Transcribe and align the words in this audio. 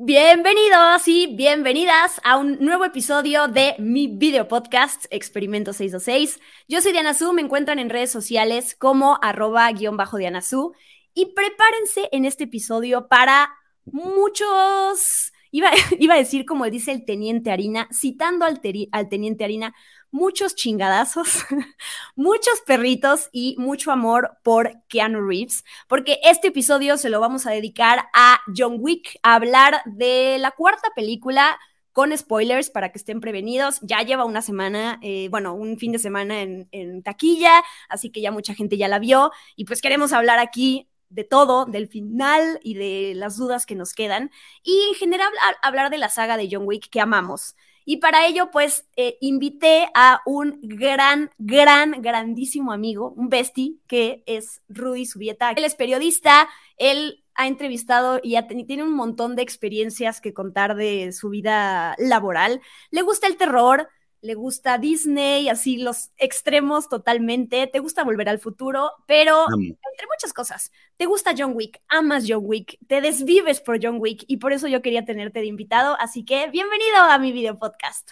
Bienvenidos 0.00 1.08
y 1.08 1.34
bienvenidas 1.34 2.20
a 2.22 2.36
un 2.36 2.60
nuevo 2.60 2.84
episodio 2.84 3.48
de 3.48 3.74
mi 3.80 4.06
video 4.06 4.46
podcast 4.46 5.06
Experimento 5.10 5.72
626. 5.72 6.38
Yo 6.68 6.80
soy 6.80 6.92
Diana 6.92 7.14
Su, 7.14 7.32
me 7.32 7.42
encuentran 7.42 7.80
en 7.80 7.90
redes 7.90 8.12
sociales 8.12 8.76
como 8.76 9.18
arroba 9.22 9.68
guion 9.72 9.96
bajo 9.96 10.16
Diana 10.16 10.40
Su 10.40 10.72
y 11.14 11.34
prepárense 11.34 12.08
en 12.12 12.26
este 12.26 12.44
episodio 12.44 13.08
para 13.08 13.52
muchos, 13.86 15.32
iba, 15.50 15.72
iba 15.98 16.14
a 16.14 16.18
decir 16.18 16.46
como 16.46 16.66
dice 16.66 16.92
el 16.92 17.04
teniente 17.04 17.50
Harina, 17.50 17.88
citando 17.92 18.44
al, 18.44 18.60
al 18.92 19.08
teniente 19.08 19.42
Harina, 19.42 19.74
muchos 20.10 20.54
chingadazos, 20.54 21.44
muchos 22.16 22.60
perritos 22.66 23.28
y 23.32 23.56
mucho 23.58 23.92
amor 23.92 24.38
por 24.42 24.72
Keanu 24.88 25.26
Reeves, 25.26 25.64
porque 25.88 26.18
este 26.22 26.48
episodio 26.48 26.96
se 26.96 27.10
lo 27.10 27.20
vamos 27.20 27.46
a 27.46 27.50
dedicar 27.50 28.08
a 28.14 28.40
John 28.56 28.76
Wick, 28.78 29.18
a 29.22 29.34
hablar 29.34 29.82
de 29.86 30.38
la 30.38 30.50
cuarta 30.52 30.88
película 30.94 31.58
con 31.92 32.16
spoilers 32.16 32.70
para 32.70 32.92
que 32.92 32.98
estén 32.98 33.20
prevenidos. 33.20 33.80
Ya 33.82 34.02
lleva 34.02 34.24
una 34.24 34.40
semana, 34.40 35.00
eh, 35.02 35.28
bueno, 35.30 35.54
un 35.54 35.78
fin 35.78 35.92
de 35.92 35.98
semana 35.98 36.42
en, 36.42 36.68
en 36.70 37.02
taquilla, 37.02 37.62
así 37.88 38.10
que 38.10 38.20
ya 38.20 38.30
mucha 38.30 38.54
gente 38.54 38.76
ya 38.76 38.88
la 38.88 38.98
vio 38.98 39.32
y 39.56 39.64
pues 39.64 39.80
queremos 39.82 40.12
hablar 40.12 40.38
aquí 40.38 40.88
de 41.10 41.24
todo, 41.24 41.64
del 41.64 41.88
final 41.88 42.60
y 42.62 42.74
de 42.74 43.14
las 43.14 43.36
dudas 43.36 43.66
que 43.66 43.74
nos 43.74 43.94
quedan, 43.94 44.30
y 44.62 44.78
en 44.90 44.94
general 44.94 45.32
hablar 45.62 45.90
de 45.90 45.98
la 45.98 46.08
saga 46.08 46.36
de 46.36 46.48
John 46.50 46.64
Wick 46.66 46.88
que 46.90 47.00
amamos. 47.00 47.56
Y 47.90 47.96
para 47.96 48.26
ello, 48.26 48.50
pues, 48.50 48.86
eh, 48.96 49.16
invité 49.22 49.88
a 49.94 50.20
un 50.26 50.60
gran, 50.60 51.30
gran, 51.38 52.02
grandísimo 52.02 52.70
amigo, 52.70 53.14
un 53.16 53.30
bestie, 53.30 53.76
que 53.86 54.22
es 54.26 54.60
Rudy 54.68 55.06
Subieta. 55.06 55.52
Él 55.52 55.64
es 55.64 55.74
periodista, 55.74 56.50
él 56.76 57.24
ha 57.34 57.46
entrevistado 57.46 58.20
y 58.22 58.36
tiene 58.66 58.82
un 58.82 58.92
montón 58.92 59.36
de 59.36 59.42
experiencias 59.42 60.20
que 60.20 60.34
contar 60.34 60.74
de 60.74 61.12
su 61.12 61.30
vida 61.30 61.94
laboral. 61.96 62.60
Le 62.90 63.00
gusta 63.00 63.26
el 63.26 63.38
terror, 63.38 63.88
le 64.20 64.34
gusta 64.34 64.78
Disney, 64.78 65.48
así 65.48 65.78
los 65.78 66.10
extremos 66.16 66.88
totalmente, 66.88 67.66
te 67.66 67.78
gusta 67.78 68.04
volver 68.04 68.28
al 68.28 68.38
futuro, 68.38 68.92
pero 69.06 69.46
entre 69.52 70.06
muchas 70.12 70.32
cosas, 70.32 70.72
te 70.96 71.06
gusta 71.06 71.34
John 71.36 71.52
Wick, 71.54 71.80
amas 71.88 72.24
John 72.26 72.42
Wick, 72.44 72.78
te 72.86 73.00
desvives 73.00 73.60
por 73.60 73.78
John 73.82 73.96
Wick 73.98 74.24
y 74.26 74.38
por 74.38 74.52
eso 74.52 74.68
yo 74.68 74.82
quería 74.82 75.04
tenerte 75.04 75.40
de 75.40 75.46
invitado, 75.46 75.96
así 75.98 76.24
que 76.24 76.48
bienvenido 76.50 76.96
a 76.96 77.18
mi 77.18 77.32
video 77.32 77.58
podcast. 77.58 78.10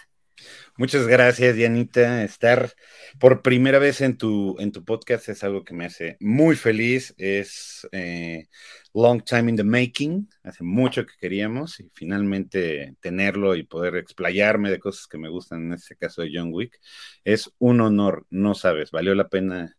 Muchas 0.77 1.07
gracias, 1.07 1.55
Dianita. 1.55 2.23
Estar 2.23 2.73
por 3.19 3.41
primera 3.41 3.79
vez 3.79 4.01
en 4.01 4.17
tu, 4.17 4.55
en 4.59 4.71
tu 4.71 4.85
podcast 4.85 5.29
es 5.29 5.43
algo 5.43 5.63
que 5.63 5.73
me 5.73 5.85
hace 5.85 6.17
muy 6.19 6.55
feliz. 6.55 7.13
Es 7.17 7.87
eh, 7.91 8.47
long 8.93 9.23
time 9.23 9.49
in 9.49 9.55
the 9.55 9.63
making. 9.63 10.29
Hace 10.43 10.63
mucho 10.63 11.05
que 11.05 11.13
queríamos 11.19 11.79
y 11.79 11.89
finalmente 11.93 12.95
tenerlo 12.99 13.55
y 13.55 13.63
poder 13.63 13.95
explayarme 13.95 14.69
de 14.69 14.79
cosas 14.79 15.07
que 15.07 15.17
me 15.17 15.29
gustan, 15.29 15.65
en 15.65 15.73
este 15.73 15.95
caso 15.95 16.21
de 16.21 16.31
John 16.33 16.49
Wick, 16.51 16.79
es 17.23 17.51
un 17.57 17.81
honor. 17.81 18.25
No 18.29 18.53
sabes, 18.53 18.91
valió 18.91 19.15
la 19.15 19.29
pena 19.29 19.75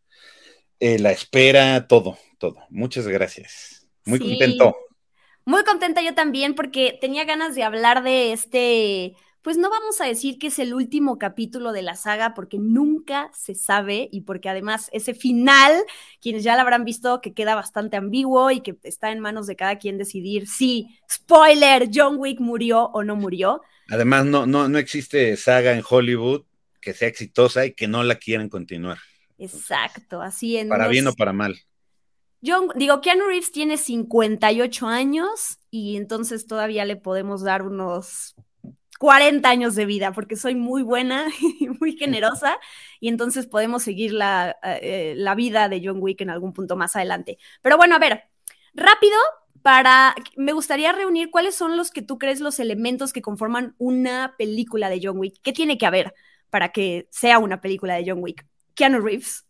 eh, 0.80 0.98
la 0.98 1.10
espera, 1.10 1.86
todo, 1.88 2.18
todo. 2.38 2.56
Muchas 2.70 3.08
gracias. 3.08 3.88
Muy 4.04 4.20
contento. 4.20 4.76
Muy 5.44 5.64
contenta 5.64 6.02
yo 6.02 6.14
también 6.14 6.54
porque 6.54 6.98
tenía 7.00 7.24
ganas 7.24 7.54
de 7.54 7.62
hablar 7.62 8.02
de 8.02 8.32
este 8.32 9.16
pues 9.48 9.56
no 9.56 9.70
vamos 9.70 9.98
a 10.02 10.04
decir 10.04 10.38
que 10.38 10.48
es 10.48 10.58
el 10.58 10.74
último 10.74 11.16
capítulo 11.16 11.72
de 11.72 11.80
la 11.80 11.96
saga 11.96 12.34
porque 12.34 12.58
nunca 12.58 13.30
se 13.32 13.54
sabe 13.54 14.06
y 14.12 14.20
porque 14.20 14.50
además 14.50 14.90
ese 14.92 15.14
final, 15.14 15.72
quienes 16.20 16.44
ya 16.44 16.54
lo 16.54 16.60
habrán 16.60 16.84
visto, 16.84 17.22
que 17.22 17.32
queda 17.32 17.54
bastante 17.54 17.96
ambiguo 17.96 18.50
y 18.50 18.60
que 18.60 18.76
está 18.82 19.10
en 19.10 19.20
manos 19.20 19.46
de 19.46 19.56
cada 19.56 19.78
quien 19.78 19.96
decidir 19.96 20.46
si, 20.46 20.98
spoiler, 21.10 21.88
John 21.90 22.16
Wick 22.18 22.40
murió 22.40 22.90
o 22.92 23.02
no 23.02 23.16
murió. 23.16 23.62
Además, 23.88 24.26
no, 24.26 24.44
no, 24.44 24.68
no 24.68 24.76
existe 24.76 25.34
saga 25.38 25.72
en 25.72 25.82
Hollywood 25.88 26.42
que 26.82 26.92
sea 26.92 27.08
exitosa 27.08 27.64
y 27.64 27.72
que 27.72 27.88
no 27.88 28.02
la 28.02 28.16
quieran 28.16 28.50
continuar. 28.50 28.98
Exacto, 29.38 30.20
así 30.20 30.58
en... 30.58 30.68
Para 30.68 30.88
bien 30.88 31.06
o 31.06 31.14
para 31.14 31.32
mal. 31.32 31.58
John, 32.44 32.68
digo, 32.74 33.00
Keanu 33.00 33.24
Reeves 33.24 33.50
tiene 33.50 33.78
58 33.78 34.86
años 34.86 35.56
y 35.70 35.96
entonces 35.96 36.46
todavía 36.46 36.84
le 36.84 36.96
podemos 36.96 37.42
dar 37.42 37.62
unos 37.62 38.34
40 38.98 39.48
años 39.48 39.74
de 39.74 39.86
vida, 39.86 40.12
porque 40.12 40.36
soy 40.36 40.54
muy 40.54 40.82
buena 40.82 41.26
y 41.60 41.68
muy 41.68 41.96
generosa, 41.96 42.58
y 43.00 43.08
entonces 43.08 43.46
podemos 43.46 43.82
seguir 43.82 44.12
la, 44.12 44.56
eh, 44.62 45.14
la, 45.16 45.34
vida 45.34 45.68
de 45.68 45.80
John 45.84 45.98
Wick 46.00 46.20
en 46.20 46.30
algún 46.30 46.52
punto 46.52 46.76
más 46.76 46.96
adelante. 46.96 47.38
Pero 47.62 47.76
bueno, 47.76 47.94
a 47.94 47.98
ver, 47.98 48.24
rápido, 48.74 49.16
para, 49.62 50.14
me 50.36 50.52
gustaría 50.52 50.92
reunir 50.92 51.30
cuáles 51.30 51.54
son 51.54 51.76
los 51.76 51.90
que 51.90 52.02
tú 52.02 52.18
crees 52.18 52.40
los 52.40 52.58
elementos 52.60 53.12
que 53.12 53.22
conforman 53.22 53.74
una 53.78 54.34
película 54.38 54.90
de 54.90 55.00
John 55.02 55.18
Wick. 55.18 55.40
¿Qué 55.42 55.52
tiene 55.52 55.78
que 55.78 55.86
haber 55.86 56.14
para 56.50 56.70
que 56.70 57.08
sea 57.10 57.38
una 57.38 57.60
película 57.60 57.94
de 57.94 58.04
John 58.06 58.22
Wick? 58.22 58.46
Keanu 58.74 59.00
Reeves. 59.00 59.47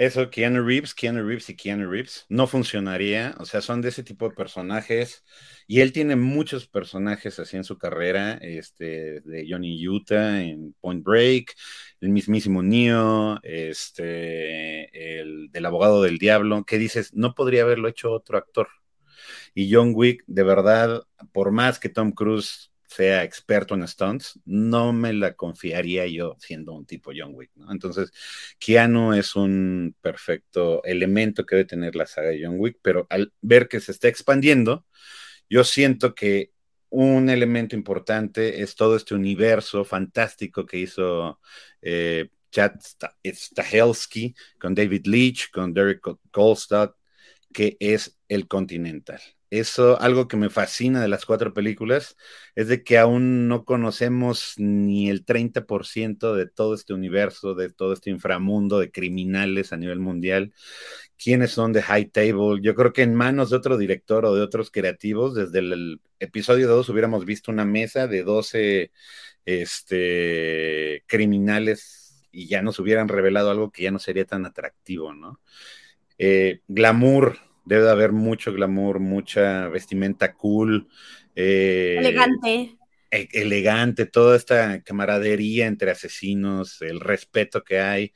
Eso, 0.00 0.30
Keanu 0.30 0.62
Reeves, 0.66 0.94
Keanu 0.94 1.22
Reeves 1.22 1.50
y 1.50 1.56
Keanu 1.56 1.90
Reeves, 1.90 2.24
no 2.30 2.46
funcionaría. 2.46 3.34
O 3.38 3.44
sea, 3.44 3.60
son 3.60 3.82
de 3.82 3.90
ese 3.90 4.02
tipo 4.02 4.26
de 4.26 4.34
personajes. 4.34 5.22
Y 5.66 5.80
él 5.80 5.92
tiene 5.92 6.16
muchos 6.16 6.66
personajes 6.66 7.38
así 7.38 7.58
en 7.58 7.64
su 7.64 7.76
carrera, 7.76 8.38
este, 8.40 9.20
de 9.20 9.46
Johnny 9.46 9.86
Utah 9.86 10.40
en 10.40 10.74
Point 10.80 11.04
Break, 11.04 11.54
el 12.00 12.08
mismísimo 12.08 12.62
Neo, 12.62 13.40
este, 13.42 15.20
el 15.20 15.50
del 15.52 15.66
abogado 15.66 16.02
del 16.02 16.16
diablo, 16.16 16.64
que 16.64 16.78
dices, 16.78 17.12
no 17.12 17.34
podría 17.34 17.64
haberlo 17.64 17.86
hecho 17.86 18.10
otro 18.10 18.38
actor. 18.38 18.68
Y 19.54 19.70
John 19.70 19.92
Wick, 19.94 20.24
de 20.26 20.42
verdad, 20.44 21.02
por 21.32 21.52
más 21.52 21.78
que 21.78 21.90
Tom 21.90 22.12
Cruise 22.12 22.69
sea 22.90 23.22
experto 23.22 23.74
en 23.74 23.86
stunts, 23.86 24.40
no 24.44 24.92
me 24.92 25.12
la 25.12 25.34
confiaría 25.34 26.06
yo 26.08 26.36
siendo 26.40 26.72
un 26.72 26.86
tipo 26.86 27.12
John 27.16 27.32
Wick, 27.34 27.52
¿no? 27.54 27.70
Entonces, 27.70 28.10
Keanu 28.58 29.14
es 29.14 29.36
un 29.36 29.94
perfecto 30.00 30.82
elemento 30.84 31.46
que 31.46 31.56
debe 31.56 31.68
tener 31.68 31.94
la 31.94 32.06
saga 32.06 32.30
de 32.30 32.44
John 32.44 32.56
Wick, 32.58 32.78
pero 32.82 33.06
al 33.10 33.32
ver 33.40 33.68
que 33.68 33.78
se 33.80 33.92
está 33.92 34.08
expandiendo, 34.08 34.86
yo 35.48 35.62
siento 35.64 36.14
que 36.16 36.52
un 36.90 37.30
elemento 37.30 37.76
importante 37.76 38.62
es 38.62 38.74
todo 38.74 38.96
este 38.96 39.14
universo 39.14 39.84
fantástico 39.84 40.66
que 40.66 40.78
hizo 40.78 41.40
eh, 41.82 42.30
Chad 42.50 42.72
Stahelski 43.24 44.34
con 44.58 44.74
David 44.74 45.06
Leach, 45.06 45.50
con 45.52 45.72
Derek 45.72 46.00
Kolstad, 46.32 46.90
que 47.52 47.76
es 47.80 48.18
el 48.28 48.48
Continental 48.48 49.20
eso, 49.50 50.00
algo 50.00 50.28
que 50.28 50.36
me 50.36 50.48
fascina 50.48 51.02
de 51.02 51.08
las 51.08 51.26
cuatro 51.26 51.52
películas, 51.52 52.16
es 52.54 52.68
de 52.68 52.84
que 52.84 52.98
aún 52.98 53.48
no 53.48 53.64
conocemos 53.64 54.54
ni 54.56 55.10
el 55.10 55.24
30% 55.24 56.34
de 56.34 56.46
todo 56.46 56.74
este 56.74 56.94
universo, 56.94 57.54
de 57.54 57.70
todo 57.70 57.92
este 57.92 58.10
inframundo 58.10 58.78
de 58.78 58.92
criminales 58.92 59.72
a 59.72 59.76
nivel 59.76 59.98
mundial, 59.98 60.54
quiénes 61.22 61.50
son 61.52 61.72
de 61.72 61.82
High 61.82 62.10
Table. 62.10 62.60
Yo 62.62 62.74
creo 62.74 62.92
que 62.92 63.02
en 63.02 63.14
manos 63.14 63.50
de 63.50 63.56
otro 63.56 63.76
director 63.76 64.24
o 64.24 64.34
de 64.34 64.42
otros 64.42 64.70
creativos, 64.70 65.34
desde 65.34 65.58
el 65.58 66.00
episodio 66.20 66.68
2 66.68 66.88
hubiéramos 66.88 67.24
visto 67.24 67.50
una 67.50 67.64
mesa 67.64 68.06
de 68.06 68.22
12 68.22 68.92
este, 69.44 71.04
criminales 71.06 72.28
y 72.32 72.46
ya 72.48 72.62
nos 72.62 72.78
hubieran 72.78 73.08
revelado 73.08 73.50
algo 73.50 73.70
que 73.70 73.82
ya 73.82 73.90
no 73.90 73.98
sería 73.98 74.24
tan 74.24 74.46
atractivo, 74.46 75.12
¿no? 75.12 75.40
Eh, 76.18 76.60
glamour, 76.68 77.38
debe 77.64 77.84
de 77.84 77.90
haber 77.90 78.12
mucho 78.12 78.52
glamour, 78.52 79.00
mucha 79.00 79.68
vestimenta 79.68 80.34
cool. 80.34 80.88
Eh, 81.34 81.96
elegante. 81.98 82.76
E, 83.10 83.28
elegante, 83.32 84.06
toda 84.06 84.36
esta 84.36 84.82
camaradería 84.82 85.66
entre 85.66 85.90
asesinos, 85.90 86.80
el 86.82 87.00
respeto 87.00 87.64
que 87.64 87.80
hay 87.80 88.12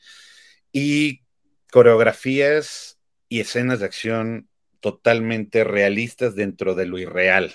y 0.72 1.22
coreografías 1.70 2.98
y 3.28 3.40
escenas 3.40 3.80
de 3.80 3.86
acción 3.86 4.48
totalmente 4.80 5.64
realistas 5.64 6.34
dentro 6.34 6.74
de 6.74 6.86
lo 6.86 6.98
irreal. 6.98 7.54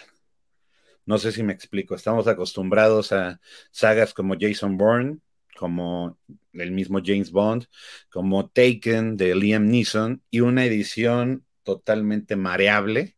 No 1.06 1.18
sé 1.18 1.32
si 1.32 1.44
me 1.44 1.54
explico. 1.54 1.96
Estamos 1.96 2.28
acostumbrados 2.28 3.12
a 3.12 3.40
sagas 3.72 4.14
como 4.14 4.36
Jason 4.40 4.78
Bourne, 4.78 5.20
como 5.58 6.18
el 6.54 6.72
mismo 6.72 7.00
James 7.04 7.32
Bond, 7.32 7.66
como 8.10 8.50
Taken 8.50 9.18
de 9.18 9.36
Liam 9.36 9.68
Neeson 9.68 10.22
y 10.30 10.40
una 10.40 10.66
edición 10.66 11.46
totalmente 11.64 12.36
mareable, 12.36 13.18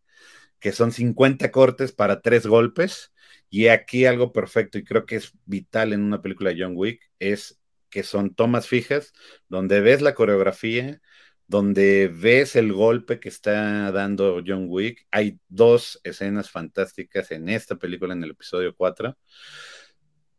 que 0.60 0.72
son 0.72 0.92
50 0.92 1.52
cortes 1.52 1.92
para 1.92 2.22
tres 2.22 2.48
golpes. 2.48 3.12
Y 3.50 3.68
aquí 3.68 4.06
algo 4.06 4.32
perfecto, 4.32 4.78
y 4.78 4.84
creo 4.84 5.06
que 5.06 5.18
es 5.18 5.34
vital 5.46 5.94
en 5.94 6.04
una 6.04 6.22
película 6.22 6.52
de 6.52 6.64
John 6.64 6.74
Wick, 6.76 7.12
es 7.20 7.60
que 7.90 8.04
son 8.04 8.34
tomas 8.34 8.68
fijas, 8.68 9.14
donde 9.50 9.82
ves 9.82 10.02
la 10.02 10.16
coreografía, 10.16 11.02
donde 11.48 12.08
ves 12.08 12.56
el 12.56 12.72
golpe 12.72 13.20
que 13.20 13.30
está 13.30 13.92
dando 13.92 14.42
John 14.46 14.68
Wick. 14.70 15.06
Hay 15.12 15.40
dos 15.50 16.00
escenas 16.04 16.50
fantásticas 16.50 17.32
en 17.32 17.50
esta 17.50 17.76
película, 17.76 18.14
en 18.14 18.24
el 18.24 18.32
episodio 18.32 18.74
4, 18.76 19.18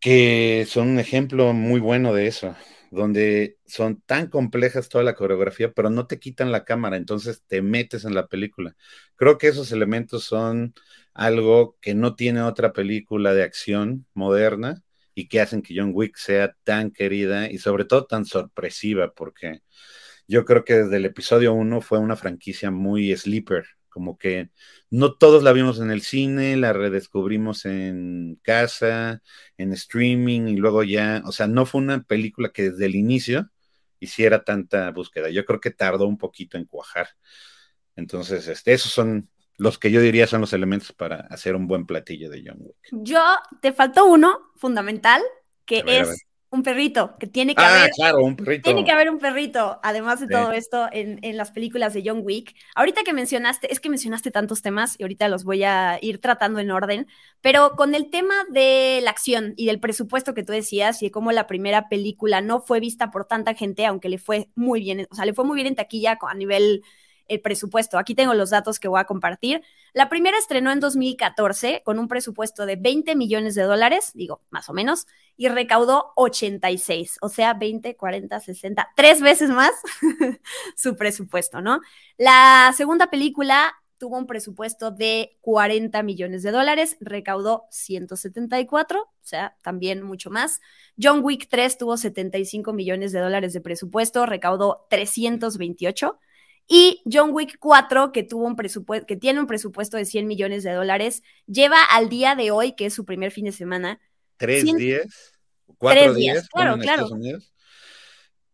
que 0.01 0.67
son 0.69 0.89
un 0.89 0.99
ejemplo 0.99 1.53
muy 1.53 1.81
bueno 1.81 2.15
de 2.15 2.27
eso 2.27 2.57
donde 2.93 3.59
son 3.67 4.03
tan 4.03 4.29
complejas 4.29 4.91
toda 4.91 5.03
la 5.03 5.15
coreografía, 5.15 5.73
pero 5.73 5.89
no 5.91 6.07
te 6.07 6.19
quitan 6.19 6.53
la 6.53 6.65
cámara, 6.65 6.97
entonces 6.99 7.43
te 7.47 7.63
metes 7.63 8.05
en 8.05 8.15
la 8.15 8.27
película. 8.29 8.77
Creo 9.17 9.39
que 9.39 9.49
esos 9.49 9.73
elementos 9.73 10.25
son 10.25 10.75
algo 11.15 11.79
que 11.81 11.95
no 11.95 12.15
tiene 12.17 12.43
otra 12.43 12.73
película 12.75 13.33
de 13.33 13.45
acción 13.45 14.07
moderna 14.13 14.83
y 15.15 15.29
que 15.29 15.41
hacen 15.41 15.63
que 15.63 15.75
John 15.77 15.93
Wick 15.95 16.17
sea 16.17 16.55
tan 16.65 16.91
querida 16.91 17.51
y 17.51 17.59
sobre 17.59 17.87
todo 17.87 18.07
tan 18.07 18.27
sorpresiva, 18.27 19.13
porque 19.15 19.63
yo 20.29 20.45
creo 20.45 20.65
que 20.65 20.75
desde 20.75 20.97
el 20.99 21.07
episodio 21.07 21.55
1 21.55 21.81
fue 21.81 21.99
una 21.99 22.17
franquicia 22.17 22.71
muy 22.71 23.17
sleeper, 23.17 23.65
como 23.93 24.19
que 24.19 24.51
no 24.91 25.15
todos 25.15 25.43
la 25.43 25.53
vimos 25.53 25.79
en 25.79 25.91
el 25.91 26.01
cine, 26.03 26.57
la 26.57 26.73
redescubrimos 26.73 27.67
en 27.67 28.41
casa, 28.43 29.23
en 29.59 29.73
streaming 29.73 30.49
y 30.49 30.57
luego 30.57 30.83
ya, 30.83 31.23
o 31.27 31.33
sea, 31.33 31.47
no 31.47 31.67
fue 31.67 31.81
una 31.81 32.03
película 32.03 32.51
que 32.51 32.71
desde 32.71 32.87
el 32.87 32.95
inicio 32.95 33.51
hiciera 34.01 34.43
tanta 34.43 34.91
búsqueda. 34.91 35.31
Yo 35.31 35.45
creo 35.45 35.61
que 35.61 35.71
tardó 35.71 36.07
un 36.07 36.19
poquito 36.19 36.57
en 36.57 36.65
cuajar. 36.65 37.09
Entonces, 37.95 38.49
este, 38.49 38.73
esos 38.73 38.91
son 38.91 39.29
los 39.59 39.79
que 39.79 39.91
yo 39.91 40.01
diría 40.01 40.27
son 40.27 40.41
los 40.41 40.53
elementos 40.53 40.93
para 40.93 41.21
hacer 41.31 41.55
un 41.55 41.69
buen 41.69 41.87
platillo 41.87 42.31
de 42.31 42.43
John 42.45 42.57
Wick. 42.59 42.89
Yo, 42.91 43.23
te 43.61 43.73
faltó 43.73 44.07
uno 44.07 44.51
fundamental, 44.57 45.23
que 45.65 45.85
es 45.87 46.27
un 46.53 46.63
perrito, 46.63 47.17
que 47.19 47.27
tiene 47.27 47.55
que 47.55 47.63
ah, 47.63 47.81
haber. 47.81 47.91
claro, 47.93 48.19
un 48.19 48.37
perrito. 48.37 48.65
Tiene 48.65 48.85
que 48.85 48.93
haber 48.93 49.09
un 49.09 49.19
perrito, 49.19 49.81
además 49.83 50.21
de 50.21 50.29
todo 50.29 50.53
esto, 50.53 50.87
en, 50.93 51.19
en, 51.23 51.39
las 51.39 51.51
películas 51.51 51.95
de 51.95 52.03
John 52.05 52.21
Wick. 52.23 52.55
Ahorita 52.75 53.05
que 53.05 53.15
mencionaste, 53.15 53.73
es 53.73 53.81
que 53.81 53.89
mencionaste 53.89 54.31
tantos 54.31 54.61
temas 54.61 54.97
y 54.99 55.03
ahorita 55.03 55.29
los 55.29 55.45
voy 55.45 55.65
a 55.65 55.99
ir 56.03 56.21
tratando 56.21 56.61
en 56.61 56.71
orden, 56.71 57.07
pero 57.41 57.73
con 57.73 57.95
el 57.95 58.11
tema 58.11 58.35
de 58.51 59.01
la 59.03 59.11
acción 59.11 59.55
y 59.57 59.65
del 59.65 59.81
presupuesto 59.81 60.35
que 60.35 60.43
tú 60.43 60.53
decías 60.53 61.03
y 61.03 61.07
de 61.07 61.11
cómo 61.11 61.33
la 61.33 61.47
primera 61.47 61.89
película 61.89 62.43
no 62.43 62.61
fue 62.61 62.81
vista 62.81 63.11
por 63.11 63.25
tanta 63.25 63.55
gente, 63.55 63.87
aunque 63.87 64.11
le 64.11 64.19
fue 64.19 64.51
muy 64.55 64.81
bien, 64.81 65.09
o 65.11 65.15
sea, 65.15 65.25
le 65.25 65.33
fue 65.33 65.47
muy 65.47 65.55
bien 65.55 65.69
en 65.69 65.75
taquilla 65.75 66.19
a 66.21 66.35
nivel 66.35 66.83
el 67.33 67.41
presupuesto. 67.41 67.99
Aquí 67.99 68.15
tengo 68.15 68.35
los 68.35 68.51
datos 68.51 68.79
que 68.79 68.89
voy 68.89 69.01
a 69.01 69.05
compartir. 69.05 69.63
La 69.93 70.09
primera 70.09 70.39
estrenó 70.39 70.71
en 70.71 70.81
2014 70.81 71.83
con 71.85 71.99
un 71.99 72.09
presupuesto 72.09 72.67
de 72.67 72.77
20 72.77 73.17
millones 73.17 73.55
de 73.55 73.63
dólares, 73.63 74.13
digo, 74.15 74.43
más 74.51 74.69
o 74.69 74.73
menos, 74.73 75.07
y 75.37 75.49
recaudó 75.49 76.13
86, 76.17 77.19
o 77.23 77.29
sea, 77.29 77.55
20, 77.55 77.97
40, 77.97 78.41
60, 78.41 78.89
tres 78.95 79.21
veces 79.21 79.51
más 79.51 79.73
su 80.77 80.97
presupuesto, 80.97 81.61
¿no? 81.63 81.81
La 82.19 82.73
segunda 82.77 83.09
película 83.09 83.75
tuvo 84.03 84.19
un 84.19 84.27
presupuesto 84.27 84.91
de 84.91 85.39
40 85.43 86.03
millones 86.03 86.43
de 86.43 86.51
dólares, 86.51 86.97
recaudó 87.01 87.67
174, 87.71 89.01
o 89.01 89.09
sea, 89.21 89.57
también 89.63 90.03
mucho 90.03 90.29
más. 90.29 90.61
John 91.01 91.21
Wick 91.23 91.47
3 91.49 91.79
tuvo 91.79 91.97
75 91.97 92.73
millones 92.73 93.13
de 93.13 93.21
dólares 93.21 93.53
de 93.53 93.61
presupuesto, 93.61 94.27
recaudó 94.27 94.87
328. 94.91 96.19
Y 96.69 97.03
John 97.11 97.31
Wick 97.33 97.59
4, 97.59 98.13
que, 98.13 98.23
tuvo 98.23 98.47
un 98.47 98.57
presupuesto, 98.57 99.07
que 99.07 99.17
tiene 99.17 99.41
un 99.41 99.47
presupuesto 99.47 99.97
de 99.97 100.05
100 100.05 100.27
millones 100.27 100.63
de 100.63 100.73
dólares, 100.73 101.23
lleva 101.47 101.83
al 101.85 102.09
día 102.09 102.35
de 102.35 102.51
hoy, 102.51 102.73
que 102.73 102.87
es 102.87 102.95
su 102.95 103.05
primer 103.05 103.31
fin 103.31 103.47
de 103.47 103.53
semana. 103.53 104.01
¿Tres 104.37 104.65
días? 104.65 105.35
¿Cuatro 105.79 106.15
días? 106.15 106.49
Claro, 106.49 106.79
claro. 106.79 107.09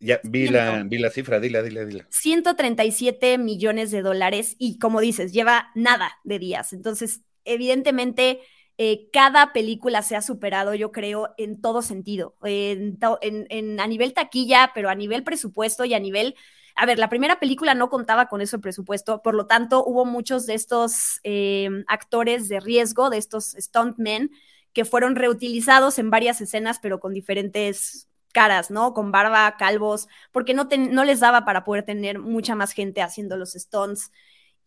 Ya 0.01 0.21
vi 0.23 0.49
la, 0.49 0.85
vi 0.85 0.99
la 0.99 1.11
cifra, 1.11 1.41
dila, 1.41 1.61
dila, 1.63 1.85
dila. 1.85 2.07
137 2.11 3.37
millones 3.37 3.91
de 3.91 4.03
dólares 4.03 4.55
y 4.59 4.79
como 4.79 5.01
dices, 5.01 5.33
lleva 5.33 5.71
nada 5.75 6.19
de 6.23 6.39
días. 6.39 6.73
Entonces, 6.73 7.23
evidentemente, 7.45 8.41
eh, 8.81 9.09
cada 9.13 9.53
película 9.53 10.03
se 10.03 10.15
ha 10.15 10.23
superado, 10.23 10.73
yo 10.75 10.93
creo, 10.93 11.35
en 11.37 11.61
todo 11.61 11.83
sentido, 11.83 12.37
en, 12.45 12.97
en, 13.21 13.81
a 13.81 13.87
nivel 13.89 14.15
taquilla, 14.15 14.71
pero 14.73 14.89
a 14.89 14.95
nivel 14.95 15.25
presupuesto 15.25 15.85
y 15.85 15.95
a 15.95 15.99
nivel 15.99 16.37
a 16.79 16.87
ver, 16.87 16.99
la 17.01 17.09
primera 17.09 17.41
película 17.41 17.75
no 17.75 17.91
contaba 17.91 18.29
con 18.29 18.41
ese 18.41 18.59
presupuesto, 18.61 19.21
por 19.21 19.35
lo 19.35 19.47
tanto 19.47 19.85
hubo 19.85 20.05
muchos 20.05 20.47
de 20.47 20.55
estos 20.55 21.19
eh, 21.25 21.69
actores 21.89 22.49
de 22.49 22.61
riesgo, 22.61 23.11
de 23.11 23.19
estos 23.19 23.57
stuntmen, 23.59 24.31
que 24.73 24.85
fueron 24.85 25.17
reutilizados 25.17 25.99
en 25.99 26.11
varias 26.11 26.41
escenas, 26.41 26.79
pero 26.79 27.01
con 27.01 27.13
diferentes 27.15 28.09
caras, 28.33 28.71
¿no? 28.71 28.95
Con 28.95 29.11
barba, 29.11 29.57
calvos, 29.57 30.07
porque 30.31 30.55
no 30.55 31.05
les 31.05 31.19
daba 31.19 31.45
para 31.45 31.65
poder 31.65 31.85
tener 31.85 32.21
mucha 32.21 32.55
más 32.55 32.71
gente 32.71 33.03
haciendo 33.03 33.37
los 33.37 33.55
stunts. 33.55 34.13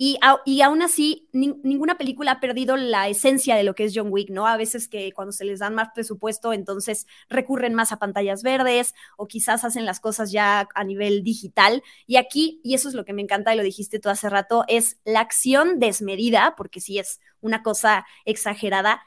Y, 0.03 0.17
y 0.45 0.61
aún 0.63 0.81
así, 0.81 1.29
ninguna 1.31 1.99
película 1.99 2.31
ha 2.31 2.39
perdido 2.39 2.75
la 2.75 3.07
esencia 3.07 3.55
de 3.55 3.61
lo 3.61 3.75
que 3.75 3.83
es 3.83 3.93
John 3.95 4.07
Wick, 4.09 4.31
¿no? 4.31 4.47
A 4.47 4.57
veces 4.57 4.87
que 4.87 5.13
cuando 5.13 5.31
se 5.31 5.45
les 5.45 5.59
dan 5.59 5.75
más 5.75 5.89
presupuesto, 5.93 6.53
entonces 6.53 7.05
recurren 7.29 7.75
más 7.75 7.91
a 7.91 7.99
pantallas 7.99 8.41
verdes 8.41 8.95
o 9.15 9.27
quizás 9.27 9.63
hacen 9.63 9.85
las 9.85 9.99
cosas 9.99 10.31
ya 10.31 10.67
a 10.73 10.83
nivel 10.85 11.21
digital. 11.23 11.83
Y 12.07 12.15
aquí, 12.15 12.59
y 12.63 12.73
eso 12.73 12.89
es 12.89 12.95
lo 12.95 13.05
que 13.05 13.13
me 13.13 13.21
encanta 13.21 13.53
y 13.53 13.57
lo 13.57 13.61
dijiste 13.61 13.99
tú 13.99 14.09
hace 14.09 14.27
rato, 14.27 14.65
es 14.67 14.97
la 15.05 15.19
acción 15.19 15.77
desmedida, 15.77 16.55
porque 16.57 16.81
sí 16.81 16.97
es 16.97 17.19
una 17.39 17.61
cosa 17.61 18.03
exagerada. 18.25 19.03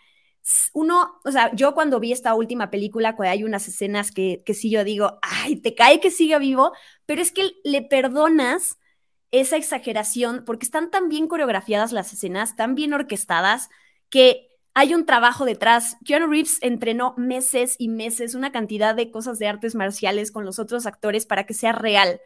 Uno, 0.74 1.20
o 1.24 1.32
sea, 1.32 1.52
yo 1.56 1.74
cuando 1.74 1.98
vi 1.98 2.12
esta 2.12 2.34
última 2.34 2.70
película, 2.70 3.16
hay 3.18 3.42
unas 3.42 3.66
escenas 3.66 4.12
que, 4.12 4.44
que 4.46 4.54
sí 4.54 4.70
yo 4.70 4.84
digo, 4.84 5.18
ay, 5.22 5.56
te 5.56 5.74
cae 5.74 5.98
que 5.98 6.12
siga 6.12 6.38
vivo, 6.38 6.72
pero 7.04 7.20
es 7.20 7.32
que 7.32 7.50
le 7.64 7.82
perdonas 7.82 8.78
esa 9.40 9.56
exageración, 9.56 10.44
porque 10.46 10.64
están 10.64 10.90
tan 10.90 11.08
bien 11.08 11.26
coreografiadas 11.26 11.92
las 11.92 12.12
escenas, 12.12 12.54
tan 12.54 12.74
bien 12.74 12.92
orquestadas, 12.92 13.68
que 14.08 14.48
hay 14.74 14.94
un 14.94 15.06
trabajo 15.06 15.44
detrás. 15.44 15.96
Keanu 16.04 16.28
Reeves 16.28 16.58
entrenó 16.60 17.14
meses 17.16 17.74
y 17.78 17.88
meses 17.88 18.34
una 18.34 18.52
cantidad 18.52 18.94
de 18.94 19.10
cosas 19.10 19.38
de 19.38 19.48
artes 19.48 19.74
marciales 19.74 20.30
con 20.30 20.44
los 20.44 20.58
otros 20.58 20.86
actores 20.86 21.26
para 21.26 21.46
que 21.46 21.54
sea 21.54 21.72
real. 21.72 22.20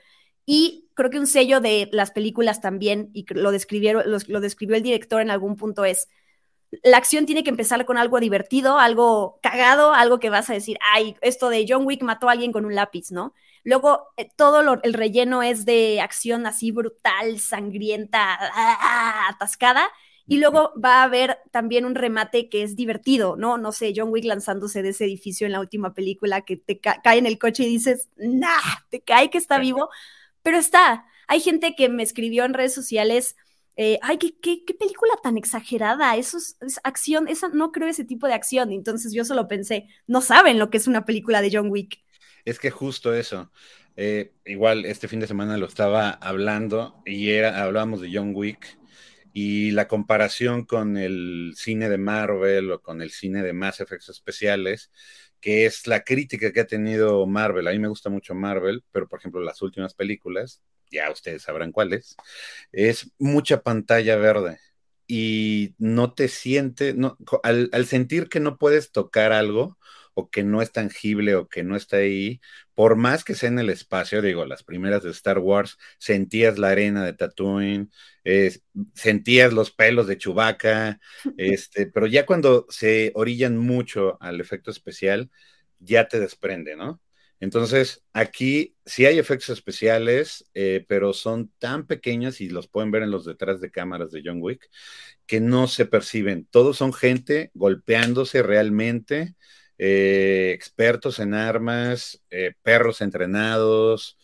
Y 0.45 0.89
creo 0.95 1.11
que 1.11 1.19
un 1.19 1.27
sello 1.27 1.61
de 1.61 1.89
las 1.93 2.11
películas 2.11 2.61
también, 2.61 3.11
y 3.15 3.25
lo, 3.35 3.53
lo, 3.53 4.41
describió 4.41 4.77
el 4.77 4.83
director 4.83 5.21
en 5.23 5.31
algún 5.31 5.57
punto, 5.57 5.85
es 5.85 6.09
la 6.83 6.99
acción 6.99 7.27
tiene 7.27 7.45
que 7.45 7.51
empezar 7.51 7.87
con 7.87 7.97
algo 7.97 8.21
divertido, 8.21 8.79
algo 8.79 9.39
cagado, 9.43 9.95
algo 9.95 10.19
que 10.19 10.31
vas 10.31 10.51
a 10.51 10.55
decir, 10.55 10.79
ay, 10.95 11.17
esto 11.23 11.49
de 11.49 11.65
John 11.69 11.87
Wick 11.87 12.03
mató 12.03 12.29
a 12.29 12.33
alguien 12.33 12.53
con 12.53 12.67
un 12.67 12.75
lápiz, 12.75 13.11
¿no? 13.11 13.35
Luego, 13.65 14.09
eh, 14.17 14.29
todo 14.37 14.81
el 14.83 14.93
relleno 14.95 15.43
es 15.43 15.65
de 15.65 16.01
acción 16.01 16.47
así 16.47 16.71
brutal, 16.71 17.41
sangrienta, 17.41 18.39
ah, 18.41 19.29
atascada. 19.29 19.89
Y 20.27 20.39
luego 20.39 20.73
va 20.83 21.01
a 21.01 21.05
haber 21.05 21.39
también 21.53 21.87
un 21.87 21.95
remate 21.95 22.51
que 22.51 22.63
es 22.63 22.77
divertido, 22.77 23.37
¿no? 23.37 23.57
No 23.57 23.73
sé, 23.73 23.95
John 23.97 24.11
Wick 24.11 24.27
lanzándose 24.27 24.83
de 24.83 24.91
ese 24.91 25.07
edificio 25.07 25.47
en 25.47 25.53
la 25.53 25.61
última 25.61 25.95
película 25.95 26.43
que 26.43 26.59
te 26.59 26.79
cae 26.81 27.19
en 27.19 27.25
el 27.25 27.39
coche 27.39 27.63
y 27.65 27.69
dices, 27.69 28.11
nah, 28.19 28.61
te 28.91 29.01
cae 29.01 29.31
que 29.31 29.39
está 29.39 29.59
vivo, 29.59 29.89
pero 30.43 30.59
está. 30.59 31.07
Hay 31.29 31.41
gente 31.41 31.75
que 31.75 31.89
me 31.89 32.03
escribió 32.03 32.45
en 32.45 32.53
redes 32.53 32.75
sociales, 32.75 33.37
eh, 33.77 33.99
ay, 34.03 34.19
¿qué, 34.19 34.39
¿qué, 34.41 34.75
película 34.75 35.15
tan 35.23 35.39
exagerada, 35.39 36.17
eso 36.17 36.37
es, 36.37 36.59
es, 36.61 36.81
acción, 36.85 37.29
esa 37.29 37.49
no 37.49 37.73
creo 37.73 37.89
ese 37.89 38.05
tipo 38.05 38.27
de 38.27 38.35
acción. 38.35 38.71
Entonces 38.73 39.13
yo 39.15 39.25
solo 39.25 39.49
pensé, 39.49 39.87
no 40.07 40.21
saben 40.21 40.59
lo 40.59 40.69
que 40.69 40.77
es 40.77 40.89
una 40.89 41.07
película 41.07 41.41
de 41.41 41.51
John 41.53 41.71
Wick. 41.71 42.01
Es 42.49 42.59
que 42.59 42.71
justo 42.71 43.15
eso. 43.15 43.53
Eh, 43.97 44.33
igual 44.47 44.87
este 44.87 45.07
fin 45.07 45.21
de 45.21 45.27
semana 45.27 45.59
lo 45.59 45.67
estaba 45.67 46.11
hablando 46.13 47.03
y 47.05 47.31
era, 47.31 47.63
hablábamos 47.63 48.01
de 48.01 48.11
John 48.11 48.33
Wick 48.35 48.79
y 49.35 49.73
la 49.73 49.87
comparación 49.87 50.65
con 50.65 50.97
el 50.97 51.53
cine 51.57 51.91
de 51.91 51.99
Marvel 51.99 52.73
o 52.73 52.81
con 52.81 53.03
el 53.03 53.11
cine 53.11 53.43
de 53.43 53.53
más 53.53 53.81
efectos 53.81 54.17
especiales, 54.17 54.91
que 55.41 55.67
es 55.67 55.87
la 55.87 56.05
crítica 56.05 56.53
que 56.53 56.61
ha 56.61 56.67
tenido 56.67 57.27
Marvel. 57.27 57.69
A 57.69 57.73
mí 57.73 57.79
me 57.79 57.89
gusta 57.89 58.09
mucho 58.09 58.35
Marvel, 58.35 58.83
pero 58.93 59.09
por 59.09 59.19
ejemplo 59.19 59.43
las 59.43 59.61
últimas 59.61 59.93
películas, 59.95 60.63
ya 60.91 61.11
ustedes 61.11 61.43
sabrán 61.43 61.71
cuáles, 61.71 62.17
es 62.73 63.13
mucha 63.19 63.63
pantalla 63.63 64.17
verde 64.17 64.59
y 65.07 65.75
no 65.79 66.15
te 66.15 66.29
sientes, 66.29 66.97
no, 66.97 67.19
al, 67.43 67.69
al 67.73 67.87
sentir 67.87 68.29
que 68.31 68.41
no 68.41 68.57
puedes 68.59 68.91
tocar 68.91 69.33
algo, 69.33 69.77
o 70.19 70.31
que 70.31 70.43
no 70.43 70.63
es 70.63 70.73
tangible 70.73 71.37
o 71.37 71.49
que 71.49 71.63
no 71.63 71.77
está 71.77 71.99
ahí, 71.99 72.41
por 72.75 72.97
más 72.97 73.23
que 73.23 73.35
sea 73.37 73.51
en 73.51 73.61
el 73.61 73.71
espacio, 73.71 74.21
digo, 74.21 74.45
las 74.47 74.65
primeras 74.65 75.05
de 75.05 75.11
Star 75.13 75.39
Wars, 75.39 75.79
sentías 75.99 76.59
la 76.59 76.71
arena 76.71 77.05
de 77.05 77.13
Tatooine, 77.13 77.91
sentías 78.95 79.53
los 79.53 79.71
pelos 79.71 80.09
de 80.09 80.19
Chewbacca, 80.19 80.99
este, 81.37 81.87
pero 81.87 82.09
ya 82.09 82.27
cuando 82.27 82.67
se 82.69 83.13
orillan 83.15 83.57
mucho 83.57 84.19
al 84.21 84.41
efecto 84.41 84.73
especial, 84.73 85.31
ya 85.79 86.09
te 86.09 86.19
desprende, 86.19 86.75
¿no? 86.75 87.01
Entonces, 87.41 88.03
aquí 88.13 88.75
sí 88.85 89.07
hay 89.07 89.21
efectos 89.21 89.51
especiales, 89.51 90.45
eh, 90.55 90.85
pero 90.89 91.13
son 91.13 91.53
tan 91.59 91.87
pequeños 91.87 92.41
y 92.41 92.49
los 92.49 92.67
pueden 92.67 92.91
ver 92.91 93.05
en 93.05 93.13
los 93.13 93.25
detrás 93.25 93.61
de 93.61 93.71
cámaras 93.71 94.11
de 94.11 94.23
John 94.25 94.43
Wick, 94.43 94.69
que 95.27 95.41
no 95.41 95.69
se 95.69 95.87
perciben. 95.87 96.49
Todos 96.51 96.77
son 96.77 96.93
gente 96.93 97.53
golpeándose 97.55 98.43
realmente, 98.43 99.37
eh, 99.79 100.53
expertos 100.55 101.19
en 101.19 101.35
armas, 101.35 102.23
eh, 102.31 102.55
perros 102.63 103.01
entrenados, 103.01 104.19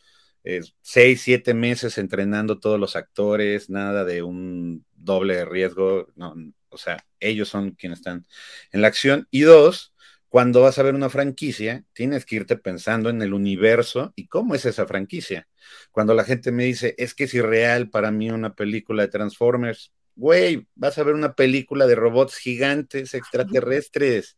eh, 0.45 0.61
seis, 0.83 1.23
siete 1.23 1.55
meses 1.55 1.97
entrenando 1.99 2.61
todos 2.61 2.79
los 2.79 2.97
actores, 2.97 3.71
nada 3.71 4.05
de 4.05 4.23
un 4.23 4.85
doble 4.95 5.37
de 5.37 5.45
riesgo, 5.45 6.09
no, 6.17 6.35
o 6.69 6.77
sea, 6.77 7.07
ellos 7.21 7.49
son 7.49 7.73
quienes 7.73 8.01
están 8.01 8.27
en 8.73 8.83
la 8.83 8.89
acción. 8.89 9.29
Y 9.31 9.43
dos, 9.43 9.95
cuando 10.29 10.61
vas 10.63 10.79
a 10.79 10.83
ver 10.83 10.95
una 10.95 11.09
franquicia, 11.11 11.85
tienes 11.93 12.27
que 12.27 12.37
irte 12.37 12.57
pensando 12.57 13.09
en 13.09 13.23
el 13.23 13.33
universo 13.33 14.13
y 14.17 14.27
cómo 14.27 14.55
es 14.55 14.67
esa 14.67 14.87
franquicia. 14.87 15.49
Cuando 15.93 16.15
la 16.15 16.25
gente 16.25 16.51
me 16.53 16.65
dice, 16.65 16.95
es 16.99 17.15
que 17.15 17.25
es 17.25 17.35
irreal 17.35 17.89
para 17.89 18.11
mí 18.11 18.31
una 18.31 18.55
película 18.55 19.03
de 19.05 19.09
Transformers, 19.09 19.93
güey, 20.17 20.67
vas 20.75 20.99
a 20.99 21.05
ver 21.05 21.15
una 21.15 21.35
película 21.35 21.87
de 21.87 21.95
robots 21.95 22.37
gigantes 22.37 23.15
extraterrestres. 23.15 24.37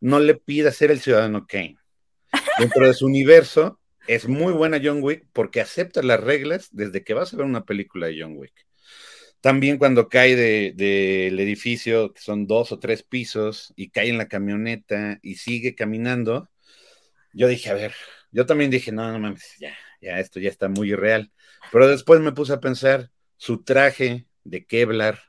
No 0.00 0.20
le 0.20 0.34
pidas 0.34 0.76
ser 0.76 0.90
el 0.90 1.00
ciudadano 1.00 1.46
Kane. 1.46 1.76
Dentro 2.58 2.86
de 2.86 2.94
su 2.94 3.06
universo, 3.06 3.80
es 4.06 4.28
muy 4.28 4.52
buena 4.52 4.80
John 4.82 5.02
Wick 5.02 5.26
porque 5.32 5.60
acepta 5.60 6.02
las 6.02 6.20
reglas 6.20 6.68
desde 6.72 7.02
que 7.02 7.14
vas 7.14 7.32
a 7.32 7.36
ver 7.36 7.46
una 7.46 7.64
película 7.64 8.06
de 8.06 8.20
John 8.20 8.36
Wick. 8.36 8.52
También 9.40 9.76
cuando 9.76 10.08
cae 10.08 10.36
del 10.36 10.76
de, 10.76 11.26
edificio, 11.26 12.12
que 12.14 12.20
son 12.20 12.46
dos 12.46 12.72
o 12.72 12.78
tres 12.78 13.02
pisos, 13.02 13.72
y 13.76 13.90
cae 13.90 14.08
en 14.08 14.18
la 14.18 14.28
camioneta 14.28 15.18
y 15.22 15.34
sigue 15.34 15.74
caminando, 15.74 16.48
yo 17.34 17.48
dije, 17.48 17.68
a 17.70 17.74
ver, 17.74 17.94
yo 18.30 18.46
también 18.46 18.70
dije, 18.70 18.90
no, 18.90 19.10
no 19.12 19.18
mames, 19.18 19.56
ya, 19.60 19.76
ya, 20.00 20.18
esto 20.18 20.40
ya 20.40 20.48
está 20.48 20.68
muy 20.68 20.92
irreal. 20.92 21.30
Pero 21.72 21.88
después 21.88 22.20
me 22.20 22.32
puse 22.32 22.54
a 22.54 22.60
pensar, 22.60 23.10
su 23.36 23.62
traje 23.64 24.26
de 24.44 24.64
Kevlar, 24.64 25.20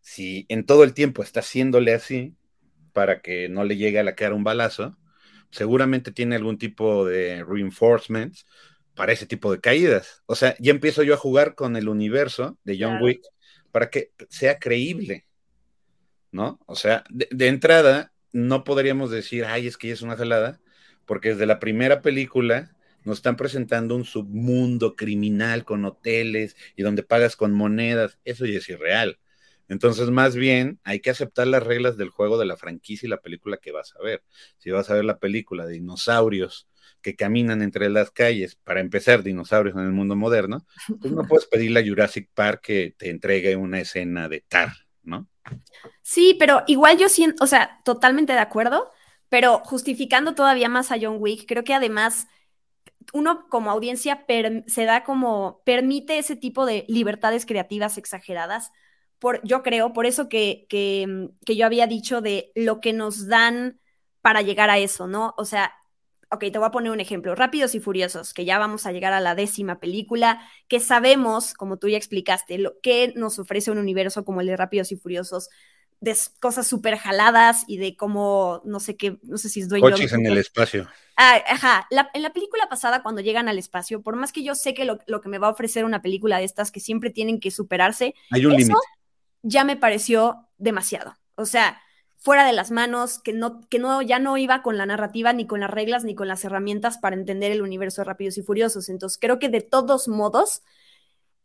si 0.00 0.46
en 0.48 0.64
todo 0.64 0.84
el 0.84 0.94
tiempo 0.94 1.22
está 1.22 1.40
haciéndole 1.40 1.92
así 1.92 2.36
para 2.96 3.20
que 3.20 3.50
no 3.50 3.62
le 3.62 3.76
llegue 3.76 3.98
a 3.98 4.04
la 4.04 4.14
cara 4.14 4.34
un 4.34 4.42
balazo, 4.42 4.96
seguramente 5.50 6.12
tiene 6.12 6.34
algún 6.34 6.56
tipo 6.56 7.04
de 7.04 7.44
reinforcements 7.44 8.46
para 8.94 9.12
ese 9.12 9.26
tipo 9.26 9.52
de 9.52 9.60
caídas. 9.60 10.22
O 10.24 10.34
sea, 10.34 10.56
ya 10.60 10.70
empiezo 10.70 11.02
yo 11.02 11.12
a 11.12 11.18
jugar 11.18 11.54
con 11.54 11.76
el 11.76 11.90
universo 11.90 12.58
de 12.64 12.78
John 12.80 13.02
Wick 13.02 13.20
para 13.70 13.90
que 13.90 14.12
sea 14.30 14.58
creíble, 14.58 15.26
¿no? 16.32 16.58
O 16.64 16.74
sea, 16.74 17.04
de, 17.10 17.48
entrada, 17.48 18.14
no 18.32 18.64
podríamos 18.64 19.10
decir, 19.10 19.44
ay, 19.44 19.66
es 19.66 19.76
que 19.76 19.90
es 19.90 20.00
una 20.00 20.16
jalada, 20.16 20.58
porque 21.04 21.34
desde 21.34 21.44
la 21.44 21.58
primera 21.58 22.00
película 22.00 22.74
nos 23.04 23.18
están 23.18 23.36
presentando 23.36 23.94
un 23.94 24.04
submundo 24.04 24.96
criminal 24.96 25.66
con 25.66 25.84
hoteles 25.84 26.56
y 26.76 26.82
donde 26.82 27.02
pagas 27.02 27.36
con 27.36 27.52
monedas. 27.52 28.18
Eso 28.24 28.46
ya 28.46 28.56
es 28.56 28.68
irreal. 28.70 29.18
Entonces, 29.68 30.10
más 30.10 30.36
bien, 30.36 30.80
hay 30.84 31.00
que 31.00 31.10
aceptar 31.10 31.46
las 31.46 31.62
reglas 31.62 31.96
del 31.96 32.10
juego 32.10 32.38
de 32.38 32.46
la 32.46 32.56
franquicia 32.56 33.06
y 33.06 33.10
la 33.10 33.20
película 33.20 33.56
que 33.56 33.72
vas 33.72 33.94
a 33.96 34.02
ver. 34.02 34.22
Si 34.58 34.70
vas 34.70 34.90
a 34.90 34.94
ver 34.94 35.04
la 35.04 35.18
película 35.18 35.66
de 35.66 35.74
dinosaurios 35.74 36.68
que 37.02 37.16
caminan 37.16 37.62
entre 37.62 37.88
las 37.88 38.10
calles, 38.10 38.56
para 38.56 38.80
empezar, 38.80 39.22
dinosaurios 39.22 39.76
en 39.76 39.82
el 39.82 39.92
mundo 39.92 40.16
moderno, 40.16 40.66
pues 41.00 41.12
no 41.12 41.24
puedes 41.24 41.46
pedirle 41.46 41.80
a 41.80 41.86
Jurassic 41.86 42.30
Park 42.34 42.62
que 42.62 42.94
te 42.96 43.10
entregue 43.10 43.56
una 43.56 43.80
escena 43.80 44.28
de 44.28 44.40
Tar, 44.40 44.72
¿no? 45.02 45.28
Sí, 46.02 46.36
pero 46.38 46.62
igual 46.66 46.98
yo 46.98 47.08
siento, 47.08 47.44
o 47.44 47.46
sea, 47.46 47.80
totalmente 47.84 48.32
de 48.32 48.40
acuerdo, 48.40 48.90
pero 49.28 49.60
justificando 49.60 50.34
todavía 50.34 50.68
más 50.68 50.90
a 50.90 50.96
John 51.00 51.16
Wick, 51.18 51.44
creo 51.46 51.64
que 51.64 51.74
además 51.74 52.26
uno 53.12 53.46
como 53.48 53.70
audiencia 53.70 54.24
se 54.66 54.84
da 54.84 55.04
como, 55.04 55.62
permite 55.64 56.18
ese 56.18 56.36
tipo 56.36 56.66
de 56.66 56.84
libertades 56.88 57.46
creativas 57.46 57.98
exageradas 57.98 58.72
por, 59.18 59.40
yo 59.44 59.62
creo, 59.62 59.92
por 59.92 60.06
eso 60.06 60.28
que, 60.28 60.66
que, 60.68 61.28
que, 61.44 61.56
yo 61.56 61.66
había 61.66 61.86
dicho 61.86 62.20
de 62.20 62.52
lo 62.54 62.80
que 62.80 62.92
nos 62.92 63.28
dan 63.28 63.80
para 64.20 64.42
llegar 64.42 64.70
a 64.70 64.78
eso, 64.78 65.06
¿no? 65.06 65.34
O 65.36 65.44
sea, 65.44 65.72
ok, 66.30 66.40
te 66.52 66.58
voy 66.58 66.66
a 66.66 66.70
poner 66.70 66.92
un 66.92 67.00
ejemplo, 67.00 67.34
Rápidos 67.34 67.74
y 67.74 67.80
Furiosos, 67.80 68.34
que 68.34 68.44
ya 68.44 68.58
vamos 68.58 68.86
a 68.86 68.92
llegar 68.92 69.12
a 69.12 69.20
la 69.20 69.34
décima 69.34 69.78
película, 69.78 70.40
que 70.68 70.80
sabemos, 70.80 71.54
como 71.54 71.78
tú 71.78 71.88
ya 71.88 71.96
explicaste, 71.96 72.58
lo 72.58 72.80
que 72.80 73.12
nos 73.16 73.38
ofrece 73.38 73.70
un 73.70 73.78
universo 73.78 74.24
como 74.24 74.40
el 74.40 74.48
de 74.48 74.56
Rápidos 74.56 74.92
y 74.92 74.96
Furiosos, 74.96 75.48
de 76.00 76.14
cosas 76.40 76.66
súper 76.66 76.98
jaladas 76.98 77.64
y 77.66 77.78
de 77.78 77.96
cómo, 77.96 78.60
no 78.64 78.80
sé 78.80 78.96
qué, 78.96 79.18
no 79.22 79.38
sé 79.38 79.48
si 79.48 79.60
es 79.60 79.68
dueño. 79.68 79.90
Coches 79.90 80.12
en 80.12 80.26
el 80.26 80.36
espacio. 80.36 80.86
Ah, 81.16 81.42
ajá, 81.46 81.88
en 82.12 82.22
la 82.22 82.32
película 82.34 82.68
pasada, 82.68 83.02
cuando 83.02 83.22
llegan 83.22 83.48
al 83.48 83.58
espacio, 83.58 84.02
por 84.02 84.16
más 84.16 84.32
que 84.32 84.42
yo 84.42 84.54
sé 84.54 84.74
que 84.74 84.84
lo, 84.84 84.98
lo, 85.06 85.22
que 85.22 85.30
me 85.30 85.38
va 85.38 85.46
a 85.46 85.50
ofrecer 85.50 85.86
una 85.86 86.02
película 86.02 86.38
de 86.38 86.44
estas 86.44 86.70
que 86.70 86.80
siempre 86.80 87.08
tienen 87.08 87.40
que 87.40 87.50
superarse, 87.50 88.14
hay 88.30 88.44
un 88.44 88.52
límite 88.52 88.74
ya 89.46 89.64
me 89.64 89.76
pareció 89.76 90.48
demasiado. 90.58 91.16
O 91.36 91.46
sea, 91.46 91.80
fuera 92.16 92.44
de 92.44 92.52
las 92.52 92.70
manos, 92.70 93.20
que 93.20 93.32
no, 93.32 93.60
que 93.68 93.78
no, 93.78 94.02
ya 94.02 94.18
no 94.18 94.36
iba 94.36 94.62
con 94.62 94.76
la 94.76 94.86
narrativa, 94.86 95.32
ni 95.32 95.46
con 95.46 95.60
las 95.60 95.70
reglas, 95.70 96.04
ni 96.04 96.14
con 96.14 96.28
las 96.28 96.44
herramientas 96.44 96.98
para 96.98 97.14
entender 97.16 97.52
el 97.52 97.62
universo 97.62 98.00
de 98.00 98.06
Rápidos 98.06 98.38
y 98.38 98.42
Furiosos. 98.42 98.88
Entonces, 98.88 99.18
creo 99.20 99.38
que 99.38 99.48
de 99.48 99.60
todos 99.60 100.08
modos 100.08 100.62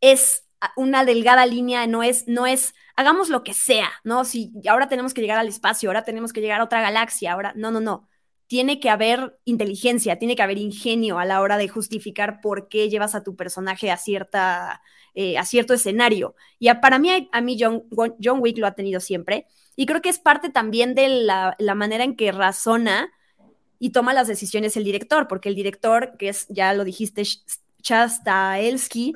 es 0.01 0.45
una 0.75 1.05
delgada 1.05 1.45
línea, 1.45 1.85
no 1.87 2.03
es, 2.03 2.27
no 2.27 2.47
es, 2.47 2.73
hagamos 2.95 3.29
lo 3.29 3.43
que 3.43 3.53
sea, 3.53 3.91
¿no? 4.03 4.25
Si 4.25 4.51
ahora 4.67 4.89
tenemos 4.89 5.13
que 5.13 5.21
llegar 5.21 5.37
al 5.37 5.47
espacio, 5.47 5.89
ahora 5.89 6.03
tenemos 6.03 6.33
que 6.33 6.41
llegar 6.41 6.61
a 6.61 6.63
otra 6.63 6.81
galaxia, 6.81 7.33
ahora, 7.33 7.53
no, 7.55 7.71
no, 7.71 7.79
no. 7.79 8.07
Tiene 8.47 8.79
que 8.79 8.89
haber 8.89 9.39
inteligencia, 9.45 10.19
tiene 10.19 10.35
que 10.35 10.41
haber 10.43 10.57
ingenio 10.57 11.19
a 11.19 11.25
la 11.25 11.41
hora 11.41 11.57
de 11.57 11.69
justificar 11.69 12.41
por 12.41 12.67
qué 12.69 12.89
llevas 12.89 13.15
a 13.15 13.23
tu 13.23 13.35
personaje 13.35 13.91
a 13.91 13.97
cierta, 13.97 14.81
eh, 15.13 15.37
a 15.37 15.45
cierto 15.45 15.73
escenario. 15.73 16.35
Y 16.59 16.73
para 16.75 16.99
mí, 16.99 17.29
a 17.31 17.41
mí 17.41 17.57
John, 17.59 17.83
John, 18.21 18.39
Wick 18.39 18.57
lo 18.57 18.67
ha 18.67 18.75
tenido 18.75 18.99
siempre. 18.99 19.45
Y 19.75 19.85
creo 19.85 20.01
que 20.01 20.09
es 20.09 20.19
parte 20.19 20.49
también 20.49 20.95
de 20.95 21.09
la, 21.09 21.55
manera 21.75 22.03
en 22.03 22.15
que 22.15 22.31
razona 22.31 23.11
y 23.79 23.91
toma 23.91 24.13
las 24.13 24.27
decisiones 24.27 24.77
el 24.77 24.83
director, 24.83 25.27
porque 25.27 25.49
el 25.49 25.55
director, 25.55 26.15
que 26.17 26.29
es, 26.29 26.47
ya 26.49 26.73
lo 26.73 26.83
dijiste, 26.83 27.23
Stahelski, 27.83 29.13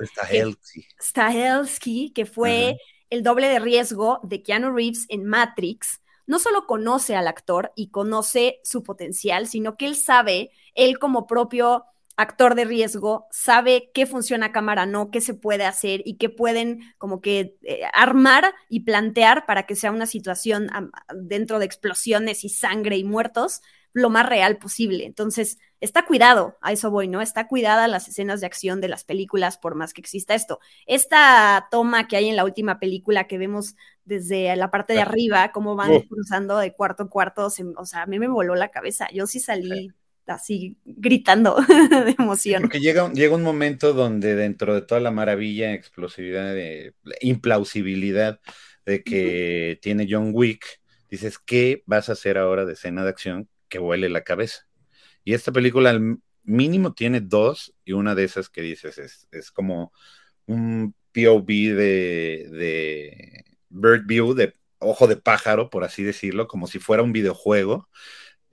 Stahelski, 1.00 2.10
que 2.10 2.26
fue 2.26 2.78
el 3.10 3.22
doble 3.22 3.48
de 3.48 3.58
riesgo 3.60 4.20
de 4.22 4.42
Keanu 4.42 4.72
Reeves 4.72 5.06
en 5.08 5.24
Matrix, 5.24 6.00
no 6.26 6.38
solo 6.38 6.66
conoce 6.66 7.14
al 7.14 7.28
actor 7.28 7.72
y 7.76 7.88
conoce 7.88 8.60
su 8.64 8.82
potencial, 8.82 9.46
sino 9.46 9.76
que 9.76 9.86
él 9.86 9.96
sabe, 9.96 10.50
él 10.74 10.98
como 10.98 11.26
propio 11.26 11.84
actor 12.16 12.54
de 12.54 12.64
riesgo 12.64 13.26
sabe 13.30 13.90
qué 13.92 14.06
funciona 14.06 14.46
a 14.46 14.52
cámara, 14.52 14.86
no, 14.86 15.10
qué 15.10 15.20
se 15.20 15.34
puede 15.34 15.64
hacer 15.64 16.02
y 16.04 16.16
qué 16.16 16.30
pueden 16.30 16.80
como 16.98 17.20
que 17.20 17.56
eh, 17.62 17.82
armar 17.92 18.54
y 18.68 18.80
plantear 18.80 19.46
para 19.46 19.64
que 19.64 19.76
sea 19.76 19.90
una 19.90 20.06
situación 20.06 20.68
dentro 21.14 21.58
de 21.58 21.66
explosiones 21.66 22.44
y 22.44 22.48
sangre 22.48 22.96
y 22.96 23.04
muertos 23.04 23.60
lo 23.92 24.10
más 24.10 24.28
real 24.28 24.58
posible. 24.58 25.06
Entonces, 25.06 25.58
está 25.80 26.04
cuidado, 26.04 26.58
a 26.60 26.70
eso 26.70 26.90
voy, 26.90 27.08
¿no? 27.08 27.22
Está 27.22 27.48
cuidada 27.48 27.88
las 27.88 28.08
escenas 28.08 28.40
de 28.40 28.46
acción 28.46 28.82
de 28.82 28.88
las 28.88 29.04
películas, 29.04 29.56
por 29.56 29.74
más 29.74 29.94
que 29.94 30.02
exista 30.02 30.34
esto. 30.34 30.60
Esta 30.84 31.68
toma 31.70 32.06
que 32.06 32.16
hay 32.16 32.28
en 32.28 32.36
la 32.36 32.44
última 32.44 32.78
película 32.78 33.26
que 33.26 33.38
vemos 33.38 33.74
desde 34.04 34.54
la 34.54 34.70
parte 34.70 34.92
de 34.92 35.00
arriba, 35.00 35.50
cómo 35.50 35.76
van 35.76 36.00
cruzando 36.02 36.58
de 36.58 36.74
cuarto 36.74 37.04
a 37.04 37.08
cuarto, 37.08 37.46
o 37.46 37.86
sea, 37.86 38.02
a 38.02 38.06
mí 38.06 38.18
me 38.18 38.28
voló 38.28 38.54
la 38.54 38.68
cabeza. 38.68 39.08
Yo 39.14 39.26
sí 39.26 39.40
salí 39.40 39.90
así 40.26 40.76
gritando 40.84 41.56
de 42.06 42.14
emoción. 42.18 42.62
Porque 42.62 42.80
llega, 42.80 43.12
llega 43.12 43.34
un 43.34 43.42
momento 43.42 43.92
donde 43.92 44.34
dentro 44.34 44.74
de 44.74 44.82
toda 44.82 45.00
la 45.00 45.10
maravilla, 45.10 45.72
explosividad, 45.72 46.54
de, 46.54 46.94
implausibilidad 47.20 48.40
de 48.84 49.02
que 49.02 49.78
tiene 49.82 50.06
John 50.08 50.30
Wick, 50.32 50.80
dices, 51.10 51.38
¿qué 51.38 51.82
vas 51.86 52.08
a 52.08 52.12
hacer 52.12 52.38
ahora 52.38 52.64
de 52.64 52.74
escena 52.74 53.02
de 53.02 53.10
acción 53.10 53.48
que 53.68 53.78
huele 53.78 54.08
la 54.08 54.22
cabeza? 54.22 54.66
Y 55.24 55.34
esta 55.34 55.52
película 55.52 55.90
al 55.90 56.18
mínimo 56.44 56.94
tiene 56.94 57.20
dos, 57.20 57.74
y 57.84 57.92
una 57.92 58.14
de 58.14 58.24
esas 58.24 58.48
que 58.48 58.62
dices 58.62 58.98
es, 58.98 59.26
es 59.32 59.50
como 59.50 59.92
un 60.46 60.94
POV 61.12 61.46
de, 61.46 62.48
de 62.52 63.44
Bird 63.68 64.06
View, 64.06 64.34
de 64.34 64.54
ojo 64.78 65.06
de 65.08 65.16
pájaro, 65.16 65.70
por 65.70 65.82
así 65.82 66.04
decirlo, 66.04 66.46
como 66.46 66.66
si 66.66 66.78
fuera 66.78 67.02
un 67.02 67.12
videojuego 67.12 67.88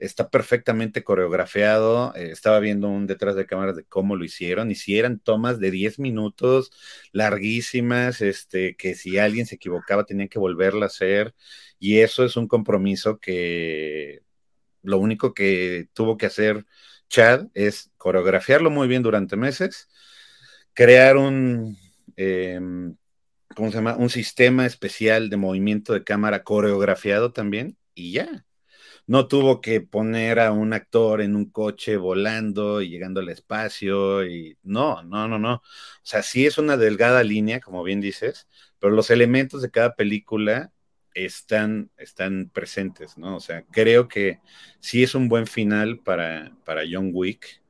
está 0.04 0.28
perfectamente 0.30 1.04
coreografiado. 1.04 2.14
Eh, 2.14 2.30
estaba 2.32 2.60
viendo 2.60 2.88
un 2.88 3.06
detrás 3.06 3.36
de 3.36 3.46
cámaras 3.46 3.76
de 3.76 3.84
cómo 3.84 4.16
lo 4.16 4.24
hicieron. 4.24 4.70
Hicieron 4.70 5.18
tomas 5.18 5.58
de 5.60 5.70
10 5.70 5.98
minutos 5.98 6.72
larguísimas, 7.12 8.20
este, 8.20 8.76
que 8.76 8.94
si 8.94 9.18
alguien 9.18 9.46
se 9.46 9.56
equivocaba 9.56 10.04
tenían 10.04 10.28
que 10.28 10.38
volverla 10.38 10.86
a 10.86 10.88
hacer. 10.88 11.34
Y 11.78 11.98
eso 12.00 12.24
es 12.24 12.36
un 12.36 12.48
compromiso 12.48 13.18
que 13.18 14.22
lo 14.82 14.98
único 14.98 15.34
que 15.34 15.88
tuvo 15.94 16.16
que 16.16 16.26
hacer 16.26 16.66
Chad 17.08 17.48
es 17.54 17.90
coreografiarlo 17.96 18.70
muy 18.70 18.88
bien 18.88 19.02
durante 19.02 19.36
meses, 19.36 19.88
crear 20.74 21.16
un, 21.16 21.76
em, 22.16 22.96
¿cómo 23.54 23.70
se 23.70 23.76
llama? 23.76 23.96
Un 23.96 24.10
sistema 24.10 24.66
especial 24.66 25.30
de 25.30 25.36
movimiento 25.36 25.92
de 25.94 26.04
cámara 26.04 26.42
coreografiado 26.44 27.32
también 27.32 27.78
y 27.94 28.12
ya 28.12 28.44
no 29.06 29.28
tuvo 29.28 29.60
que 29.60 29.80
poner 29.80 30.40
a 30.40 30.52
un 30.52 30.72
actor 30.72 31.20
en 31.20 31.36
un 31.36 31.50
coche 31.50 31.96
volando 31.96 32.80
y 32.80 32.88
llegando 32.88 33.20
al 33.20 33.28
espacio 33.28 34.26
y 34.26 34.56
no, 34.62 35.02
no, 35.02 35.28
no, 35.28 35.38
no. 35.38 35.54
O 35.56 35.62
sea, 36.02 36.22
sí 36.22 36.46
es 36.46 36.58
una 36.58 36.76
delgada 36.76 37.22
línea, 37.22 37.60
como 37.60 37.82
bien 37.82 38.00
dices, 38.00 38.48
pero 38.78 38.94
los 38.94 39.10
elementos 39.10 39.62
de 39.62 39.70
cada 39.70 39.94
película 39.94 40.72
están, 41.14 41.90
están 41.96 42.50
presentes, 42.52 43.16
¿no? 43.18 43.36
O 43.36 43.40
sea, 43.40 43.64
creo 43.70 44.08
que 44.08 44.40
sí 44.80 45.02
es 45.02 45.14
un 45.14 45.28
buen 45.28 45.46
final 45.46 46.00
para, 46.00 46.52
para 46.64 46.82
John 46.90 47.10
Wick. 47.12 47.62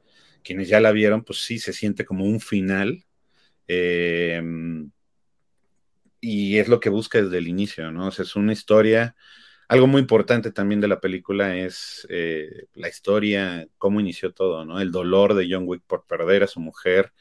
Quienes 0.42 0.68
ya 0.68 0.80
la 0.80 0.92
vieron, 0.92 1.24
pues 1.24 1.40
sí 1.44 1.58
se 1.58 1.72
siente 1.72 2.04
como 2.04 2.24
un 2.24 2.40
final. 2.40 3.04
Em, 3.68 4.90
y 6.20 6.58
es 6.58 6.68
lo 6.68 6.80
que 6.80 6.90
busca 6.90 7.20
desde 7.22 7.38
el 7.38 7.48
inicio, 7.48 7.90
¿no? 7.92 8.08
O 8.08 8.10
sea, 8.10 8.24
es 8.24 8.36
una 8.36 8.52
historia 8.52 9.14
algo 9.68 9.86
muy 9.86 10.00
importante 10.00 10.50
también 10.52 10.80
de 10.80 10.88
la 10.88 11.00
película 11.00 11.56
es 11.56 12.06
eh, 12.10 12.66
la 12.74 12.88
historia, 12.88 13.66
cómo 13.78 14.00
inició 14.00 14.32
todo, 14.32 14.64
¿no? 14.64 14.80
El 14.80 14.90
dolor 14.90 15.34
de 15.34 15.46
John 15.50 15.64
Wick 15.66 15.82
por 15.86 16.06
perder 16.06 16.42
a 16.42 16.46
su 16.46 16.60
mujer, 16.60 17.12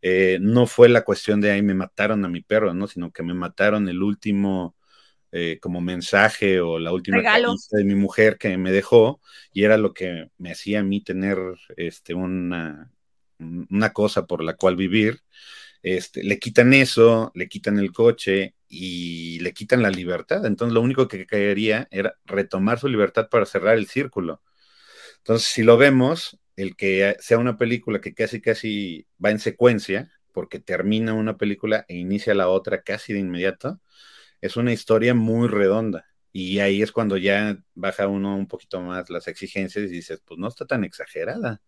eh, 0.00 0.38
no 0.40 0.66
fue 0.66 0.88
la 0.88 1.02
cuestión 1.02 1.40
de 1.40 1.52
ahí 1.52 1.62
me 1.62 1.74
mataron 1.74 2.24
a 2.24 2.28
mi 2.28 2.40
perro, 2.40 2.74
¿no? 2.74 2.86
Sino 2.88 3.12
que 3.12 3.22
me 3.22 3.34
mataron 3.34 3.88
el 3.88 4.02
último 4.02 4.74
eh, 5.30 5.58
como 5.62 5.80
mensaje 5.80 6.60
o 6.60 6.78
la 6.78 6.92
última 6.92 7.22
de 7.70 7.84
mi 7.84 7.94
mujer 7.94 8.36
que 8.36 8.58
me 8.58 8.72
dejó 8.72 9.20
y 9.52 9.64
era 9.64 9.78
lo 9.78 9.94
que 9.94 10.30
me 10.38 10.50
hacía 10.50 10.80
a 10.80 10.82
mí 10.82 11.02
tener 11.02 11.38
este, 11.76 12.14
una, 12.14 12.92
una 13.38 13.92
cosa 13.92 14.26
por 14.26 14.42
la 14.42 14.56
cual 14.56 14.76
vivir. 14.76 15.20
Este, 15.82 16.22
le 16.22 16.38
quitan 16.38 16.72
eso, 16.74 17.32
le 17.34 17.48
quitan 17.48 17.78
el 17.78 17.92
coche 17.92 18.54
y 18.68 19.40
le 19.40 19.52
quitan 19.52 19.82
la 19.82 19.90
libertad. 19.90 20.46
Entonces 20.46 20.74
lo 20.74 20.80
único 20.80 21.08
que 21.08 21.26
quería 21.26 21.88
era 21.90 22.16
retomar 22.24 22.78
su 22.78 22.88
libertad 22.88 23.28
para 23.30 23.46
cerrar 23.46 23.76
el 23.76 23.88
círculo. 23.88 24.42
Entonces, 25.18 25.48
si 25.48 25.62
lo 25.62 25.76
vemos, 25.78 26.38
el 26.56 26.76
que 26.76 27.16
sea 27.20 27.38
una 27.38 27.58
película 27.58 28.00
que 28.00 28.14
casi 28.14 28.40
casi 28.40 29.06
va 29.24 29.30
en 29.30 29.38
secuencia, 29.40 30.10
porque 30.32 30.60
termina 30.60 31.14
una 31.14 31.36
película 31.36 31.84
e 31.88 31.96
inicia 31.96 32.34
la 32.34 32.48
otra 32.48 32.82
casi 32.82 33.12
de 33.12 33.20
inmediato, 33.20 33.80
es 34.40 34.56
una 34.56 34.72
historia 34.72 35.14
muy 35.14 35.48
redonda. 35.48 36.06
Y 36.32 36.60
ahí 36.60 36.82
es 36.82 36.92
cuando 36.92 37.16
ya 37.18 37.58
baja 37.74 38.08
uno 38.08 38.36
un 38.36 38.48
poquito 38.48 38.80
más 38.80 39.10
las 39.10 39.28
exigencias 39.28 39.84
y 39.86 39.88
dices, 39.88 40.22
pues 40.24 40.38
no 40.40 40.48
está 40.48 40.66
tan 40.66 40.84
exagerada. 40.84 41.62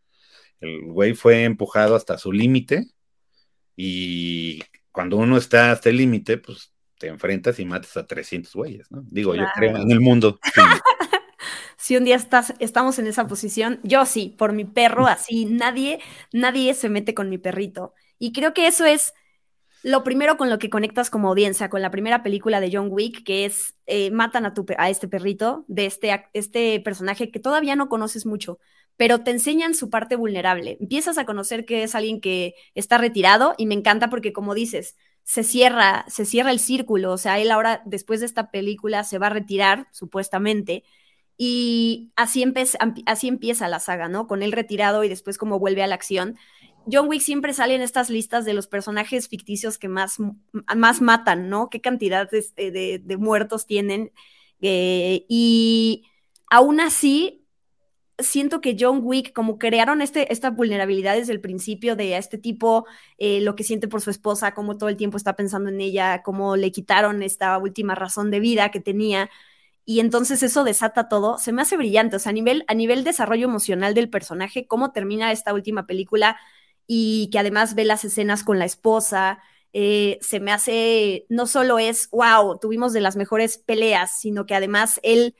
El 0.61 0.83
güey 0.83 1.15
fue 1.15 1.45
empujado 1.45 1.97
hasta 1.97 2.19
su 2.19 2.33
límite 2.33 2.89
y 3.77 4.63
cuando 4.93 5.17
uno 5.17 5.37
está 5.37 5.73
hasta 5.73 5.91
el 5.91 5.97
límite, 5.97 6.39
pues 6.39 6.73
te 6.99 7.09
enfrentas 7.09 7.59
y 7.59 7.65
matas 7.65 7.97
a 7.97 8.07
300 8.07 8.55
güeyes, 8.55 8.91
¿no? 8.91 9.03
Digo, 9.11 9.35
yo 9.35 9.45
creo 9.55 9.77
en 9.77 9.91
el 9.91 10.01
mundo. 10.01 10.39
si 11.77 11.97
un 11.97 12.05
día 12.05 12.17
estás, 12.17 12.55
estamos 12.61 12.99
en 12.99 13.07
esa 13.07 13.27
posición, 13.27 13.81
yo 13.83 14.07
sí, 14.07 14.35
por 14.39 14.53
mi 14.53 14.65
perro, 14.65 15.07
así, 15.07 15.45
nadie, 15.45 16.01
nadie 16.33 16.75
se 16.75 16.89
mete 16.89 17.13
con 17.13 17.29
mi 17.29 17.39
perrito. 17.39 17.95
Y 18.19 18.33
creo 18.33 18.55
que 18.55 18.67
eso 18.67 18.85
es 18.85 19.13
lo 19.83 20.03
primero 20.03 20.39
con 20.39 20.49
lo 20.49 20.59
que 20.59 20.71
conectas 20.71 21.11
como 21.11 21.29
audiencia, 21.29 21.69
con 21.69 21.83
la 21.83 21.91
primera 21.91 22.23
película 22.23 22.59
de 22.61 22.71
John 22.73 22.89
Wick, 22.91 23.23
que 23.23 23.45
es 23.45 23.75
eh, 23.87 24.11
matan 24.11 24.47
a, 24.47 24.55
tu, 24.55 24.65
a 24.79 24.89
este 24.89 25.09
perrito, 25.09 25.67
de 25.69 25.85
este, 25.85 26.25
este 26.33 26.81
personaje 26.81 27.31
que 27.31 27.39
todavía 27.39 27.77
no 27.77 27.91
conoces 27.91 28.25
mucho, 28.25 28.59
pero 28.97 29.23
te 29.23 29.31
enseñan 29.31 29.75
su 29.75 29.91
parte 29.91 30.17
vulnerable. 30.17 30.77
Empiezas 30.81 31.19
a 31.19 31.25
conocer 31.25 31.65
que 31.65 31.83
es 31.83 31.95
alguien 31.95 32.21
que 32.21 32.55
está 32.75 32.99
retirado 32.99 33.55
y 33.59 33.67
me 33.67 33.75
encanta 33.75 34.11
porque 34.11 34.33
como 34.33 34.55
dices, 34.55 34.97
se 35.25 35.43
cierra, 35.43 36.05
se 36.09 36.27
cierra 36.27 36.51
el 36.51 36.61
círculo, 36.61 37.13
o 37.13 37.19
sea, 37.19 37.39
él 37.39 37.51
ahora 37.51 37.83
después 37.87 38.21
de 38.21 38.27
esta 38.27 38.51
película 38.51 39.05
se 39.05 39.19
va 39.19 39.29
a 39.29 39.31
retirar, 39.31 39.89
supuestamente, 39.91 40.85
y 41.37 42.13
así, 42.17 42.45
así 43.07 43.29
empieza 43.29 43.69
la 43.69 43.81
saga, 43.81 44.09
¿no? 44.09 44.27
Con 44.27 44.43
él 44.43 44.53
retirado 44.53 45.03
y 45.03 45.09
después 45.09 45.39
como 45.39 45.59
vuelve 45.59 45.83
a 45.83 45.87
la 45.87 45.95
acción. 45.97 46.37
John 46.91 47.09
Wick 47.09 47.23
siempre 47.23 47.55
sale 47.55 47.75
en 47.75 47.81
estas 47.81 48.11
listas 48.11 48.45
de 48.45 48.55
los 48.55 48.67
personajes 48.67 49.29
ficticios 49.29 49.79
que 49.79 49.89
más, 49.89 50.19
más 50.77 51.01
matan, 51.01 51.49
¿no? 51.49 51.71
Qué 51.71 51.81
cantidad 51.81 52.29
de, 52.31 53.01
de, 53.03 53.17
muertos 53.17 53.67
tienen. 53.67 54.13
Eh, 54.61 55.25
y 55.29 56.05
aún 56.51 56.81
así, 56.81 57.44
siento 58.19 58.61
que 58.61 58.77
John 58.79 59.01
Wick, 59.03 59.33
como 59.33 59.59
crearon 59.59 60.01
este, 60.03 60.33
esta 60.33 60.51
vulnerabilidad 60.51 61.17
desde 61.17 61.33
el 61.33 61.41
principio 61.41 61.97
de 61.97 62.17
este 62.17 62.39
tipo, 62.39 62.87
eh, 63.19 63.41
lo 63.41 63.57
que 63.57 63.65
siente 63.65 63.89
por 63.89 64.01
su 64.01 64.11
esposa, 64.11 64.55
cómo 64.55 64.77
todo 64.77 64.89
el 64.89 64.97
tiempo 64.97 65.17
está 65.17 65.35
pensando 65.37 65.71
en 65.71 65.81
ella, 65.81 66.23
cómo 66.23 66.57
le 66.57 66.71
quitaron 66.73 67.23
esta 67.23 67.59
última 67.59 67.95
razón 67.95 68.31
de 68.31 68.41
vida 68.41 68.71
que 68.71 68.81
tenía, 68.81 69.31
y 69.85 70.01
entonces 70.01 70.43
eso 70.43 70.65
desata 70.65 71.09
todo, 71.09 71.39
se 71.39 71.53
me 71.53 71.63
hace 71.63 71.77
brillante, 71.77 72.17
o 72.17 72.19
sea, 72.19 72.31
a 72.31 72.33
nivel, 72.33 72.65
a 72.69 72.75
nivel 72.75 73.05
desarrollo 73.05 73.47
emocional 73.47 73.95
del 73.95 74.09
personaje, 74.11 74.67
cómo 74.67 74.93
termina 74.93 75.31
esta 75.33 75.53
última 75.53 75.87
película 75.87 76.39
y 76.87 77.29
que 77.33 77.39
además 77.39 77.75
ve 77.75 77.85
las 77.85 78.05
escenas 78.05 78.45
con 78.45 78.59
la 78.59 78.65
esposa, 78.65 79.41
eh, 79.73 80.19
se 80.23 80.41
me 80.41 80.53
hace, 80.53 81.27
no 81.29 81.47
solo 81.47 81.79
es, 81.79 82.09
wow, 82.11 82.59
tuvimos 82.61 82.93
de 82.93 83.01
las 83.01 83.17
mejores 83.17 83.59
peleas, 83.59 84.19
sino 84.19 84.47
que 84.47 84.55
además 84.55 85.01
él 85.03 85.35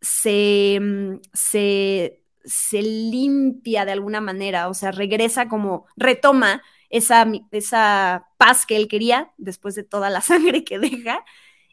se, 0.00 0.78
mm, 0.80 1.20
se, 1.32 2.22
se 2.44 2.82
limpia 2.82 3.84
de 3.84 3.92
alguna 3.92 4.20
manera, 4.20 4.68
o 4.68 4.74
sea, 4.74 4.92
regresa 4.92 5.48
como, 5.48 5.86
retoma 5.96 6.62
esa, 6.90 7.26
esa 7.50 8.28
paz 8.36 8.66
que 8.66 8.76
él 8.76 8.88
quería 8.88 9.32
después 9.38 9.74
de 9.74 9.84
toda 9.84 10.10
la 10.10 10.20
sangre 10.22 10.64
que 10.64 10.78
deja 10.78 11.24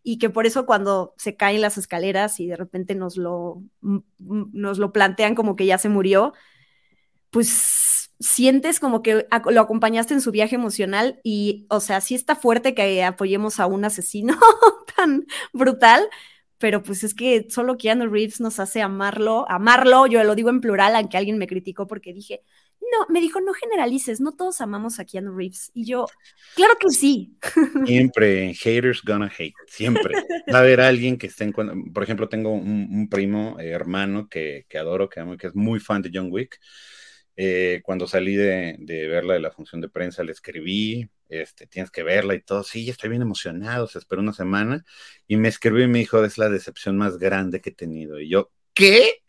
y 0.03 0.17
que 0.17 0.29
por 0.29 0.45
eso 0.45 0.65
cuando 0.65 1.13
se 1.17 1.35
caen 1.37 1.61
las 1.61 1.77
escaleras 1.77 2.39
y 2.39 2.47
de 2.47 2.57
repente 2.57 2.93
nos 2.95 3.15
lo, 3.15 3.63
nos 4.19 4.77
lo 4.77 4.91
plantean 4.91 5.33
como 5.33 5.55
que 5.55 5.65
ya 5.65 5.77
se 5.77 5.89
murió, 5.89 6.33
pues 7.29 8.11
sientes 8.19 8.79
como 8.79 9.01
que 9.01 9.27
lo 9.49 9.61
acompañaste 9.61 10.13
en 10.13 10.21
su 10.21 10.31
viaje 10.31 10.55
emocional 10.55 11.19
y, 11.23 11.65
o 11.69 11.79
sea, 11.79 12.01
sí 12.01 12.15
está 12.15 12.35
fuerte 12.35 12.73
que 12.73 13.03
apoyemos 13.03 13.59
a 13.59 13.65
un 13.65 13.85
asesino 13.85 14.37
tan 14.95 15.25
brutal, 15.53 16.07
pero 16.63 16.81
pues 16.81 17.03
es 17.03 17.13
que 17.13 17.47
solo 17.49 17.77
Keanu 17.77 18.07
Reeves 18.07 18.39
nos 18.39 18.57
hace 18.57 18.81
amarlo, 18.81 19.45
amarlo, 19.49 20.07
yo 20.07 20.23
lo 20.23 20.33
digo 20.33 20.49
en 20.49 20.61
plural, 20.61 20.95
aunque 20.95 21.17
alguien 21.17 21.37
me 21.37 21.45
criticó 21.45 21.87
porque 21.87 22.13
dije, 22.13 22.39
no, 22.79 23.05
me 23.09 23.19
dijo, 23.19 23.41
no 23.41 23.51
generalices, 23.51 24.21
no 24.21 24.31
todos 24.31 24.61
amamos 24.61 24.97
a 24.97 25.03
Keanu 25.03 25.35
Reeves. 25.35 25.71
Y 25.73 25.83
yo, 25.83 26.05
claro 26.55 26.75
que 26.79 26.89
sí. 26.89 27.37
Siempre, 27.85 28.53
haters 28.53 29.01
gonna 29.03 29.29
hate, 29.37 29.53
siempre. 29.67 30.13
Va 30.53 30.59
a 30.59 30.61
haber 30.61 30.79
alguien 30.79 31.17
que 31.17 31.27
esté 31.27 31.43
en 31.43 31.51
por 31.51 32.01
ejemplo, 32.01 32.29
tengo 32.29 32.53
un, 32.53 33.09
primo, 33.09 33.59
eh, 33.59 33.71
hermano 33.71 34.29
que, 34.29 34.65
adoro, 34.79 35.09
que 35.09 35.19
amo, 35.19 35.35
que 35.35 35.47
es 35.47 35.55
muy 35.55 35.81
fan 35.81 36.01
de 36.01 36.11
John 36.13 36.29
Wick. 36.31 36.61
Eh, 37.35 37.81
cuando 37.83 38.07
salí 38.07 38.35
de, 38.35 38.77
verla 38.87 39.33
de 39.33 39.41
la 39.41 39.51
función 39.51 39.81
de 39.81 39.89
prensa, 39.89 40.23
le 40.23 40.31
escribí, 40.31 41.09
este, 41.29 41.67
tienes 41.67 41.91
que 41.91 42.03
verla 42.03 42.35
y 42.35 42.41
todo. 42.41 42.63
Sí, 42.63 42.89
estoy 42.89 43.09
bien 43.09 43.21
emocionado, 43.21 43.87
se 43.87 43.99
esperó 43.99 44.21
una 44.21 44.33
semana 44.33 44.83
y 45.27 45.37
me 45.37 45.47
escribió 45.47 45.83
y 45.83 45.87
me 45.87 45.99
dijo, 45.99 46.23
es 46.23 46.37
la 46.37 46.49
decepción 46.49 46.97
más 46.97 47.17
grande 47.17 47.61
que 47.61 47.69
he 47.71 47.75
tenido. 47.75 48.19
Y 48.19 48.29
yo, 48.29 48.51
¿qué? 48.73 49.21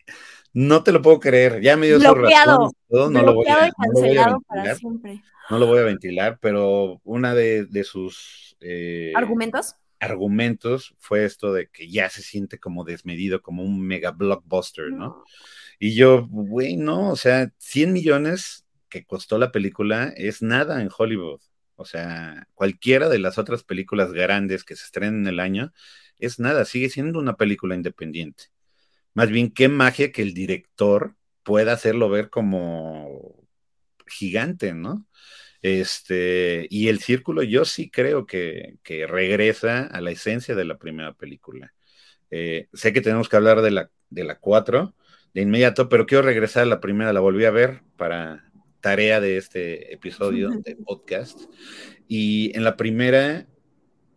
No 0.53 0.83
te 0.83 0.91
lo 0.91 1.01
puedo 1.01 1.19
creer, 1.19 1.61
ya 1.61 1.75
me 1.75 1.87
dio 1.87 1.99
su 1.99 2.13
razón. 2.13 2.71
no, 2.89 3.21
lo 3.21 3.33
voy 3.33 3.47
a, 3.47 3.71
ventilar. 3.93 4.35
No 5.49 5.59
lo 5.59 5.67
voy 5.67 5.79
a 5.79 5.83
ventilar, 5.83 6.39
pero 6.41 7.01
una 7.03 7.35
de, 7.35 7.83
sus 7.83 8.55
eh, 8.61 9.11
argumentos 9.15 9.75
argumentos 9.99 10.93
fue 10.97 11.25
esto 11.25 11.53
de 11.53 11.67
que 11.69 11.89
ya 11.89 12.09
se 12.09 12.21
siente 12.21 12.59
como 12.59 12.83
desmedido, 12.83 13.41
como 13.41 13.63
un 13.63 13.81
mega 13.81 14.11
blockbuster, 14.11 14.91
¿no? 14.91 15.23
Y 15.79 15.95
yo, 15.95 16.27
güey, 16.27 16.77
no, 16.77 17.09
o 17.11 17.15
sea, 17.15 17.51
100 17.57 17.93
millones 17.93 18.65
que 18.89 19.05
costó 19.05 19.37
la 19.37 19.51
película 19.51 20.13
es 20.15 20.41
nada 20.41 20.81
en 20.81 20.89
Hollywood. 20.95 21.41
O 21.75 21.85
sea, 21.85 22.47
cualquiera 22.53 23.09
de 23.09 23.19
las 23.19 23.37
otras 23.37 23.63
películas 23.63 24.13
grandes 24.13 24.63
que 24.63 24.75
se 24.75 24.85
estrenen 24.85 25.21
en 25.21 25.27
el 25.27 25.39
año 25.39 25.73
es 26.19 26.39
nada, 26.39 26.65
sigue 26.65 26.89
siendo 26.89 27.19
una 27.19 27.35
película 27.35 27.75
independiente. 27.75 28.45
Más 29.13 29.29
bien, 29.29 29.51
qué 29.51 29.69
magia 29.69 30.11
que 30.11 30.21
el 30.21 30.33
director 30.33 31.15
pueda 31.43 31.73
hacerlo 31.73 32.09
ver 32.09 32.29
como 32.29 33.45
gigante, 34.07 34.73
¿no? 34.73 35.07
Este, 35.61 36.67
y 36.69 36.89
el 36.89 36.99
círculo, 36.99 37.43
yo 37.43 37.65
sí 37.65 37.89
creo 37.89 38.25
que, 38.25 38.77
regresa 39.07 39.87
a 39.87 40.01
la 40.01 40.11
esencia 40.11 40.55
de 40.55 40.65
la 40.65 40.77
primera 40.77 41.13
película. 41.13 41.73
Eh, 42.31 42.67
sé 42.73 42.93
que 42.93 43.01
tenemos 43.01 43.29
que 43.29 43.35
hablar 43.37 43.61
de 43.61 43.71
la, 43.71 43.91
de 44.09 44.23
la 44.25 44.39
4 44.39 44.95
de 45.33 45.41
inmediato, 45.41 45.89
pero 45.89 46.05
quiero 46.05 46.23
regresar 46.23 46.63
a 46.63 46.67
la 46.67 46.79
primera, 46.79 47.13
la 47.13 47.19
volví 47.19 47.45
a 47.45 47.51
ver 47.51 47.81
para 47.97 48.51
tarea 48.85 49.19
de 49.19 49.37
este 49.37 49.95
episodio 49.95 50.51
de 50.63 50.75
podcast. 50.85 51.39
Y 52.07 52.55
en 52.55 52.63
la 52.63 52.77
primera, 52.77 53.47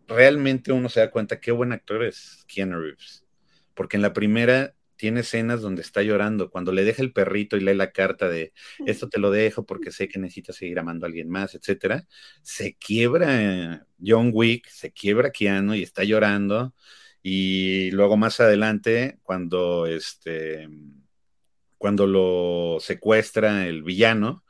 realmente 0.07 0.71
uno 0.71 0.89
se 0.89 0.99
da 0.99 1.09
cuenta 1.09 1.39
qué 1.39 1.51
buen 1.51 1.71
actor 1.71 2.03
es 2.03 2.45
Keanu 2.47 2.79
Reeves, 2.79 3.25
porque 3.73 3.97
en 3.97 4.03
la 4.03 4.13
primera 4.13 4.75
tiene 4.95 5.21
escenas 5.21 5.61
donde 5.61 5.81
está 5.81 6.03
llorando, 6.03 6.51
cuando 6.51 6.71
le 6.71 6.83
deja 6.83 7.01
el 7.01 7.13
perrito 7.13 7.57
y 7.57 7.61
lee 7.61 7.73
la 7.73 7.91
carta 7.91 8.29
de 8.29 8.53
esto 8.85 9.09
te 9.09 9.19
lo 9.19 9.31
dejo 9.31 9.65
porque 9.65 9.89
sé 9.89 10.07
que 10.07 10.19
necesitas 10.19 10.57
seguir 10.57 10.77
amando 10.77 11.07
a 11.07 11.07
alguien 11.07 11.29
más, 11.29 11.55
etcétera, 11.55 12.05
se 12.43 12.75
quiebra 12.75 13.87
John 13.99 14.29
Wick, 14.31 14.67
se 14.69 14.91
quiebra 14.91 15.31
Keanu 15.31 15.73
y 15.73 15.81
está 15.81 16.03
llorando. 16.03 16.75
Y 17.23 17.89
luego 17.89 18.17
más 18.17 18.39
adelante, 18.39 19.17
cuando 19.23 19.87
este 19.87 20.69
cuando 21.79 22.05
lo 22.05 22.77
secuestra 22.81 23.65
el 23.65 23.81
villano, 23.81 24.43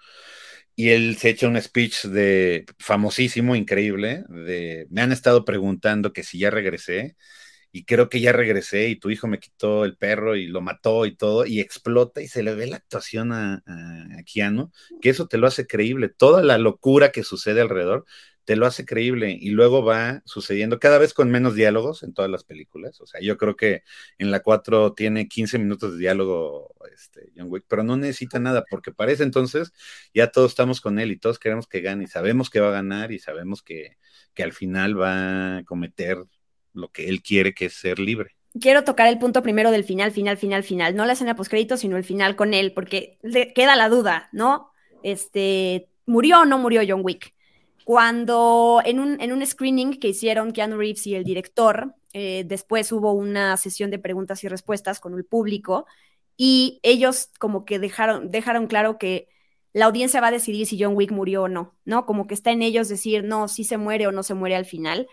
y 0.79 0.91
él 0.91 1.17
se 1.17 1.27
echa 1.31 1.49
un 1.49 1.61
speech 1.61 2.05
de 2.05 2.65
famosísimo, 2.79 3.53
increíble, 3.57 4.23
de 4.29 4.87
me 4.89 5.01
han 5.01 5.11
estado 5.11 5.43
preguntando 5.43 6.13
que 6.13 6.23
si 6.23 6.39
ya 6.39 6.51
regresé, 6.51 7.17
y 7.73 7.83
creo 7.83 8.07
que 8.07 8.21
ya 8.21 8.31
regresé 8.31 8.87
y 8.87 8.95
tu 8.95 9.09
hijo 9.09 9.27
me 9.27 9.39
quitó 9.39 9.83
el 9.83 9.97
perro 9.97 10.37
y 10.37 10.47
lo 10.47 10.61
mató 10.61 11.05
y 11.05 11.17
todo, 11.17 11.45
y 11.45 11.59
explota 11.59 12.21
y 12.21 12.29
se 12.29 12.43
le 12.43 12.55
ve 12.55 12.67
la 12.67 12.77
actuación 12.77 13.33
a, 13.33 13.55
a, 13.67 14.23
Keanu, 14.23 14.71
que 15.01 15.09
eso 15.09 15.27
te 15.27 15.37
lo 15.37 15.47
hace 15.47 15.67
creíble, 15.67 16.07
toda 16.07 16.43
la 16.43 16.57
locura 16.57 17.11
que 17.11 17.23
sucede 17.23 17.59
alrededor 17.59 18.05
te 18.49 18.55
lo 18.55 18.65
hace 18.65 18.83
creíble 18.83 19.37
y 19.39 19.51
luego 19.51 19.83
va 19.83 20.23
sucediendo 20.25 20.79
cada 20.79 20.97
vez 20.97 21.13
con 21.13 21.29
menos 21.29 21.53
diálogos 21.53 22.01
en 22.01 22.15
todas 22.15 22.31
las 22.31 22.43
películas, 22.43 22.99
o 22.99 23.05
sea, 23.05 23.21
yo 23.21 23.37
creo 23.37 23.55
que 23.55 23.83
en 24.17 24.31
la 24.31 24.39
4 24.39 24.93
tiene 24.93 25.27
15 25.27 25.59
minutos 25.59 25.91
de 25.91 25.99
diálogo 25.99 26.73
este, 26.91 27.29
John 27.37 27.45
Wick, 27.49 27.65
pero 27.67 27.83
no 27.83 27.95
necesita 27.95 28.39
nada, 28.39 28.65
porque 28.67 28.91
parece 28.91 29.21
entonces 29.21 29.71
ya 30.15 30.31
todos 30.31 30.49
estamos 30.49 30.81
con 30.81 30.97
él 30.97 31.11
y 31.11 31.19
todos 31.19 31.37
queremos 31.37 31.67
que 31.67 31.81
gane 31.81 32.05
y 32.05 32.07
sabemos 32.07 32.49
que 32.49 32.59
va 32.59 32.69
a 32.69 32.71
ganar 32.71 33.11
y 33.11 33.19
sabemos 33.19 33.61
que, 33.61 33.97
que 34.33 34.41
al 34.41 34.51
final 34.51 34.99
va 34.99 35.57
a 35.57 35.63
cometer 35.63 36.17
lo 36.73 36.91
que 36.91 37.07
él 37.07 37.21
quiere, 37.21 37.53
que 37.53 37.65
es 37.65 37.75
ser 37.75 37.99
libre 37.99 38.35
quiero 38.59 38.83
tocar 38.83 39.05
el 39.09 39.19
punto 39.19 39.43
primero 39.43 39.69
del 39.69 39.83
final, 39.83 40.11
final, 40.11 40.37
final, 40.37 40.63
final. 40.63 40.95
No 40.95 41.05
la 41.05 41.13
escena 41.13 41.35
postcrédito, 41.35 41.77
sino 41.77 41.97
el 41.97 42.03
final 42.03 42.35
con 42.35 42.55
él, 42.55 42.73
porque 42.73 43.19
queda 43.53 43.75
la 43.75 43.89
duda, 43.89 44.27
¿no? 44.31 44.71
Este, 45.03 45.87
¿murió 46.07 46.41
o 46.41 46.45
no 46.45 46.57
murió 46.57 46.81
John 46.85 47.01
Wick? 47.03 47.35
Cuando 47.89 48.83
en 48.85 48.99
un, 48.99 49.19
en 49.19 49.33
un 49.33 49.43
screening 49.43 49.99
que 49.99 50.09
hicieron 50.09 50.51
Keanu 50.51 50.77
Reeves 50.77 51.07
y 51.07 51.15
el 51.15 51.23
director, 51.23 51.95
eh, 52.13 52.43
después 52.45 52.91
hubo 52.91 53.13
una 53.13 53.57
sesión 53.57 53.89
de 53.89 53.97
preguntas 53.97 54.43
y 54.43 54.47
respuestas 54.47 54.99
con 54.99 55.15
el 55.15 55.25
público 55.25 55.87
y 56.37 56.79
ellos 56.83 57.31
como 57.39 57.65
que 57.65 57.79
dejaron, 57.79 58.29
dejaron 58.29 58.67
claro 58.67 58.99
que 58.99 59.27
la 59.73 59.85
audiencia 59.85 60.21
va 60.21 60.27
a 60.27 60.31
decidir 60.31 60.67
si 60.67 60.79
John 60.79 60.95
Wick 60.95 61.11
murió 61.11 61.41
o 61.41 61.47
no, 61.47 61.79
¿no? 61.83 62.05
Como 62.05 62.27
que 62.27 62.35
está 62.35 62.51
en 62.51 62.61
ellos 62.61 62.89
decir, 62.89 63.23
no, 63.23 63.47
si 63.47 63.63
se 63.63 63.79
muere 63.79 64.05
o 64.05 64.11
no 64.11 64.21
se 64.21 64.35
muere 64.35 64.55
al 64.55 64.65
final. 64.65 65.07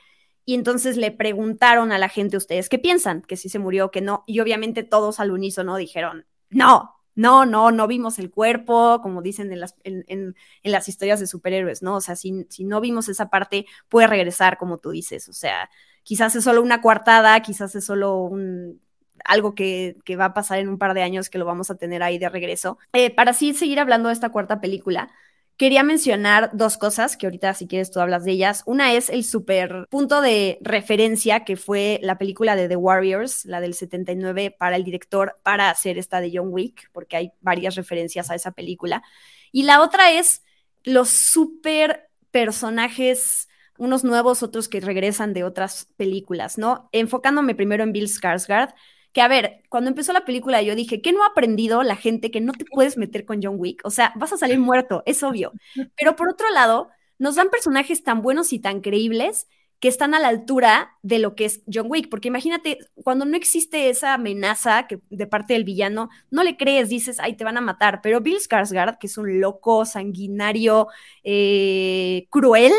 Y 0.44 0.52
entonces 0.52 0.98
le 0.98 1.12
preguntaron 1.12 1.92
a 1.92 1.98
la 1.98 2.10
gente, 2.10 2.36
¿ustedes 2.36 2.68
qué 2.68 2.78
piensan? 2.78 3.22
Que 3.22 3.38
si 3.38 3.48
se 3.48 3.58
murió 3.58 3.86
o 3.86 3.90
que 3.90 4.02
no. 4.02 4.22
Y 4.26 4.40
obviamente 4.40 4.82
todos 4.82 5.18
al 5.18 5.30
unísono 5.30 5.78
dijeron, 5.78 6.26
no, 6.50 6.95
no, 7.16 7.46
no, 7.46 7.72
no 7.72 7.86
vimos 7.88 8.18
el 8.18 8.30
cuerpo, 8.30 9.00
como 9.02 9.22
dicen 9.22 9.50
en 9.52 9.60
las, 9.60 9.74
en, 9.82 10.36
las 10.62 10.88
historias 10.88 11.18
de 11.18 11.26
superhéroes, 11.26 11.82
¿no? 11.82 11.96
O 11.96 12.00
sea, 12.00 12.14
si, 12.14 12.46
si, 12.50 12.64
no 12.64 12.80
vimos 12.80 13.08
esa 13.08 13.30
parte, 13.30 13.66
puede 13.88 14.06
regresar, 14.06 14.58
como 14.58 14.78
tú 14.78 14.90
dices. 14.90 15.28
O 15.28 15.32
sea, 15.32 15.70
quizás 16.02 16.36
es 16.36 16.44
solo 16.44 16.62
una 16.62 16.82
coartada, 16.82 17.40
quizás 17.40 17.74
es 17.74 17.84
solo 17.84 18.18
un, 18.18 18.80
algo 19.24 19.54
que, 19.54 19.96
que, 20.04 20.16
va 20.16 20.26
a 20.26 20.34
pasar 20.34 20.58
en 20.58 20.68
un 20.68 20.78
par 20.78 20.94
de 20.94 21.02
años 21.02 21.30
que 21.30 21.38
lo 21.38 21.46
vamos 21.46 21.70
a 21.70 21.76
tener 21.76 22.02
ahí 22.02 22.18
de 22.18 22.28
regreso. 22.28 22.78
Eh, 22.92 23.14
para 23.14 23.30
así 23.30 23.54
seguir 23.54 23.80
hablando 23.80 24.08
de 24.08 24.14
esta 24.14 24.30
cuarta 24.30 24.60
película, 24.60 25.10
Quería 25.56 25.82
mencionar 25.82 26.50
dos 26.52 26.76
cosas 26.76 27.16
que 27.16 27.26
ahorita 27.26 27.54
si 27.54 27.66
quieres 27.66 27.90
tú 27.90 28.00
hablas 28.00 28.24
de 28.24 28.32
ellas. 28.32 28.62
Una 28.66 28.92
es 28.92 29.08
el 29.08 29.24
super 29.24 29.86
punto 29.88 30.20
de 30.20 30.58
referencia 30.60 31.44
que 31.44 31.56
fue 31.56 31.98
la 32.02 32.18
película 32.18 32.56
de 32.56 32.68
The 32.68 32.76
Warriors, 32.76 33.46
la 33.46 33.60
del 33.60 33.72
79, 33.72 34.50
para 34.50 34.76
el 34.76 34.84
director 34.84 35.38
para 35.42 35.70
hacer 35.70 35.96
esta 35.96 36.20
de 36.20 36.30
John 36.34 36.48
Wick, 36.50 36.90
porque 36.92 37.16
hay 37.16 37.32
varias 37.40 37.74
referencias 37.74 38.30
a 38.30 38.34
esa 38.34 38.50
película. 38.52 39.02
Y 39.50 39.62
la 39.62 39.80
otra 39.80 40.12
es 40.12 40.42
los 40.84 41.08
super 41.08 42.10
personajes 42.30 43.48
unos 43.78 44.04
nuevos, 44.04 44.42
otros 44.42 44.68
que 44.68 44.80
regresan 44.80 45.32
de 45.32 45.44
otras 45.44 45.88
películas, 45.96 46.58
¿no? 46.58 46.88
Enfocándome 46.92 47.54
primero 47.54 47.82
en 47.82 47.92
Bill 47.92 48.08
Skarsgård, 48.08 48.74
que 49.16 49.22
a 49.22 49.28
ver, 49.28 49.62
cuando 49.70 49.88
empezó 49.88 50.12
la 50.12 50.26
película 50.26 50.60
yo 50.60 50.74
dije, 50.74 51.00
¿qué 51.00 51.10
no 51.10 51.22
ha 51.22 51.28
aprendido 51.28 51.82
la 51.82 51.96
gente 51.96 52.30
que 52.30 52.42
no 52.42 52.52
te 52.52 52.66
puedes 52.66 52.98
meter 52.98 53.24
con 53.24 53.42
John 53.42 53.54
Wick? 53.56 53.80
O 53.82 53.88
sea, 53.90 54.12
vas 54.16 54.34
a 54.34 54.36
salir 54.36 54.58
muerto, 54.58 55.02
es 55.06 55.22
obvio. 55.22 55.52
Pero 55.96 56.16
por 56.16 56.28
otro 56.28 56.50
lado, 56.50 56.90
nos 57.18 57.36
dan 57.36 57.48
personajes 57.48 58.04
tan 58.04 58.20
buenos 58.20 58.52
y 58.52 58.58
tan 58.58 58.82
creíbles 58.82 59.48
que 59.80 59.88
están 59.88 60.12
a 60.12 60.20
la 60.20 60.28
altura 60.28 60.98
de 61.00 61.18
lo 61.18 61.34
que 61.34 61.46
es 61.46 61.62
John 61.72 61.86
Wick, 61.88 62.10
porque 62.10 62.28
imagínate, 62.28 62.76
cuando 63.04 63.24
no 63.24 63.38
existe 63.38 63.88
esa 63.88 64.12
amenaza 64.12 64.86
que, 64.86 65.00
de 65.08 65.26
parte 65.26 65.54
del 65.54 65.64
villano, 65.64 66.10
no 66.30 66.42
le 66.42 66.58
crees, 66.58 66.90
dices, 66.90 67.18
ay, 67.18 67.36
te 67.36 67.44
van 67.44 67.56
a 67.56 67.62
matar, 67.62 68.00
pero 68.02 68.20
Bill 68.20 68.36
Skarsgård, 68.36 68.98
que 68.98 69.06
es 69.06 69.16
un 69.16 69.40
loco, 69.40 69.86
sanguinario, 69.86 70.88
eh, 71.24 72.26
cruel, 72.28 72.74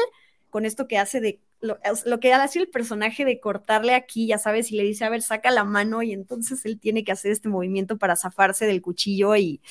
con 0.52 0.66
esto 0.66 0.88
que 0.88 1.00
hace 1.00 1.20
de 1.20 1.40
lo, 1.60 2.20
que 2.20 2.34
hace 2.34 2.60
el 2.60 2.70
personaje 2.70 3.26
de 3.26 3.40
cortarle 3.40 3.96
aquí, 3.96 4.28
ya 4.28 4.38
sabes, 4.38 4.72
y 4.72 4.78
le 4.78 4.84
dice, 4.84 5.06
a 5.06 5.10
ver, 5.10 5.22
saca 5.22 5.52
la 5.52 5.64
mano 5.64 6.04
y 6.04 6.14
entonces 6.14 6.66
él 6.66 6.80
tiene 6.80 7.04
que 7.04 7.12
hacer 7.12 7.32
este 7.32 7.50
movimiento 7.50 7.98
para 7.98 8.16
zafarse 8.16 8.66
del 8.66 8.82
cuchillo 8.82 9.36
y 9.36 9.62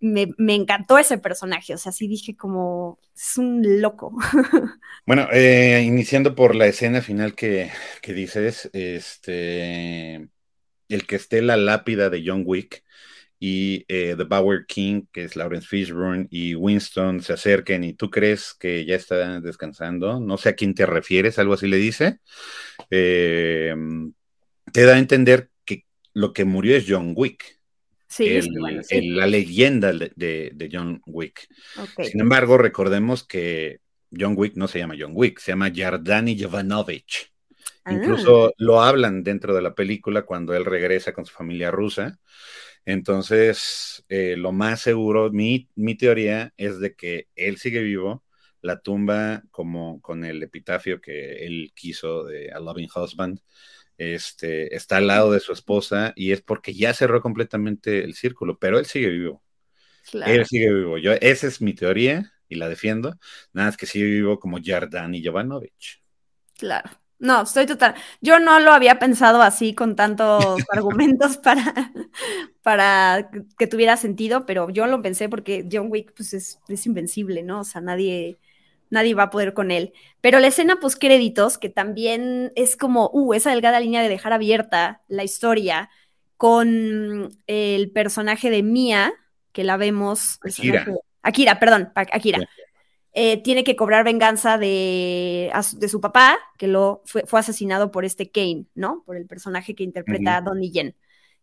me, 0.00 0.54
encantó 0.54 0.98
ese 0.98 1.18
personaje, 1.18 1.74
o 1.74 1.78
sea, 1.78 1.92
sí 1.92 2.06
dije 2.06 2.36
como, 2.36 2.98
es 3.16 3.36
un 3.36 3.80
loco. 3.80 4.16
Bueno, 5.06 5.26
eh, 5.32 5.82
iniciando 5.86 6.34
por 6.34 6.54
la 6.54 6.66
escena 6.66 7.00
final 7.00 7.34
que, 7.34 7.70
que 8.02 8.12
dices, 8.12 8.68
este, 8.74 10.28
el 10.88 11.06
que 11.06 11.16
esté 11.16 11.40
la 11.40 11.56
lápida 11.56 12.10
de 12.10 12.22
John 12.26 12.42
Wick, 12.44 12.84
y 13.38 13.84
eh, 13.88 14.14
The 14.16 14.24
Bower 14.24 14.66
King, 14.66 15.02
que 15.12 15.24
es 15.24 15.36
Lawrence 15.36 15.66
Fishburne, 15.68 16.26
y 16.30 16.54
Winston 16.54 17.22
se 17.22 17.32
acerquen 17.34 17.84
y 17.84 17.94
tú 17.94 18.10
crees 18.10 18.54
que 18.58 18.84
ya 18.84 18.96
está 18.96 19.40
descansando, 19.40 20.18
no 20.20 20.36
sé 20.38 20.50
a 20.50 20.54
quién 20.54 20.74
te 20.74 20.86
refieres, 20.86 21.38
algo 21.38 21.54
así 21.54 21.68
le 21.68 21.76
dice, 21.76 22.18
eh, 22.90 23.74
te 24.72 24.82
da 24.82 24.94
a 24.94 24.98
entender 24.98 25.50
que 25.64 25.84
lo 26.14 26.32
que 26.32 26.44
murió 26.44 26.76
es 26.76 26.84
John 26.88 27.12
Wick. 27.14 27.58
Sí, 28.08 28.40
la 29.10 29.26
leyenda 29.26 29.92
de, 29.92 30.70
John 30.72 31.02
Wick. 31.06 31.46
Sin 32.02 32.20
embargo, 32.20 32.56
recordemos 32.56 33.22
que 33.22 33.80
John 34.10 34.34
Wick 34.36 34.54
no 34.56 34.66
se 34.66 34.78
llama 34.78 34.94
John 34.98 35.12
Wick, 35.14 35.38
se 35.40 35.52
llama 35.52 35.68
Yardani 35.68 36.40
Jovanovich. 36.40 37.32
Ah. 37.84 37.92
Incluso 37.92 38.54
lo 38.56 38.80
hablan 38.80 39.22
dentro 39.22 39.54
de 39.54 39.60
la 39.60 39.74
película 39.74 40.22
cuando 40.22 40.54
él 40.54 40.64
regresa 40.64 41.12
con 41.12 41.26
su 41.26 41.34
familia 41.34 41.70
rusa. 41.70 42.18
Entonces, 42.88 44.02
eh, 44.08 44.34
lo 44.38 44.50
más 44.52 44.80
seguro, 44.80 45.30
mi, 45.30 45.68
teoría 45.98 46.54
es 46.56 46.80
de 46.80 46.94
que 46.94 47.28
él 47.36 47.58
sigue 47.58 47.82
vivo, 47.82 48.24
la 48.62 48.80
tumba 48.80 49.42
como 49.50 50.00
con 50.00 50.24
el 50.24 50.42
epitafio 50.42 50.98
que 50.98 51.44
él 51.44 51.72
quiso 51.74 52.24
de 52.24 52.50
A 52.50 52.58
Loving 52.60 52.88
Husband, 52.96 53.40
este, 53.98 54.74
está 54.74 54.96
al 54.96 55.06
lado 55.06 55.32
de 55.32 55.40
su 55.40 55.52
esposa 55.52 56.14
y 56.16 56.32
es 56.32 56.40
porque 56.40 56.72
ya 56.72 56.94
cerró 56.94 57.20
completamente 57.20 58.04
el 58.04 58.14
círculo, 58.14 58.58
pero 58.58 58.78
él 58.78 58.86
sigue 58.86 59.08
vivo. 59.10 59.44
Él 60.24 60.46
sigue 60.46 60.72
vivo. 60.72 60.96
Yo, 60.96 61.12
esa 61.12 61.46
es 61.46 61.60
mi 61.60 61.74
teoría 61.74 62.32
y 62.48 62.54
la 62.54 62.70
defiendo. 62.70 63.18
Nada 63.52 63.68
es 63.68 63.76
que 63.76 63.84
sigue 63.84 64.06
vivo 64.06 64.40
como 64.40 64.60
Yardan 64.60 65.14
y 65.14 65.22
Jovanovich. 65.22 66.02
Claro. 66.56 66.88
No, 67.18 67.42
estoy 67.42 67.66
total. 67.66 67.94
Yo 68.20 68.38
no 68.38 68.60
lo 68.60 68.72
había 68.72 68.98
pensado 68.98 69.42
así 69.42 69.74
con 69.74 69.96
tantos 69.96 70.62
argumentos 70.72 71.36
para, 71.38 71.92
para 72.62 73.30
que 73.58 73.66
tuviera 73.66 73.96
sentido, 73.96 74.46
pero 74.46 74.70
yo 74.70 74.86
lo 74.86 75.02
pensé 75.02 75.28
porque 75.28 75.66
John 75.70 75.88
Wick 75.90 76.12
pues 76.14 76.32
es, 76.32 76.58
invencible, 76.86 77.42
¿no? 77.42 77.60
O 77.60 77.64
sea, 77.64 77.80
nadie, 77.80 78.38
nadie 78.90 79.14
va 79.14 79.24
a 79.24 79.30
poder 79.30 79.52
con 79.52 79.72
él. 79.72 79.92
Pero 80.20 80.38
la 80.38 80.46
escena 80.46 80.78
post 80.78 81.00
créditos, 81.00 81.58
que 81.58 81.68
también 81.68 82.52
es 82.54 82.76
como, 82.76 83.10
uh, 83.12 83.34
esa 83.34 83.50
delgada 83.50 83.80
línea 83.80 84.02
de 84.02 84.08
dejar 84.08 84.32
abierta 84.32 85.02
la 85.08 85.24
historia 85.24 85.90
con 86.36 87.36
el 87.48 87.90
personaje 87.90 88.48
de 88.48 88.62
Mia, 88.62 89.12
que 89.52 89.64
la 89.64 89.76
vemos. 89.76 90.38
Akira. 90.44 90.86
Akira, 91.22 91.58
perdón, 91.58 91.90
Akira. 91.94 92.48
Eh, 93.12 93.42
tiene 93.42 93.64
que 93.64 93.74
cobrar 93.74 94.04
venganza 94.04 94.58
de, 94.58 95.50
de, 95.76 95.88
su 95.88 96.00
papá, 96.00 96.38
que 96.56 96.68
lo 96.68 97.02
fue, 97.04 97.24
asesinado 97.32 97.90
por 97.90 98.04
este 98.04 98.30
Kane, 98.30 98.66
¿no? 98.74 99.02
Por 99.06 99.16
el 99.16 99.26
personaje 99.26 99.74
que 99.74 99.82
interpreta 99.82 100.36
a 100.36 100.40
Donnie 100.42 100.70
Yen. 100.70 100.94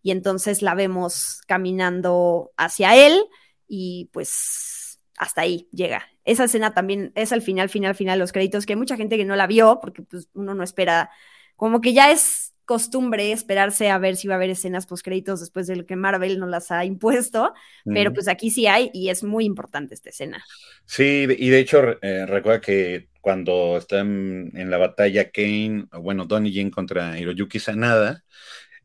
Y 0.01 0.11
entonces 0.11 0.61
la 0.61 0.75
vemos 0.75 1.41
caminando 1.47 2.51
hacia 2.57 2.95
él 2.95 3.19
y 3.67 4.09
pues 4.13 4.99
hasta 5.17 5.41
ahí 5.41 5.67
llega. 5.71 6.07
Esa 6.23 6.45
escena 6.45 6.73
también 6.73 7.11
es 7.15 7.31
al 7.31 7.41
final, 7.41 7.69
final, 7.69 7.95
final, 7.95 8.19
los 8.19 8.31
créditos, 8.31 8.65
que 8.65 8.73
hay 8.73 8.77
mucha 8.77 8.97
gente 8.97 9.17
que 9.17 9.25
no 9.25 9.35
la 9.35 9.47
vio 9.47 9.79
porque 9.81 10.03
pues 10.03 10.29
uno 10.33 10.53
no 10.53 10.63
espera, 10.63 11.09
como 11.55 11.81
que 11.81 11.93
ya 11.93 12.11
es 12.11 12.54
costumbre 12.65 13.31
esperarse 13.31 13.89
a 13.89 13.97
ver 13.97 14.15
si 14.15 14.27
va 14.27 14.35
a 14.35 14.37
haber 14.37 14.49
escenas 14.49 14.85
post 14.87 15.03
créditos 15.03 15.39
después 15.39 15.67
de 15.67 15.75
lo 15.75 15.85
que 15.85 15.95
Marvel 15.95 16.39
nos 16.39 16.49
las 16.49 16.71
ha 16.71 16.83
impuesto, 16.85 17.53
pero 17.85 18.13
pues 18.13 18.27
aquí 18.27 18.49
sí 18.49 18.67
hay 18.67 18.89
y 18.93 19.09
es 19.09 19.23
muy 19.23 19.45
importante 19.45 19.93
esta 19.93 20.09
escena. 20.09 20.43
Sí, 20.85 21.27
y 21.29 21.49
de 21.49 21.59
hecho 21.59 21.97
eh, 22.01 22.25
recuerda 22.25 22.61
que 22.61 23.07
cuando 23.21 23.77
están 23.77 24.51
en 24.53 24.69
la 24.69 24.77
batalla 24.77 25.31
Kane, 25.31 25.87
bueno, 25.99 26.25
Donnie 26.25 26.51
Yen 26.51 26.69
contra 26.69 27.19
Hiroyuki 27.19 27.59
Sanada, 27.59 28.23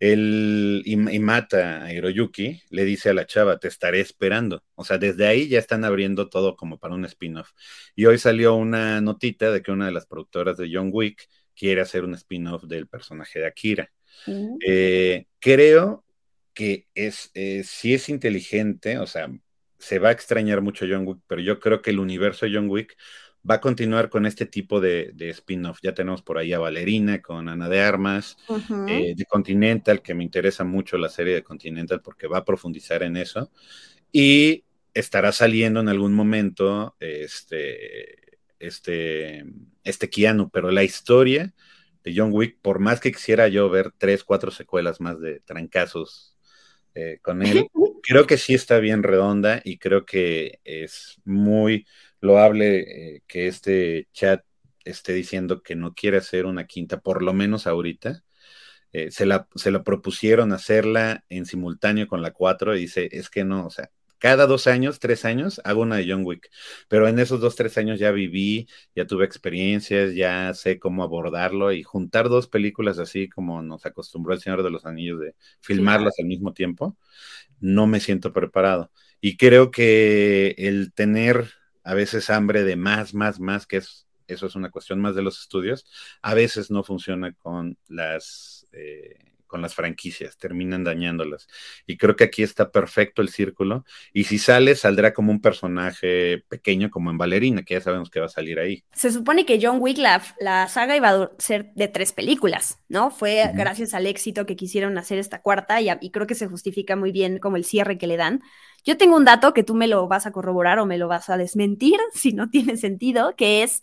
él 0.00 0.82
y, 0.86 0.96
mata 0.96 1.84
a 1.84 1.92
Hiroyuki, 1.92 2.62
le 2.70 2.84
dice 2.86 3.10
a 3.10 3.14
la 3.14 3.26
chava, 3.26 3.58
te 3.58 3.68
estaré 3.68 4.00
esperando. 4.00 4.64
O 4.74 4.84
sea, 4.84 4.96
desde 4.96 5.26
ahí 5.26 5.46
ya 5.48 5.58
están 5.58 5.84
abriendo 5.84 6.30
todo 6.30 6.56
como 6.56 6.78
para 6.78 6.94
un 6.94 7.04
spin-off. 7.04 7.50
Y 7.94 8.06
hoy 8.06 8.16
salió 8.18 8.54
una 8.54 9.02
notita 9.02 9.52
de 9.52 9.62
que 9.62 9.72
una 9.72 9.86
de 9.86 9.92
las 9.92 10.06
productoras 10.06 10.56
de 10.56 10.70
John 10.72 10.88
Wick 10.90 11.28
quiere 11.60 11.82
hacer 11.82 12.04
un 12.04 12.14
spin-off 12.14 12.64
del 12.64 12.86
personaje 12.86 13.38
de 13.38 13.46
Akira. 13.46 13.92
Mm. 14.26 14.56
Eh, 14.66 15.26
creo 15.38 16.06
que 16.54 16.86
es, 16.94 17.30
eh, 17.34 17.64
si 17.64 17.92
es 17.92 18.08
inteligente, 18.08 18.96
o 18.96 19.06
sea, 19.06 19.30
se 19.78 19.98
va 19.98 20.08
a 20.08 20.12
extrañar 20.12 20.62
mucho 20.62 20.86
John 20.88 21.06
Wick, 21.06 21.18
pero 21.26 21.42
yo 21.42 21.60
creo 21.60 21.82
que 21.82 21.90
el 21.90 21.98
universo 21.98 22.46
de 22.46 22.54
John 22.54 22.70
Wick 22.70 22.96
va 23.48 23.56
a 23.56 23.60
continuar 23.60 24.08
con 24.08 24.24
este 24.24 24.46
tipo 24.46 24.80
de, 24.80 25.12
spin-off. 25.18 25.80
Ya 25.82 25.92
tenemos 25.92 26.22
por 26.22 26.38
ahí 26.38 26.54
a 26.54 26.58
Valerina 26.58 27.20
con 27.20 27.46
Ana 27.46 27.68
de 27.68 27.80
Armas, 27.82 28.38
eh, 28.88 29.12
de 29.14 29.24
Continental, 29.26 30.00
que 30.00 30.14
me 30.14 30.24
interesa 30.24 30.64
mucho 30.64 30.96
la 30.96 31.10
serie 31.10 31.34
de 31.34 31.42
Continental 31.42 32.00
porque 32.00 32.26
va 32.26 32.38
a 32.38 32.44
profundizar 32.46 33.02
en 33.02 33.18
eso. 33.18 33.50
Y 34.10 34.64
estará 34.94 35.32
saliendo 35.32 35.80
en 35.80 35.90
algún 35.90 36.14
momento 36.14 36.96
este, 37.00 38.19
este, 38.60 39.44
este 39.82 40.08
Keanu, 40.08 40.50
pero 40.50 40.70
la 40.70 40.84
historia 40.84 41.52
de 42.04 42.14
John 42.16 42.30
Wick, 42.32 42.58
por 42.62 42.78
más 42.78 43.00
que 43.00 43.12
quisiera 43.12 43.48
yo 43.48 43.68
ver 43.68 43.92
tres, 43.96 44.22
cuatro 44.24 44.50
secuelas 44.50 45.00
más 45.00 45.20
de 45.20 45.40
trancazos 45.40 46.36
eh, 46.94 47.18
con 47.22 47.42
él, 47.42 47.66
creo 48.02 48.26
que 48.26 48.36
sí 48.36 48.54
está 48.54 48.78
bien 48.78 49.02
redonda 49.02 49.60
y 49.64 49.78
creo 49.78 50.04
que 50.06 50.60
es 50.64 51.20
muy 51.24 51.86
loable 52.20 53.16
eh, 53.16 53.22
que 53.26 53.48
este 53.48 54.08
chat 54.12 54.44
esté 54.84 55.12
diciendo 55.12 55.62
que 55.62 55.76
no 55.76 55.94
quiere 55.94 56.18
hacer 56.18 56.46
una 56.46 56.66
quinta, 56.66 57.00
por 57.00 57.22
lo 57.22 57.32
menos 57.32 57.66
ahorita. 57.66 58.22
Eh, 58.92 59.12
se, 59.12 59.24
la, 59.24 59.48
se 59.54 59.70
la 59.70 59.84
propusieron 59.84 60.52
hacerla 60.52 61.24
en 61.28 61.46
simultáneo 61.46 62.08
con 62.08 62.22
la 62.22 62.32
4 62.32 62.74
y 62.76 62.80
dice, 62.80 63.08
es 63.12 63.30
que 63.30 63.44
no, 63.44 63.66
o 63.66 63.70
sea, 63.70 63.90
cada 64.20 64.46
dos 64.46 64.66
años, 64.66 65.00
tres 65.00 65.24
años, 65.24 65.60
hago 65.64 65.82
una 65.82 65.96
de 65.96 66.06
John 66.08 66.24
Wick. 66.24 66.50
Pero 66.88 67.08
en 67.08 67.18
esos 67.18 67.40
dos, 67.40 67.56
tres 67.56 67.76
años 67.78 67.98
ya 67.98 68.12
viví, 68.12 68.68
ya 68.94 69.06
tuve 69.06 69.24
experiencias, 69.24 70.14
ya 70.14 70.52
sé 70.54 70.78
cómo 70.78 71.02
abordarlo 71.02 71.72
y 71.72 71.82
juntar 71.82 72.28
dos 72.28 72.46
películas 72.46 72.98
así 72.98 73.28
como 73.28 73.62
nos 73.62 73.86
acostumbró 73.86 74.34
el 74.34 74.40
Señor 74.40 74.62
de 74.62 74.70
los 74.70 74.86
Anillos 74.86 75.20
de 75.20 75.34
filmarlas 75.60 76.14
al 76.20 76.26
mismo 76.26 76.52
tiempo, 76.52 76.96
no 77.60 77.86
me 77.86 77.98
siento 78.00 78.32
preparado. 78.32 78.92
Y 79.20 79.36
creo 79.36 79.70
que 79.70 80.54
el 80.58 80.92
tener 80.92 81.50
a 81.82 81.94
veces 81.94 82.30
hambre 82.30 82.62
de 82.64 82.76
más, 82.76 83.14
más, 83.14 83.40
más, 83.40 83.66
que 83.66 83.78
es, 83.78 84.06
eso 84.28 84.46
es 84.46 84.54
una 84.54 84.70
cuestión 84.70 85.00
más 85.00 85.14
de 85.14 85.22
los 85.22 85.40
estudios, 85.40 85.86
a 86.22 86.34
veces 86.34 86.70
no 86.70 86.84
funciona 86.84 87.32
con 87.32 87.78
las... 87.88 88.66
Eh, 88.72 89.29
con 89.50 89.60
las 89.60 89.74
franquicias, 89.74 90.38
terminan 90.38 90.84
dañándolas. 90.84 91.48
Y 91.86 91.96
creo 91.96 92.16
que 92.16 92.24
aquí 92.24 92.42
está 92.42 92.70
perfecto 92.70 93.20
el 93.20 93.28
círculo. 93.28 93.84
Y 94.12 94.24
si 94.24 94.38
sale, 94.38 94.76
saldrá 94.76 95.12
como 95.12 95.32
un 95.32 95.40
personaje 95.40 96.44
pequeño, 96.48 96.88
como 96.88 97.10
en 97.10 97.18
Valerina, 97.18 97.62
que 97.62 97.74
ya 97.74 97.80
sabemos 97.80 98.08
que 98.08 98.20
va 98.20 98.26
a 98.26 98.30
salir 98.30 98.60
ahí. 98.60 98.84
Se 98.92 99.10
supone 99.10 99.44
que 99.44 99.58
John 99.60 99.78
Wick, 99.80 99.98
la, 99.98 100.68
saga 100.68 100.96
iba 100.96 101.10
a 101.10 101.30
ser 101.38 101.72
de 101.74 101.88
tres 101.88 102.12
películas, 102.12 102.78
¿no? 102.88 103.10
Fue 103.10 103.50
gracias 103.54 103.92
al 103.92 104.06
éxito 104.06 104.46
que 104.46 104.56
quisieron 104.56 104.96
hacer 104.96 105.18
esta 105.18 105.42
cuarta 105.42 105.80
y, 105.80 105.90
y 106.00 106.10
creo 106.10 106.26
que 106.26 106.34
se 106.34 106.46
justifica 106.46 106.94
muy 106.94 107.10
bien 107.10 107.38
como 107.38 107.56
el 107.56 107.64
cierre 107.64 107.98
que 107.98 108.06
le 108.06 108.16
dan. 108.16 108.42
Yo 108.84 108.96
tengo 108.96 109.16
un 109.16 109.24
dato 109.24 109.52
que 109.52 109.64
tú 109.64 109.74
me 109.74 109.88
lo 109.88 110.06
vas 110.06 110.26
a 110.26 110.32
corroborar 110.32 110.78
o 110.78 110.86
me 110.86 110.96
lo 110.96 111.08
vas 111.08 111.28
a 111.28 111.36
desmentir 111.36 111.98
si 112.14 112.32
no 112.32 112.48
tiene 112.48 112.76
sentido, 112.76 113.34
que 113.36 113.62
es 113.62 113.82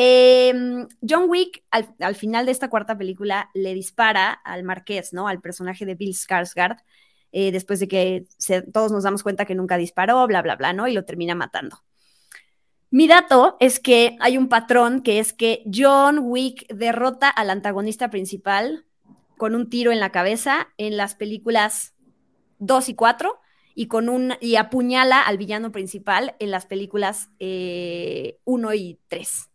Em, 0.00 0.86
John 1.02 1.24
Wick, 1.28 1.64
al, 1.72 2.14
final 2.14 2.46
de 2.46 2.52
esta 2.52 2.70
cuarta 2.70 2.96
película, 2.96 3.50
le 3.52 3.74
dispara 3.74 4.30
al 4.30 4.62
marqués, 4.62 5.12
¿no? 5.12 5.26
Al 5.26 5.40
personaje 5.40 5.86
de 5.86 5.96
Bill 5.96 6.14
Skarsgård, 6.14 6.76
eh, 7.32 7.50
después 7.50 7.80
de 7.80 7.88
que 7.88 8.24
todos 8.72 8.92
nos 8.92 9.02
damos 9.02 9.24
cuenta 9.24 9.44
que 9.44 9.56
nunca 9.56 9.76
disparó, 9.76 10.24
bla, 10.28 10.40
bla, 10.40 10.54
bla, 10.54 10.72
¿no? 10.72 10.86
Y 10.86 10.92
lo 10.92 11.04
termina 11.04 11.34
matando. 11.34 11.82
Mi 12.92 13.08
dato 13.08 13.56
es 13.58 13.80
que 13.80 14.16
hay 14.20 14.38
un 14.38 14.48
patrón 14.48 15.02
que 15.02 15.18
es 15.18 15.32
que 15.32 15.64
John 15.66 16.20
Wick 16.22 16.72
derrota 16.72 17.28
al 17.28 17.50
antagonista 17.50 18.08
principal 18.08 18.84
con 19.36 19.56
un 19.56 19.68
tiro 19.68 19.90
en 19.90 19.98
la 19.98 20.12
cabeza 20.12 20.68
en 20.76 20.96
las 20.96 21.16
películas 21.16 21.96
2 22.60 22.90
y 22.90 22.94
4 22.94 23.40
y, 23.74 23.88
con 23.88 24.08
un, 24.08 24.34
y 24.40 24.54
apuñala 24.54 25.20
al 25.22 25.38
villano 25.38 25.72
principal 25.72 26.36
en 26.38 26.52
las 26.52 26.66
películas 26.66 27.30
1 27.40 27.40
eh, 27.40 28.36
y 28.76 29.00
3. 29.08 29.47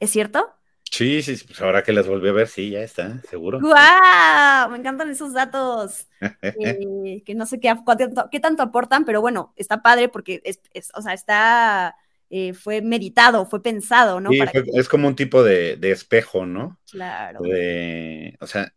¿Es 0.00 0.10
cierto? 0.10 0.54
Sí, 0.90 1.22
sí, 1.22 1.36
pues 1.44 1.60
ahora 1.60 1.82
que 1.82 1.92
las 1.92 2.06
volví 2.06 2.28
a 2.28 2.32
ver, 2.32 2.46
sí, 2.46 2.70
ya 2.70 2.80
está, 2.80 3.20
seguro. 3.28 3.58
¡Guau! 3.58 4.70
Me 4.70 4.78
encantan 4.78 5.10
esos 5.10 5.32
datos. 5.32 6.06
Eh, 6.40 7.22
que 7.26 7.34
no 7.34 7.44
sé 7.44 7.60
qué, 7.60 7.74
qué, 8.30 8.40
tanto 8.40 8.62
aportan, 8.62 9.04
pero 9.04 9.20
bueno, 9.20 9.52
está 9.56 9.82
padre 9.82 10.08
porque 10.08 10.40
es, 10.44 10.90
o 10.94 11.02
sea, 11.02 11.12
está, 11.12 11.96
eh, 12.30 12.54
fue 12.54 12.80
meditado, 12.80 13.44
fue 13.44 13.62
pensado, 13.62 14.20
¿no? 14.20 14.30
Sí, 14.30 14.38
es 14.72 14.88
como 14.88 15.08
un 15.08 15.16
tipo 15.16 15.42
de, 15.42 15.78
espejo, 15.82 16.46
¿no? 16.46 16.78
Claro. 16.90 17.40
o 18.40 18.46
sea, 18.46 18.72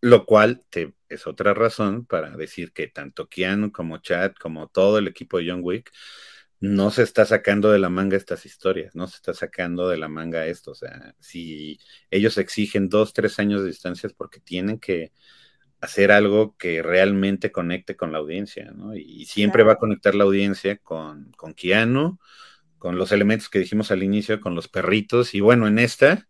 lo 0.00 0.24
cual 0.24 0.62
te, 0.70 0.92
es 1.08 1.26
otra 1.26 1.54
razón 1.54 2.04
para 2.04 2.36
decir 2.36 2.72
que 2.72 2.88
tanto 2.88 3.28
Keanu 3.28 3.72
como 3.72 3.98
Chad, 3.98 4.32
como 4.38 4.68
todo 4.68 4.98
el 4.98 5.08
equipo 5.08 5.38
de 5.38 5.50
John 5.50 5.60
Wick, 5.62 5.90
no 6.64 6.90
se 6.90 7.02
está 7.02 7.26
sacando 7.26 7.70
de 7.70 7.78
la 7.78 7.90
manga 7.90 8.16
estas 8.16 8.46
historias, 8.46 8.94
no 8.94 9.06
se 9.06 9.16
está 9.16 9.34
sacando 9.34 9.88
de 9.88 9.98
la 9.98 10.08
manga 10.08 10.46
esto. 10.46 10.70
O 10.70 10.74
sea, 10.74 11.14
si 11.20 11.78
ellos 12.10 12.38
exigen 12.38 12.88
dos, 12.88 13.12
tres 13.12 13.38
años 13.38 13.60
de 13.62 13.68
distancia 13.68 14.06
es 14.06 14.14
porque 14.14 14.40
tienen 14.40 14.78
que 14.78 15.12
hacer 15.80 16.10
algo 16.10 16.56
que 16.56 16.82
realmente 16.82 17.52
conecte 17.52 17.96
con 17.96 18.12
la 18.12 18.18
audiencia, 18.18 18.70
¿no? 18.72 18.96
Y 18.96 19.26
siempre 19.26 19.62
va 19.62 19.74
a 19.74 19.78
conectar 19.78 20.14
la 20.14 20.24
audiencia 20.24 20.78
con, 20.78 21.32
con 21.36 21.52
Keanu, 21.52 22.18
con 22.78 22.96
los 22.96 23.12
elementos 23.12 23.50
que 23.50 23.58
dijimos 23.58 23.90
al 23.90 24.02
inicio, 24.02 24.40
con 24.40 24.54
los 24.54 24.68
perritos, 24.68 25.34
y 25.34 25.40
bueno, 25.40 25.68
en 25.68 25.78
esta, 25.78 26.28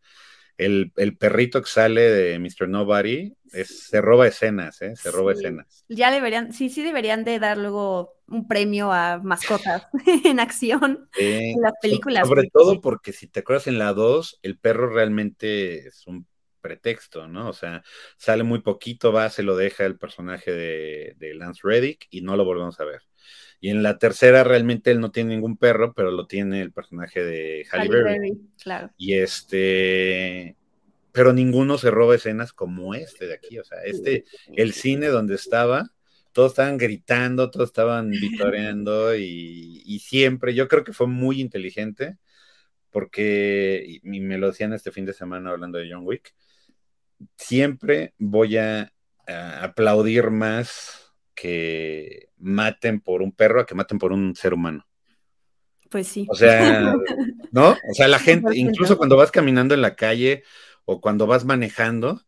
el, 0.59 0.93
perrito 1.19 1.63
que 1.63 1.71
sale 1.71 2.03
de 2.03 2.39
Mr. 2.39 2.69
Nobody 2.69 3.35
se 3.65 4.01
roba 4.01 4.27
escenas, 4.27 4.83
¿eh? 4.83 4.97
Se 4.97 5.11
roba 5.11 5.33
escenas. 5.33 5.85
Ya 5.89 6.11
deberían, 6.11 6.53
sí, 6.53 6.69
sí 6.71 6.83
deberían 6.83 7.25
de 7.25 7.39
dar 7.39 7.59
luego 7.59 8.17
un 8.27 8.49
premio 8.49 8.93
a 8.93 9.19
mascotas 9.23 9.87
en 10.25 10.41
acción 10.41 11.09
en 11.19 11.61
las 11.61 11.75
películas. 11.81 12.27
Sobre 12.27 12.49
todo 12.51 12.81
porque 12.81 13.13
si 13.13 13.27
te 13.29 13.41
acuerdas 13.41 13.67
en 13.67 13.79
la 13.79 13.93
2, 13.93 14.41
el 14.43 14.59
perro 14.59 14.89
realmente 14.89 15.89
es 15.89 16.07
un 16.07 16.27
pretexto, 16.61 17.29
¿no? 17.29 17.51
O 17.51 17.53
sea, 17.53 17.83
sale 18.17 18.43
muy 18.43 18.63
poquito, 18.63 19.13
va, 19.13 19.29
se 19.29 19.43
lo 19.43 19.55
deja 19.55 19.85
el 19.85 19.99
personaje 19.99 20.51
de, 20.51 21.15
de 21.19 21.35
Lance 21.35 21.61
Reddick 21.63 22.07
y 22.11 22.23
no 22.23 22.37
lo 22.37 22.45
volvemos 22.45 22.81
a 22.81 22.85
ver. 22.85 23.03
Y 23.61 23.71
en 23.71 23.83
la 23.83 23.99
tercera 23.99 24.45
realmente 24.45 24.91
él 24.91 25.01
no 25.01 25.11
tiene 25.11 25.35
ningún 25.35 25.57
perro, 25.57 25.93
pero 25.95 26.11
lo 26.11 26.27
tiene 26.27 26.61
el 26.61 26.73
personaje 26.73 27.23
de 27.23 27.67
Halle, 27.71 27.89
Berry. 27.89 28.39
Claro. 28.63 28.91
Y 28.97 29.15
este, 29.15 30.57
pero 31.15 31.33
ninguno 31.33 31.79
se 31.79 31.93
roba 31.93 32.17
escenas 32.17 32.53
como 32.53 32.93
este 32.97 33.29
de 33.29 33.35
aquí. 33.35 33.61
O 33.61 33.65
sea, 33.65 33.79
este, 33.85 34.25
el 34.57 34.73
cine 34.73 35.07
donde 35.07 35.37
estaba, 35.37 35.93
todos 36.33 36.51
estaban 36.51 36.77
gritando, 36.77 37.53
todos 37.53 37.69
estaban 37.69 38.11
vitoreando 38.11 39.15
y, 39.15 39.81
y 39.87 40.01
siempre, 40.01 40.55
yo 40.55 40.67
creo 40.67 40.83
que 40.83 40.93
fue 40.93 41.07
muy 41.07 41.41
inteligente 41.41 42.19
porque, 42.91 44.01
y 44.03 44.21
me 44.21 44.39
lo 44.39 44.49
decían 44.49 44.73
este 44.73 44.91
fin 44.91 45.05
de 45.05 45.13
semana 45.13 45.51
hablando 45.51 45.79
de 45.79 45.89
John 45.89 46.03
Wick, 46.05 46.35
siempre 47.37 48.13
voy 48.19 48.57
a 48.57 48.93
aplaudir 49.61 50.31
más 50.31 51.15
que 51.37 52.31
maten 52.39 53.01
por 53.01 53.23
un 53.23 53.31
perro 53.31 53.61
a 53.61 53.67
que 53.67 53.77
maten 53.77 54.01
por 54.01 54.13
un 54.13 54.35
ser 54.35 54.53
humano. 54.53 54.85
Pues 55.91 56.09
sí. 56.09 56.27
O 56.29 56.35
sea, 56.35 56.93
¿no? 57.53 57.71
O 57.71 57.95
sea, 57.95 58.09
la 58.09 58.19
gente, 58.19 58.59
incluso 58.59 58.97
cuando 58.97 59.17
vas 59.17 59.31
caminando 59.31 59.75
en 59.75 59.83
la 59.83 59.95
calle 59.95 60.43
o 60.85 61.01
cuando 61.01 61.27
vas 61.27 61.45
manejando, 61.45 62.23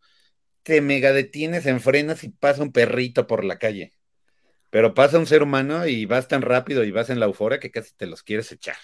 te 0.63 0.81
mega 0.81 1.13
detienes, 1.13 1.67
enfrenas 1.67 2.25
y 2.25 2.31
pasa 2.31 2.63
un 2.63 2.73
perrito 2.73 3.27
por 3.27 3.45
la 3.45 3.59
calle. 3.59 3.93
Pero 4.71 4.95
pasa 4.95 5.19
un 5.19 5.27
ser 5.27 5.43
humano 5.43 5.87
y 5.87 6.07
vas 6.07 6.29
tan 6.29 6.43
rápido 6.43 6.85
y 6.85 6.91
vas 6.91 7.11
en 7.11 7.21
la 7.21 7.27
euforia 7.27 7.61
que 7.61 7.71
casi 7.71 7.95
te 7.95 8.07
los 8.07 8.23
quieres 8.23 8.51
echar. 8.53 8.77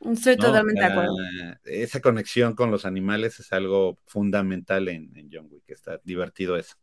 Estoy 0.00 0.36
totalmente 0.36 0.80
de 0.80 0.86
acuerdo. 0.86 1.16
Esa 1.64 2.00
conexión 2.00 2.54
con 2.54 2.70
los 2.70 2.84
animales 2.84 3.40
es 3.40 3.52
algo 3.52 3.98
fundamental 4.06 4.88
en, 4.88 5.16
en 5.16 5.30
John 5.32 5.48
Wick. 5.50 5.64
Está 5.68 6.00
divertido 6.04 6.56
eso. 6.56 6.74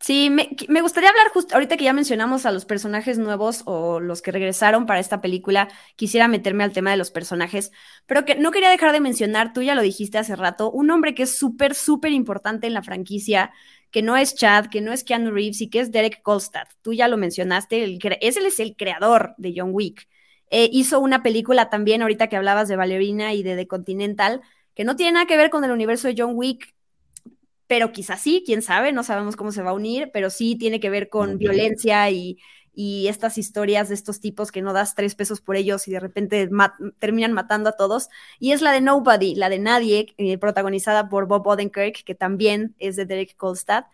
Sí, 0.00 0.28
me, 0.28 0.80
gustaría 0.82 1.08
hablar 1.08 1.28
justo 1.32 1.54
ahorita 1.54 1.78
que 1.78 1.84
ya 1.84 1.94
mencionamos 1.94 2.44
a 2.44 2.50
los 2.52 2.66
personajes 2.66 3.16
nuevos 3.16 3.62
o 3.64 4.00
los 4.00 4.20
que 4.20 4.32
regresaron 4.32 4.84
para 4.84 5.00
esta 5.00 5.22
película, 5.22 5.68
quisiera 5.96 6.28
meterme 6.28 6.62
al 6.62 6.72
tema 6.72 6.90
de 6.90 6.98
los 6.98 7.10
personajes, 7.10 7.72
pero 8.04 8.26
que 8.26 8.34
no 8.34 8.50
quería 8.50 8.68
dejar 8.68 8.92
de 8.92 9.00
mencionar, 9.00 9.54
tú 9.54 9.62
ya 9.62 9.74
lo 9.74 9.80
dijiste 9.80 10.18
hace 10.18 10.36
rato, 10.36 10.70
un 10.70 10.90
hombre 10.90 11.14
que 11.14 11.22
es 11.22 11.38
súper, 11.38 11.74
súper 11.74 12.12
importante 12.12 12.66
en 12.66 12.74
la 12.74 12.82
franquicia, 12.82 13.52
que 13.90 14.02
no 14.02 14.16
es 14.16 14.34
Chad, 14.34 14.66
que 14.66 14.82
no 14.82 14.92
es 14.92 15.04
Keanu 15.04 15.30
Reeves 15.30 15.62
y 15.62 15.70
que 15.70 15.80
es 15.80 15.90
Derek 15.90 16.20
Kolstad. 16.22 16.66
Tú 16.82 16.92
ya 16.92 17.08
lo 17.08 17.16
mencionaste, 17.16 17.84
el, 17.84 17.98
ese 18.20 18.46
es 18.46 18.60
el 18.60 18.76
creador 18.76 19.34
de 19.38 19.54
John 19.56 19.70
Wick. 19.72 20.08
Eh, 20.50 20.68
hizo 20.72 21.00
una 21.00 21.22
película 21.22 21.70
también, 21.70 22.02
ahorita 22.02 22.28
que 22.28 22.36
hablabas 22.36 22.68
de 22.68 22.76
Ballerina 22.76 23.32
y 23.32 23.42
de 23.42 23.56
The 23.56 23.66
Continental, 23.68 24.42
que 24.74 24.84
no 24.84 24.96
tiene 24.96 25.12
nada 25.12 25.26
que 25.26 25.36
ver 25.36 25.48
con 25.48 25.64
el 25.64 25.70
universo 25.70 26.08
de 26.08 26.14
John 26.18 26.32
Wick, 26.34 26.74
pero 27.74 27.90
quizás 27.90 28.20
sí, 28.20 28.44
quién 28.46 28.62
sabe, 28.62 28.92
no 28.92 29.02
sabemos 29.02 29.34
cómo 29.34 29.50
se 29.50 29.60
va 29.60 29.70
a 29.70 29.74
unir, 29.74 30.10
pero 30.12 30.30
sí 30.30 30.54
tiene 30.54 30.78
que 30.78 30.90
ver 30.90 31.08
con 31.08 31.38
violencia 31.38 32.08
y, 32.08 32.38
estas 32.76 33.36
historias 33.36 33.88
de 33.88 33.96
estos 33.96 34.20
tipos 34.20 34.52
que 34.52 34.62
no 34.62 34.72
das 34.72 34.94
tres 34.94 35.16
pesos 35.16 35.40
por 35.40 35.56
ellos 35.56 35.88
y 35.88 35.90
de 35.90 35.98
repente 35.98 36.48
terminan 37.00 37.32
matando 37.32 37.70
a 37.70 37.76
todos. 37.76 38.10
Y 38.38 38.52
es 38.52 38.62
la 38.62 38.70
de 38.70 38.80
Nobody, 38.80 39.34
la 39.34 39.48
de 39.48 39.58
Nadie, 39.58 40.14
eh, 40.18 40.38
protagonizada 40.38 41.08
por 41.08 41.26
Bob 41.26 41.44
Odenkirk, 41.48 42.04
que 42.04 42.14
también 42.14 42.76
es 42.78 42.94
de 42.94 43.06
Derek 43.06 43.36
Kolstad. 43.36 43.86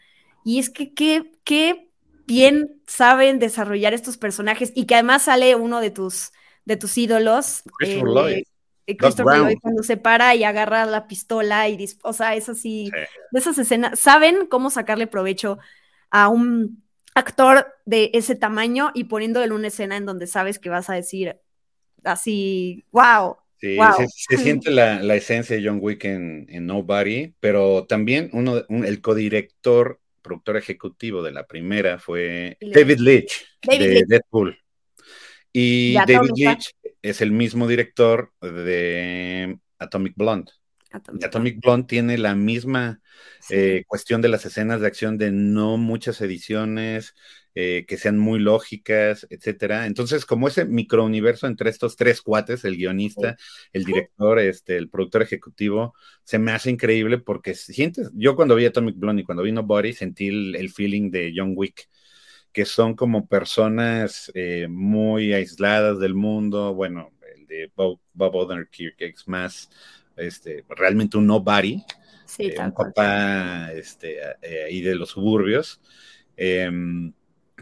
Y 0.44 0.58
es 0.58 0.68
que 0.68 0.92
qué, 0.92 1.88
bien 2.26 2.82
saben 2.86 3.38
desarrollar 3.38 3.94
estos 3.94 4.18
personajes 4.18 4.72
y 4.74 4.84
que 4.84 4.96
además 4.96 5.22
sale 5.22 5.54
uno 5.54 5.80
de 5.80 5.90
tus, 5.90 6.32
de 6.66 6.76
tus 6.76 6.98
ídolos. 6.98 7.62
Eh, 7.82 8.44
Christopher 8.96 9.38
Lloyd 9.38 9.58
cuando 9.60 9.82
se 9.82 9.96
para 9.96 10.34
y 10.34 10.44
agarra 10.44 10.86
la 10.86 11.06
pistola 11.06 11.68
y, 11.68 11.86
o 12.02 12.12
sea, 12.12 12.34
eso 12.34 12.54
sí, 12.54 12.90
de 13.30 13.38
esas 13.38 13.58
escenas, 13.58 13.98
saben 13.98 14.46
cómo 14.46 14.70
sacarle 14.70 15.06
provecho 15.06 15.58
a 16.10 16.28
un 16.28 16.82
actor 17.14 17.66
de 17.84 18.10
ese 18.14 18.34
tamaño 18.34 18.90
y 18.94 19.04
poniéndole 19.04 19.52
una 19.52 19.68
escena 19.68 19.96
en 19.96 20.06
donde 20.06 20.26
sabes 20.26 20.58
que 20.58 20.68
vas 20.68 20.90
a 20.90 20.94
decir 20.94 21.36
así, 22.04 22.84
wow. 22.92 23.36
Sí, 23.58 23.76
Se, 24.30 24.38
siente 24.38 24.70
la, 24.70 25.14
esencia 25.14 25.54
de 25.54 25.66
John 25.66 25.80
Wick 25.82 26.04
en, 26.06 26.46
Nobody, 26.66 27.34
pero 27.40 27.84
también 27.86 28.30
uno, 28.32 28.62
el 28.68 29.00
codirector, 29.02 30.00
productor 30.22 30.56
ejecutivo 30.56 31.22
de 31.22 31.32
la 31.32 31.46
primera 31.46 31.98
fue 31.98 32.56
David 32.60 33.00
Leitch. 33.00 33.46
de 33.62 34.04
Deadpool. 34.06 34.58
Y 35.52 35.94
David 35.94 36.30
Leitch 36.36 36.70
es 37.02 37.20
el 37.20 37.32
mismo 37.32 37.66
director 37.68 38.32
de 38.40 39.58
Atomic 39.78 40.14
Blonde. 40.16 40.52
Atomic, 40.92 41.60
Blonde. 41.60 41.86
Tiene 41.86 42.18
la 42.18 42.34
misma 42.34 43.00
eh, 43.48 43.84
cuestión 43.86 44.20
de 44.20 44.28
las 44.28 44.44
escenas 44.44 44.80
de 44.80 44.88
acción 44.88 45.18
de 45.18 45.30
no 45.30 45.76
muchas 45.76 46.20
ediciones, 46.20 47.14
eh, 47.54 47.84
que 47.86 47.96
sean 47.96 48.18
muy 48.18 48.40
lógicas, 48.40 49.26
etcétera. 49.30 49.86
Entonces, 49.86 50.26
como 50.26 50.48
ese 50.48 50.64
microuniverso 50.64 51.46
entre 51.46 51.70
estos 51.70 51.96
tres 51.96 52.22
cuates, 52.22 52.64
el 52.64 52.76
guionista, 52.76 53.36
el 53.72 53.84
director, 53.84 54.38
este, 54.40 54.76
el 54.76 54.88
productor 54.88 55.22
ejecutivo, 55.22 55.94
se 56.24 56.38
me 56.38 56.52
hace 56.52 56.70
increíble 56.70 57.18
porque 57.18 57.54
sientes, 57.54 58.10
yo 58.14 58.34
cuando 58.34 58.56
vi 58.56 58.66
Atomic 58.66 58.96
Blonde 58.96 59.22
y 59.22 59.24
cuando 59.24 59.42
vi 59.42 59.52
Body 59.52 59.92
sentí 59.92 60.28
el, 60.28 60.70
feeling 60.70 61.10
de 61.10 61.32
John 61.34 61.52
Wick 61.56 61.88
que 62.52 62.64
son 62.64 62.94
como 62.94 63.26
personas 63.26 64.30
eh, 64.34 64.66
muy 64.68 65.32
aisladas 65.32 65.98
del 66.00 66.14
mundo, 66.14 66.74
bueno, 66.74 67.10
el 67.34 67.46
de 67.46 67.70
Bob, 67.74 68.00
Bob 68.12 68.34
Odenkirk 68.34 69.00
es 69.00 69.28
más 69.28 69.70
este, 70.16 70.64
realmente 70.68 71.16
un 71.16 71.26
nobody, 71.26 71.82
sí, 72.26 72.44
eh, 72.44 72.56
un 72.58 72.72
papá 72.72 73.72
este, 73.72 74.18
eh, 74.42 74.64
ahí 74.66 74.80
de 74.80 74.94
los 74.94 75.10
suburbios. 75.10 75.80
Em, 76.36 77.12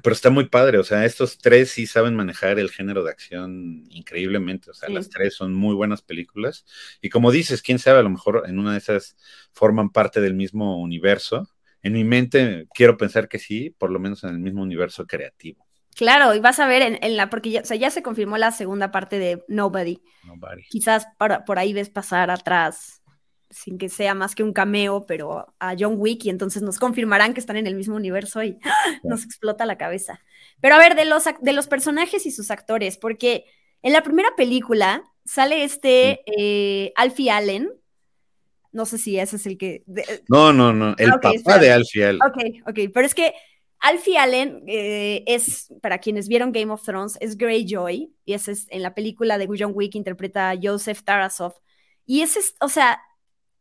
pero 0.03 0.15
está 0.15 0.31
muy 0.31 0.49
padre, 0.49 0.79
o 0.79 0.85
sea, 0.85 1.05
estos 1.05 1.39
tres 1.39 1.71
sí 1.71 1.87
saben 1.87 2.15
manejar 2.15 2.59
el 2.59 2.71
género 2.71 3.03
de 3.03 3.11
acción 3.11 3.85
increíblemente, 3.91 4.71
o 4.71 4.75
sea, 4.75 4.89
las 4.89 5.09
tres 5.09 5.35
son 5.35 5.55
muy 5.55 5.75
buenas 5.75 6.03
películas. 6.03 6.65
Y 7.03 7.09
como 7.09 7.33
dices, 7.33 7.63
quién 7.63 7.81
sabe, 7.81 7.99
a 7.99 8.03
lo 8.03 8.11
mejor 8.11 8.45
en 8.47 8.59
una 8.59 8.73
de 8.73 8.79
esas 8.79 9.17
forman 9.53 9.91
parte 9.91 10.21
del 10.21 10.35
mismo 10.35 10.81
universo. 10.81 11.49
En 11.83 11.93
mi 11.93 12.05
mente 12.05 12.67
quiero 12.75 12.97
pensar 12.97 13.29
que 13.29 13.39
sí, 13.39 13.71
por 13.71 13.91
lo 13.91 13.99
menos 13.99 14.25
en 14.25 14.31
el 14.31 14.39
mismo 14.39 14.63
universo 14.63 15.07
creativo. 15.07 15.67
Claro, 15.99 16.33
y 16.35 16.39
vas 16.39 16.61
a 16.61 16.69
ver 16.69 16.99
en, 17.01 17.17
la, 17.17 17.29
porque 17.29 17.51
ya, 17.51 17.63
o 17.63 17.65
sea, 17.65 17.77
ya 17.77 17.91
se 17.91 18.05
confirmó 18.05 18.39
la 18.39 18.53
segunda 18.53 18.93
parte 18.93 19.19
de 19.19 19.45
Nobody. 19.49 20.01
Nobody. 20.25 20.63
Quizás 20.69 21.09
por, 21.19 21.59
ahí 21.59 21.73
ves 21.73 21.91
pasar 21.91 22.31
atrás, 22.31 23.03
sin 23.51 23.79
que 23.79 23.89
sea 23.89 24.15
más 24.15 24.37
que 24.37 24.45
un 24.45 24.53
cameo, 24.53 25.07
pero 25.07 25.55
a 25.59 25.75
John 25.77 25.95
Wick, 25.97 26.25
y 26.27 26.31
entonces 26.31 26.63
nos 26.63 26.79
confirmarán 26.79 27.35
que 27.35 27.41
están 27.41 27.57
en 27.57 27.67
el 27.67 27.75
mismo 27.75 27.97
universo 27.97 28.45
y 28.45 28.59
nos 29.03 29.25
explota 29.25 29.67
la 29.67 29.77
cabeza. 29.77 30.21
Pero 30.61 30.77
a 30.77 30.79
ver, 30.79 30.95
de 30.95 31.05
los, 31.05 31.25
de 31.41 31.53
los 31.53 31.67
personajes 31.67 32.27
y 32.27 32.31
sus 32.31 32.53
actores, 32.53 32.97
porque 32.97 33.47
en 33.83 33.93
la 33.93 34.03
primera 34.03 34.29
película 34.37 35.03
sale 35.25 35.65
este 35.65 36.21
eh, 36.27 36.93
Alfie 36.97 37.31
Allen. 37.31 37.71
No 38.73 38.87
sé 38.87 38.99
si 38.99 39.19
ese 39.19 39.37
es 39.37 39.47
el 39.47 39.57
que. 39.57 39.83
no, 40.29 40.53
no, 40.53 40.73
no. 40.73 40.95
El 40.99 41.11
ah, 41.11 41.21
papá 41.21 41.59
de 41.59 41.73
Alfie 41.73 42.05
Allen. 42.05 42.23
Ok, 42.23 42.69
ok. 42.69 42.91
Pero 42.93 43.07
es 43.07 43.15
que 43.15 43.35
Alfie 43.81 44.19
Allen 44.19 44.65
eh, 44.67 45.23
es, 45.27 45.73
para 45.81 45.99
quienes 45.99 46.29
vieron 46.29 46.53
Game 46.53 46.73
of 46.73 46.83
Thrones, 46.83 47.17
es 47.21 47.37
Greyjoy, 47.37 48.13
y 48.25 48.33
ese 48.33 48.53
es 48.53 48.67
en 48.71 48.83
la 48.83 48.95
película 48.95 49.39
de 49.39 49.49
John 49.57 49.73
Wick 49.75 49.95
interpreta 49.95 50.51
a 50.51 50.59
Joseph 50.61 51.03
Tarasov. 51.03 51.55
Y 52.05 52.23
ese 52.23 52.41
es, 52.41 52.55
o 52.61 52.69
sea, 52.69 53.01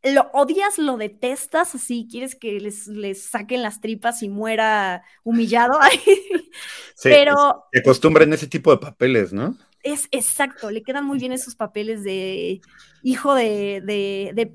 lo 0.04 0.30
odias, 0.34 0.78
lo 0.78 0.98
detestas, 0.98 1.76
así, 1.76 2.08
quieres 2.10 2.36
que 2.36 2.60
les, 2.60 2.88
les 2.88 3.24
saquen 3.24 3.62
las 3.62 3.80
tripas 3.82 4.24
y 4.24 4.30
muera 4.30 5.04
humillado. 5.24 5.80
sí, 6.96 7.10
Pero. 7.10 7.66
Se 7.72 7.80
acostumbran 7.80 8.34
ese 8.34 8.48
tipo 8.48 8.72
de 8.72 8.78
papeles, 8.78 9.34
¿no? 9.34 9.58
Es 9.88 10.08
exacto, 10.12 10.70
le 10.70 10.84
quedan 10.84 11.06
muy 11.06 11.18
bien 11.18 11.32
esos 11.32 11.56
papeles 11.56 12.04
de 12.04 12.60
hijo 13.04 13.34
de, 13.36 13.82
de, 13.86 14.32
de 14.34 14.54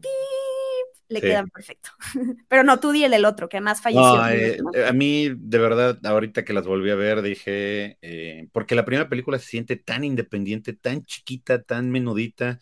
le 1.09 1.21
quedan 1.21 1.49
perfecto. 1.49 1.91
Pero 2.49 2.65
no, 2.65 2.81
tú 2.81 2.93
di 2.93 3.05
el 3.05 3.11
del 3.13 3.25
otro, 3.25 3.49
que 3.49 3.59
además 3.59 3.81
falleció. 3.81 4.29
Eh, 4.29 4.59
a 4.87 4.93
mí, 4.93 5.31
de 5.35 5.59
verdad, 5.59 5.99
ahorita 6.05 6.45
que 6.45 6.53
las 6.53 6.67
volví 6.67 6.91
a 6.91 6.95
ver, 6.95 7.23
dije, 7.23 7.99
eh, 8.03 8.49
porque 8.53 8.75
la 8.75 8.85
primera 8.85 9.09
película 9.09 9.39
se 9.39 9.47
siente 9.47 9.77
tan 9.77 10.05
independiente, 10.05 10.73
tan 10.73 11.03
chiquita, 11.03 11.63
tan 11.63 11.91
menudita, 11.91 12.59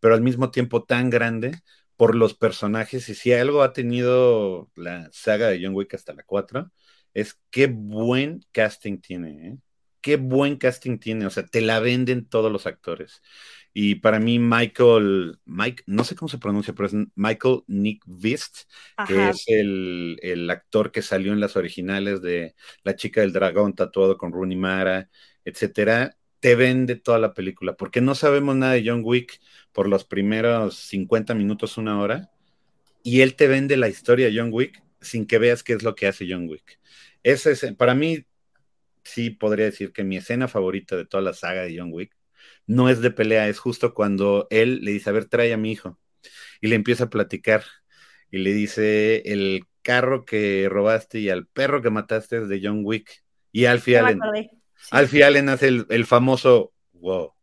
pero 0.00 0.14
al 0.14 0.22
mismo 0.22 0.50
tiempo 0.50 0.84
tan 0.84 1.10
grande 1.10 1.60
por 1.96 2.14
los 2.14 2.34
personajes. 2.34 3.08
Y 3.08 3.14
si 3.14 3.32
algo 3.32 3.62
ha 3.62 3.72
tenido 3.72 4.70
la 4.74 5.08
saga 5.12 5.48
de 5.48 5.60
John 5.62 5.74
Wick 5.74 5.94
hasta 5.94 6.12
la 6.12 6.22
4, 6.24 6.70
es 7.14 7.38
qué 7.50 7.66
buen 7.66 8.40
casting 8.52 8.98
tiene, 8.98 9.48
¿eh? 9.48 9.56
Qué 10.02 10.16
buen 10.16 10.56
casting 10.56 10.98
tiene, 10.98 11.26
o 11.26 11.30
sea, 11.30 11.46
te 11.46 11.62
la 11.62 11.80
venden 11.80 12.26
todos 12.26 12.52
los 12.52 12.66
actores. 12.66 13.22
Y 13.74 13.96
para 13.96 14.18
mí, 14.18 14.38
Michael, 14.38 15.38
Mike, 15.46 15.84
no 15.86 16.04
sé 16.04 16.14
cómo 16.14 16.28
se 16.28 16.38
pronuncia, 16.38 16.74
pero 16.74 16.88
es 16.88 16.94
Michael 17.14 17.62
Nick 17.68 18.02
Vist, 18.06 18.68
que 19.06 19.30
es 19.30 19.44
el, 19.46 20.48
actor 20.50 20.92
que 20.92 21.00
salió 21.00 21.32
en 21.32 21.40
las 21.40 21.56
originales 21.56 22.20
de 22.20 22.54
La 22.82 22.96
chica 22.96 23.22
del 23.22 23.32
dragón 23.32 23.74
tatuado 23.74 24.18
con 24.18 24.32
Rooney 24.32 24.58
Mara, 24.58 25.08
etcétera. 25.44 26.16
Te 26.40 26.54
vende 26.54 26.96
toda 26.96 27.18
la 27.18 27.32
película, 27.32 27.74
porque 27.74 28.00
no 28.00 28.14
sabemos 28.14 28.56
nada 28.56 28.74
de 28.74 28.84
John 28.84 29.02
Wick 29.04 29.40
por 29.72 29.88
los 29.88 30.04
primeros 30.04 30.76
50 30.76 31.34
minutos, 31.34 31.78
una 31.78 31.98
hora, 31.98 32.30
y 33.02 33.22
él 33.22 33.36
te 33.36 33.48
vende 33.48 33.76
la 33.76 33.88
historia 33.88 34.26
de 34.26 34.38
John 34.38 34.50
Wick 34.52 34.82
sin 35.00 35.26
que 35.26 35.38
veas 35.38 35.62
qué 35.62 35.72
es 35.74 35.82
lo 35.82 35.94
que 35.94 36.08
hace 36.08 36.26
John 36.28 36.48
Wick. 36.48 36.78
Ese 37.22 37.52
es, 37.52 37.72
para 37.76 37.94
mí, 37.94 38.26
sí 39.04 39.30
podría 39.30 39.66
decir 39.66 39.92
que 39.92 40.04
mi 40.04 40.16
escena 40.16 40.48
favorita 40.48 40.96
de 40.96 41.06
toda 41.06 41.22
la 41.22 41.32
saga 41.32 41.62
de 41.62 41.78
John 41.78 41.90
Wick 41.92 42.14
no 42.66 42.88
es 42.88 43.00
de 43.00 43.10
pelea, 43.10 43.48
es 43.48 43.58
justo 43.58 43.94
cuando 43.94 44.46
él 44.50 44.80
le 44.82 44.92
dice, 44.92 45.10
a 45.10 45.12
ver, 45.12 45.26
trae 45.26 45.52
a 45.52 45.56
mi 45.56 45.72
hijo. 45.72 45.98
Y 46.60 46.68
le 46.68 46.76
empieza 46.76 47.04
a 47.04 47.10
platicar. 47.10 47.64
Y 48.30 48.38
le 48.38 48.52
dice, 48.52 49.22
el 49.26 49.66
carro 49.82 50.24
que 50.24 50.68
robaste 50.70 51.18
y 51.18 51.28
al 51.28 51.46
perro 51.46 51.82
que 51.82 51.90
mataste 51.90 52.38
es 52.38 52.48
de 52.48 52.60
John 52.62 52.82
Wick. 52.84 53.24
Y 53.50 53.66
Alfie 53.66 53.98
Allen. 53.98 54.20
Alfie 54.90 55.24
Allen 55.24 55.48
hace 55.48 55.68
el, 55.68 56.06
famoso 56.06 56.72
wow. 56.92 57.34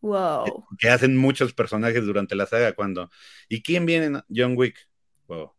Wow. 0.00 0.66
Que 0.78 0.90
hacen 0.90 1.16
muchos 1.16 1.54
personajes 1.54 2.04
durante 2.04 2.34
la 2.34 2.46
saga 2.46 2.74
cuando. 2.74 3.10
¿Y 3.48 3.62
quién 3.62 3.86
viene? 3.86 4.20
John 4.28 4.54
Wick. 4.56 4.76
Wow. 5.26 5.53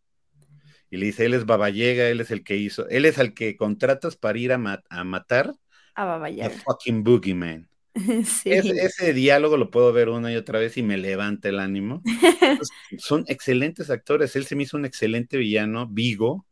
Y 0.89 0.97
le 0.97 1.07
dice, 1.07 1.25
él 1.25 1.33
es 1.33 1.45
Baballega, 1.45 2.07
él 2.09 2.21
es 2.21 2.31
el 2.31 2.43
que 2.43 2.55
hizo, 2.55 2.87
él 2.89 3.05
es 3.05 3.17
el 3.17 3.33
que 3.33 3.57
contratas 3.57 4.15
para 4.15 4.37
ir 4.37 4.51
a, 4.53 4.57
matar 4.57 5.53
a 5.95 6.05
Baballega. 6.05 6.49
fucking 6.49 7.03
Boogeyman. 7.03 7.67
Ese, 8.45 9.13
diálogo 9.13 9.55
lo 9.55 9.71
puedo 9.71 9.93
ver 9.93 10.09
una 10.09 10.31
y 10.31 10.35
otra 10.35 10.59
vez 10.59 10.77
y 10.77 10.83
me 10.83 10.97
levanta 10.97 11.49
el 11.49 11.59
ánimo. 11.59 12.01
son 12.97 13.23
excelentes 13.27 13.89
actores. 13.89 14.35
Él 14.35 14.45
se 14.45 14.55
me 14.55 14.63
hizo 14.63 14.77
un 14.77 14.85
excelente 14.85 15.37
villano, 15.37 15.87
Vigo 15.87 16.45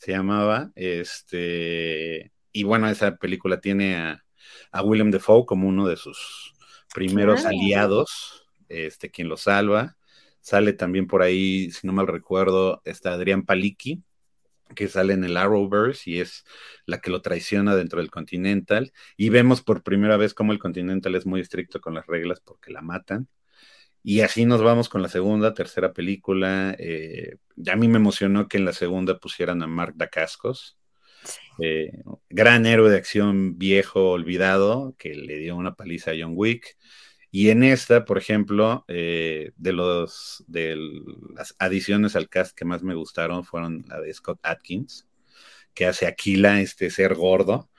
se 0.00 0.12
llamaba. 0.12 0.72
Este, 0.74 2.32
y 2.52 2.64
bueno, 2.64 2.88
esa 2.88 3.16
película 3.16 3.60
tiene 3.60 3.96
a, 3.96 4.24
William 4.82 5.10
Defoe 5.10 5.46
como 5.46 5.68
uno 5.68 5.86
de 5.86 5.96
sus 5.96 6.54
primeros 6.94 7.44
aliados, 7.44 8.46
este, 8.68 9.10
quien 9.10 9.28
lo 9.28 9.36
salva. 9.36 9.96
Sale 10.40 10.72
también 10.72 11.06
por 11.06 11.22
ahí, 11.22 11.70
si 11.70 11.86
no 11.86 11.92
mal 11.92 12.06
recuerdo, 12.06 12.82
está 12.84 13.12
Adrián 13.12 13.44
Paliki, 13.44 14.02
que 14.74 14.88
sale 14.88 15.14
en 15.14 15.24
el 15.24 15.36
Arrowverse 15.36 16.10
y 16.10 16.20
es 16.20 16.44
la 16.86 17.00
que 17.00 17.10
lo 17.10 17.22
traiciona 17.22 17.74
dentro 17.76 18.00
del 18.00 18.10
Continental. 18.10 18.92
Y 19.16 19.28
vemos 19.28 19.62
por 19.62 19.82
primera 19.82 20.16
vez 20.16 20.34
cómo 20.34 20.52
el 20.52 20.58
Continental 20.58 21.14
es 21.14 21.26
muy 21.26 21.40
estricto 21.40 21.80
con 21.80 21.94
las 21.94 22.06
reglas 22.06 22.40
porque 22.40 22.72
la 22.72 22.82
matan. 22.82 23.28
Y 24.02 24.20
así 24.22 24.46
nos 24.46 24.62
vamos 24.62 24.88
con 24.88 25.02
la 25.02 25.08
segunda, 25.08 25.52
tercera 25.52 25.92
película. 25.92 26.74
Eh, 26.78 27.36
a 27.70 27.76
mí 27.76 27.88
me 27.88 27.98
emocionó 27.98 28.48
que 28.48 28.56
en 28.56 28.64
la 28.64 28.72
segunda 28.72 29.18
pusieran 29.18 29.62
a 29.62 29.66
Mark 29.66 29.94
Dacascos, 29.96 30.78
eh, 31.60 31.92
gran 32.30 32.64
héroe 32.64 32.90
de 32.90 32.96
acción 32.96 33.58
viejo, 33.58 34.10
olvidado, 34.12 34.94
que 34.98 35.14
le 35.14 35.36
dio 35.36 35.56
una 35.56 35.74
paliza 35.74 36.12
a 36.12 36.14
John 36.18 36.32
Wick. 36.34 36.76
Y 37.30 37.50
en 37.50 37.62
esta, 37.62 38.04
por 38.04 38.18
ejemplo, 38.18 38.84
eh, 38.88 39.52
de 39.56 39.72
los 39.72 40.44
de 40.48 40.76
las 41.34 41.54
adiciones 41.58 42.16
al 42.16 42.28
cast 42.28 42.56
que 42.56 42.64
más 42.64 42.82
me 42.82 42.94
gustaron 42.94 43.44
fueron 43.44 43.84
la 43.88 44.00
de 44.00 44.12
Scott 44.12 44.40
Atkins, 44.42 45.06
que 45.74 45.86
hace 45.86 46.06
Aquila, 46.06 46.60
este 46.60 46.90
ser 46.90 47.14
gordo. 47.14 47.70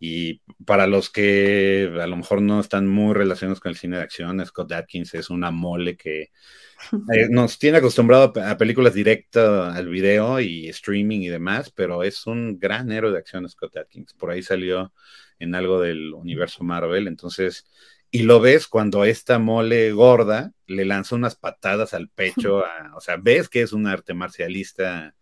Y 0.00 0.42
para 0.66 0.86
los 0.86 1.08
que 1.10 1.90
a 2.00 2.06
lo 2.06 2.16
mejor 2.16 2.42
no 2.42 2.60
están 2.60 2.86
muy 2.86 3.14
relacionados 3.14 3.60
con 3.60 3.70
el 3.70 3.76
cine 3.76 3.96
de 3.96 4.02
acción, 4.02 4.44
Scott 4.44 4.72
Atkins 4.72 5.14
es 5.14 5.30
una 5.30 5.50
mole 5.50 5.96
que 5.96 6.30
eh, 7.14 7.28
nos 7.30 7.58
tiene 7.58 7.78
acostumbrado 7.78 8.32
a 8.42 8.56
películas 8.58 8.94
directas 8.94 9.74
al 9.74 9.88
video 9.88 10.40
y 10.40 10.68
streaming 10.68 11.20
y 11.20 11.28
demás, 11.28 11.70
pero 11.70 12.02
es 12.02 12.26
un 12.26 12.58
gran 12.58 12.90
héroe 12.92 13.12
de 13.12 13.18
acción 13.18 13.48
Scott 13.48 13.76
Atkins. 13.76 14.14
Por 14.14 14.30
ahí 14.30 14.42
salió 14.42 14.92
en 15.38 15.54
algo 15.54 15.80
del 15.80 16.12
universo 16.12 16.64
Marvel, 16.64 17.06
entonces 17.06 17.66
y 18.14 18.22
lo 18.22 18.38
ves 18.38 18.68
cuando 18.68 19.04
esta 19.04 19.40
mole 19.40 19.90
gorda 19.90 20.52
le 20.68 20.84
lanza 20.84 21.16
unas 21.16 21.34
patadas 21.34 21.94
al 21.94 22.08
pecho, 22.08 22.62
o 22.96 23.00
sea, 23.00 23.16
ves 23.16 23.48
que 23.48 23.60
es 23.60 23.72
un 23.72 23.88
arte 23.88 24.14
marcialista 24.14 25.16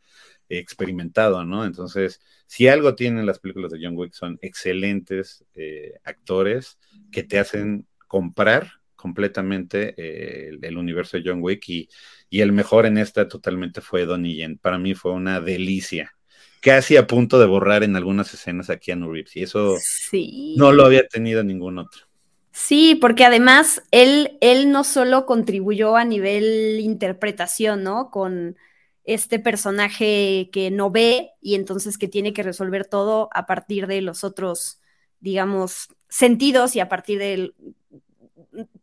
experimentado, 0.47 1.43
¿no? 1.47 1.65
Entonces, 1.65 2.21
si 2.47 2.69
algo 2.69 2.95
tienen 2.95 3.25
las 3.25 3.39
películas 3.39 3.73
de 3.73 3.79
John 3.83 3.97
Wick 3.97 4.13
son 4.13 4.39
excelentes 4.43 5.43
eh, 5.55 5.95
actores 6.05 6.79
que 7.11 7.23
te 7.23 7.39
hacen 7.39 7.87
comprar 8.09 8.71
completamente 8.95 9.95
eh, 9.97 10.59
el, 10.61 10.77
universo 10.77 11.17
de 11.17 11.23
John 11.25 11.39
Wick 11.41 11.67
y, 11.71 11.89
y, 12.29 12.43
el 12.43 12.53
mejor 12.53 12.85
en 12.85 12.99
esta 12.99 13.27
totalmente 13.27 13.81
fue 13.81 14.05
Donnie 14.05 14.37
Yen. 14.37 14.59
Para 14.59 14.77
mí 14.77 14.93
fue 14.93 15.13
una 15.13 15.41
delicia 15.41 16.15
casi 16.61 16.99
a 16.99 17.07
punto 17.07 17.41
de 17.41 17.47
borrar 17.47 17.85
en 17.85 17.97
algunas 17.97 18.35
escenas 18.35 18.69
a 18.69 18.77
Keanu 18.77 19.11
Reeves. 19.11 19.35
Y 19.35 19.45
eso 19.45 19.77
sí. 19.81 20.57
no 20.59 20.73
lo 20.73 20.85
había 20.85 21.09
tenido 21.09 21.43
ningún 21.43 21.79
otro. 21.79 22.12
Sí, 22.53 22.95
porque 22.97 23.25
además 23.25 23.83
él, 23.91 24.37
él 24.41 24.71
no 24.71 24.85
solo 24.85 25.25
contribuyó 25.27 25.97
a 25.97 26.05
nivel 26.05 26.81
interpretación, 26.81 27.83
¿no? 27.83 28.11
Con 28.11 28.57
este 29.05 29.39
personaje 29.39 30.51
que 30.53 30.71
no 30.71 30.91
ve 30.91 31.31
y 31.41 31.55
entonces 31.55 31.97
que 31.99 32.09
tiene 32.09 32.33
que 32.35 32.43
resolver 32.43 32.87
todo 32.87 33.31
a 33.33 33.47
partir 33.47 33.87
de 33.87 34.03
los 34.03 34.23
otros, 34.23 34.81
digamos, 35.21 35.89
sentidos 36.09 36.77
y 36.77 36.81
a 36.81 36.89
partir 36.89 37.19
del... 37.19 37.55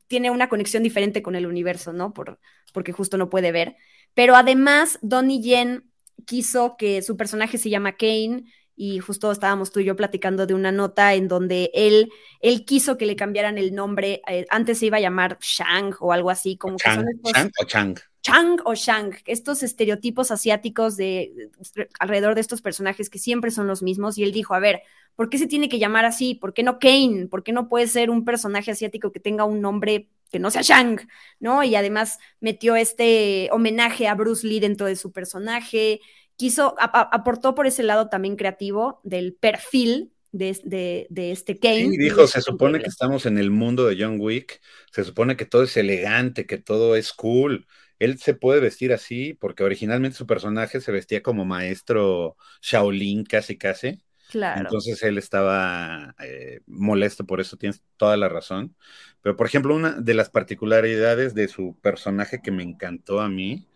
tiene 0.08 0.32
una 0.32 0.50
conexión 0.50 0.84
diferente 0.84 1.22
con 1.22 1.36
el 1.36 1.46
universo, 1.46 1.94
¿no? 1.94 2.14
Por, 2.14 2.40
porque 2.74 2.92
justo 2.92 3.18
no 3.18 3.30
puede 3.30 3.52
ver. 3.52 3.76
Pero 4.14 4.36
además, 4.36 4.98
Donnie 5.02 5.42
Yen 5.42 5.84
quiso 6.26 6.76
que 6.78 7.02
su 7.02 7.18
personaje 7.18 7.58
se 7.58 7.70
llama 7.70 7.94
Kane 7.96 8.44
y 8.82 9.00
justo 9.00 9.30
estábamos 9.30 9.72
tú 9.72 9.82
y 9.82 9.84
yo 9.84 9.98
platicando 9.98 10.48
de 10.48 10.54
una 10.54 10.72
nota 10.72 11.14
en 11.14 11.28
donde 11.28 11.70
él, 11.74 12.10
él 12.40 12.64
quiso 12.64 12.98
que 12.98 13.06
le 13.06 13.18
cambiaran 13.18 13.58
el 13.58 13.76
nombre, 13.76 14.22
eh, 14.26 14.46
antes 14.50 14.80
se 14.80 14.86
iba 14.86 14.96
a 14.96 15.02
llamar 15.02 15.38
Shang 15.42 15.96
o 16.00 16.14
algo 16.14 16.30
así, 16.30 16.56
como 16.56 16.78
Chang, 16.78 17.00
que 17.00 17.02
son 17.02 17.10
estos, 17.10 17.34
Chang 17.34 17.52
o 17.60 17.66
Chang. 17.66 18.00
Chang 18.22 18.60
o 18.64 18.76
Shang, 18.76 19.16
estos 19.26 19.64
estereotipos 19.64 20.32
asiáticos 20.32 20.96
de, 20.96 21.52
de, 21.76 21.90
alrededor 22.00 22.36
de 22.36 22.42
estos 22.42 22.62
personajes 22.62 23.10
que 23.10 23.20
siempre 23.20 23.52
son 23.52 23.68
los 23.68 23.84
mismos 23.84 24.18
y 24.18 24.24
él 24.24 24.32
dijo, 24.32 24.54
a 24.54 24.60
ver, 24.60 24.82
¿por 25.18 25.30
qué 25.30 25.38
se 25.38 25.48
tiene 25.48 25.68
que 25.68 25.78
llamar 25.78 26.06
así? 26.06 26.36
¿Por 26.36 26.54
qué 26.54 26.64
no 26.64 26.80
Kane? 26.80 27.28
¿Por 27.30 27.44
qué 27.44 27.52
no 27.52 27.68
puede 27.68 27.88
ser 27.88 28.10
un 28.10 28.24
personaje 28.24 28.72
asiático 28.72 29.12
que 29.12 29.20
tenga 29.20 29.44
un 29.44 29.60
nombre 29.60 30.08
que 30.32 30.40
no 30.40 30.52
sea 30.52 30.62
Shang, 30.62 31.06
¿no? 31.42 31.64
Y 31.64 31.76
además 31.76 32.20
metió 32.40 32.78
este 32.78 33.50
homenaje 33.52 34.08
a 34.08 34.16
Bruce 34.16 34.48
Lee 34.48 34.62
dentro 34.62 34.86
de 34.86 34.96
su 34.96 35.12
personaje, 35.12 36.00
quiso, 36.40 36.74
a, 36.80 36.86
aportó 37.14 37.54
por 37.54 37.68
ese 37.68 37.84
lado 37.84 38.08
también 38.08 38.38
creativo 38.38 39.02
del 39.04 39.34
perfil 39.34 40.14
de, 40.32 40.58
de, 40.64 41.06
de 41.10 41.32
este 41.34 41.60
Kane. 41.60 41.90
Sí, 41.90 41.98
dijo, 41.98 42.28
se 42.28 42.42
supone 42.42 42.80
que 42.80 42.88
estamos 42.88 43.26
en 43.26 43.38
el 43.38 43.52
mundo 43.52 43.86
de 43.86 43.98
John 44.00 44.16
Wick, 44.22 44.62
se 44.90 45.04
supone 45.04 45.36
que 45.36 45.46
todo 45.46 45.64
es 45.64 45.76
elegante, 45.76 46.46
que 46.46 46.58
todo 46.58 46.96
es 46.96 47.12
cool. 47.12 47.68
Él 48.00 48.20
se 48.20 48.36
puede 48.36 48.62
vestir 48.62 48.94
así 48.94 49.34
porque 49.34 49.66
originalmente 49.66 50.18
su 50.18 50.26
personaje 50.26 50.80
se 50.80 50.94
vestía 50.94 51.22
como 51.22 51.44
maestro 51.44 52.38
Shaolin 52.62 53.26
casi 53.26 53.58
casi. 53.58 54.02
Claro. 54.30 54.62
Entonces 54.62 55.04
él 55.04 55.18
estaba 55.18 56.16
eh, 56.24 56.62
molesto 56.68 57.26
por 57.26 57.42
eso, 57.42 57.58
tienes 57.58 57.84
toda 57.98 58.16
la 58.16 58.30
razón. 58.30 58.78
Pero 59.22 59.36
por 59.36 59.46
ejemplo, 59.46 59.76
una 59.76 60.00
de 60.00 60.14
las 60.14 60.30
particularidades 60.30 61.34
de 61.34 61.50
su 61.50 61.76
personaje 61.82 62.40
que 62.42 62.52
me 62.52 62.64
encantó 62.64 63.20
a 63.20 63.28
mí 63.28 63.68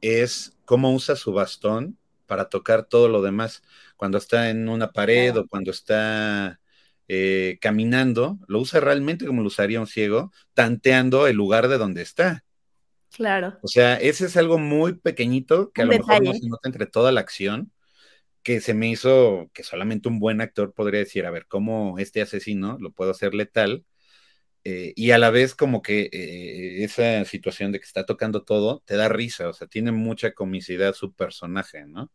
es 0.00 0.58
cómo 0.64 0.92
usa 0.92 1.14
su 1.14 1.32
bastón 1.32 1.99
para 2.30 2.48
tocar 2.48 2.84
todo 2.84 3.08
lo 3.08 3.22
demás. 3.22 3.60
Cuando 3.96 4.16
está 4.16 4.50
en 4.50 4.68
una 4.68 4.92
pared 4.92 5.36
o 5.36 5.48
cuando 5.48 5.72
está 5.72 6.60
eh, 7.08 7.58
caminando, 7.60 8.38
lo 8.46 8.60
usa 8.60 8.78
realmente 8.78 9.26
como 9.26 9.42
lo 9.42 9.48
usaría 9.48 9.80
un 9.80 9.88
ciego, 9.88 10.30
tanteando 10.54 11.26
el 11.26 11.34
lugar 11.34 11.66
de 11.66 11.76
donde 11.76 12.02
está. 12.02 12.44
Claro. 13.12 13.58
O 13.62 13.66
sea, 13.66 13.96
ese 13.96 14.26
es 14.26 14.36
algo 14.36 14.58
muy 14.58 14.92
pequeñito 14.92 15.72
que 15.72 15.82
un 15.82 15.88
a 15.88 15.90
lo 15.90 15.98
detalle. 15.98 16.20
mejor 16.20 16.34
no 16.36 16.40
se 16.40 16.48
nota 16.48 16.68
entre 16.68 16.86
toda 16.86 17.10
la 17.10 17.20
acción, 17.20 17.72
que 18.44 18.60
se 18.60 18.74
me 18.74 18.88
hizo 18.88 19.50
que 19.52 19.64
solamente 19.64 20.08
un 20.08 20.20
buen 20.20 20.40
actor 20.40 20.72
podría 20.72 21.00
decir, 21.00 21.26
a 21.26 21.32
ver, 21.32 21.48
¿cómo 21.48 21.98
este 21.98 22.22
asesino 22.22 22.78
lo 22.78 22.92
puedo 22.92 23.10
hacer 23.10 23.34
letal? 23.34 23.84
Eh, 24.64 24.92
y 24.94 25.10
a 25.12 25.18
la 25.18 25.30
vez 25.30 25.54
como 25.54 25.80
que 25.80 26.10
eh, 26.12 26.84
esa 26.84 27.24
situación 27.24 27.72
de 27.72 27.80
que 27.80 27.86
está 27.86 28.04
tocando 28.04 28.42
todo 28.42 28.82
te 28.84 28.96
da 28.96 29.08
risa, 29.08 29.48
o 29.48 29.52
sea, 29.54 29.66
tiene 29.66 29.90
mucha 29.90 30.32
comicidad 30.32 30.94
su 30.94 31.14
personaje, 31.14 31.86
¿no? 31.86 32.10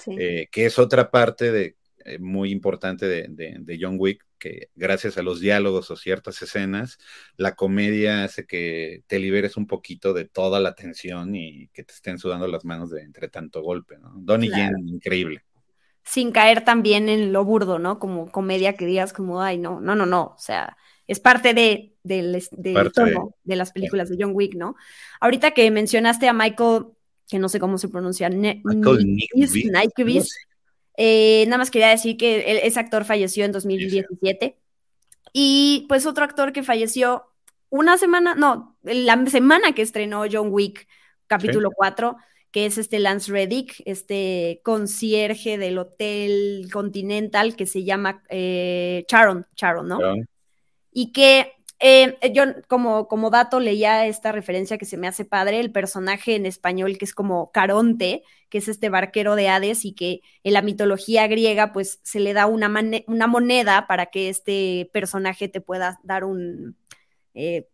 Sí. 0.00 0.14
Eh, 0.18 0.48
que 0.52 0.66
es 0.66 0.78
otra 0.78 1.10
parte 1.10 1.50
de, 1.50 1.76
muy 2.20 2.52
importante 2.52 3.06
de, 3.06 3.26
de, 3.28 3.56
de, 3.58 3.78
John 3.80 3.96
Wick, 3.98 4.24
que 4.38 4.70
gracias 4.76 5.18
a 5.18 5.22
los 5.22 5.40
diálogos 5.40 5.90
o 5.90 5.96
ciertas 5.96 6.40
escenas, 6.40 6.98
la 7.36 7.56
comedia 7.56 8.24
hace 8.24 8.46
que 8.46 9.02
te 9.08 9.18
liberes 9.18 9.56
un 9.56 9.66
poquito 9.66 10.14
de 10.14 10.24
toda 10.24 10.60
la 10.60 10.74
tensión 10.74 11.34
y 11.34 11.68
que 11.68 11.82
te 11.82 11.92
estén 11.92 12.18
sudando 12.18 12.46
las 12.46 12.64
manos 12.64 12.90
de 12.90 13.02
entre 13.02 13.28
tanto 13.28 13.60
golpe, 13.60 13.98
¿no? 13.98 14.12
Donnie 14.16 14.48
claro. 14.48 14.76
Yen, 14.78 14.88
increíble 14.88 15.42
sin 16.04 16.32
caer 16.32 16.64
también 16.64 17.10
en 17.10 17.34
lo 17.34 17.44
burdo, 17.44 17.78
¿no? 17.78 17.98
Como 17.98 18.30
comedia 18.32 18.76
que 18.76 18.86
digas 18.86 19.12
como, 19.12 19.42
ay, 19.42 19.58
no, 19.58 19.78
no, 19.78 19.94
no, 19.94 20.06
no, 20.06 20.32
o 20.34 20.38
sea, 20.38 20.78
es 21.08 21.18
parte 21.18 21.54
de, 21.54 21.94
de, 22.04 22.42
de, 22.52 22.72
parte 22.72 22.90
tono 22.90 23.34
de, 23.42 23.52
de, 23.52 23.56
las 23.56 23.72
películas 23.72 24.10
de 24.10 24.16
John 24.20 24.32
Wick, 24.34 24.54
¿no? 24.54 24.76
Ahorita 25.20 25.52
que 25.52 25.70
mencionaste 25.70 26.28
a 26.28 26.32
Michael, 26.32 26.84
que 27.26 27.38
no 27.38 27.48
sé 27.48 27.58
cómo 27.58 27.78
se 27.78 27.88
pronuncia, 27.88 28.28
ne 28.28 28.60
Michael 28.62 29.16
Nyqvist, 29.34 30.30
eh, 30.96 31.44
nada 31.46 31.58
más 31.58 31.70
quería 31.70 31.88
decir 31.88 32.16
que 32.16 32.50
él, 32.50 32.60
ese 32.62 32.78
actor 32.78 33.04
falleció 33.04 33.44
en 33.44 33.52
2017. 33.52 34.58
Y 35.32 35.86
pues 35.88 36.06
otro 36.06 36.24
actor 36.24 36.52
que 36.52 36.62
falleció 36.62 37.24
una 37.70 37.98
semana, 37.98 38.34
no, 38.34 38.76
la 38.82 39.24
semana 39.26 39.72
que 39.72 39.82
estrenó 39.82 40.24
John 40.30 40.48
Wick, 40.50 40.88
capítulo 41.26 41.70
sí. 41.70 41.74
4, 41.76 42.16
que 42.50 42.66
es 42.66 42.78
este 42.78 42.98
Lance 42.98 43.30
Reddick, 43.30 43.82
este 43.84 44.60
concierge 44.64 45.58
del 45.58 45.78
Hotel 45.78 46.68
Continental 46.72 47.56
que 47.56 47.66
se 47.66 47.84
llama 47.84 48.22
eh, 48.28 49.04
Charon, 49.06 49.46
Charon, 49.54 49.88
¿no? 49.88 49.98
Charon. 49.98 50.28
Y 51.00 51.12
que 51.12 51.52
eh, 51.78 52.18
yo 52.34 52.42
como, 52.66 53.06
como 53.06 53.30
dato 53.30 53.60
leía 53.60 54.04
esta 54.08 54.32
referencia 54.32 54.78
que 54.78 54.84
se 54.84 54.96
me 54.96 55.06
hace 55.06 55.24
padre, 55.24 55.60
el 55.60 55.70
personaje 55.70 56.34
en 56.34 56.44
español 56.44 56.98
que 56.98 57.04
es 57.04 57.14
como 57.14 57.52
Caronte, 57.52 58.24
que 58.48 58.58
es 58.58 58.66
este 58.66 58.88
barquero 58.88 59.36
de 59.36 59.48
Hades 59.48 59.84
y 59.84 59.92
que 59.92 60.22
en 60.42 60.54
la 60.54 60.62
mitología 60.62 61.28
griega 61.28 61.72
pues 61.72 62.00
se 62.02 62.18
le 62.18 62.32
da 62.32 62.46
una, 62.46 62.68
una 63.06 63.26
moneda 63.28 63.86
para 63.86 64.06
que 64.06 64.28
este 64.28 64.90
personaje 64.92 65.46
te 65.46 65.60
pueda 65.60 66.00
dar 66.02 66.24
un... 66.24 66.76
Eh, 67.32 67.68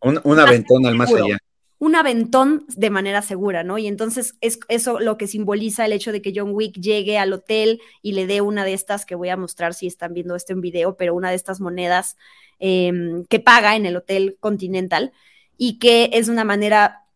un, 0.00 0.20
un 0.22 0.38
aventón 0.38 0.86
al 0.86 0.94
más 0.94 1.12
allá 1.12 1.38
un 1.80 1.96
aventón 1.96 2.66
de 2.76 2.90
manera 2.90 3.22
segura, 3.22 3.64
¿no? 3.64 3.78
Y 3.78 3.86
entonces 3.86 4.36
es 4.42 4.60
eso 4.68 5.00
lo 5.00 5.16
que 5.16 5.26
simboliza 5.26 5.86
el 5.86 5.94
hecho 5.94 6.12
de 6.12 6.20
que 6.20 6.32
John 6.36 6.50
Wick 6.52 6.74
llegue 6.74 7.16
al 7.16 7.32
hotel 7.32 7.80
y 8.02 8.12
le 8.12 8.26
dé 8.26 8.42
una 8.42 8.66
de 8.66 8.74
estas 8.74 9.06
que 9.06 9.14
voy 9.14 9.30
a 9.30 9.38
mostrar 9.38 9.72
si 9.72 9.86
están 9.86 10.12
viendo 10.12 10.36
esto 10.36 10.52
en 10.52 10.60
video, 10.60 10.98
pero 10.98 11.14
una 11.14 11.30
de 11.30 11.36
estas 11.36 11.58
monedas 11.58 12.18
eh, 12.58 12.92
que 13.30 13.40
paga 13.40 13.76
en 13.76 13.86
el 13.86 13.96
hotel 13.96 14.36
Continental 14.40 15.12
y 15.56 15.78
que 15.78 16.10
es 16.12 16.28
una 16.28 16.44
manera 16.44 17.06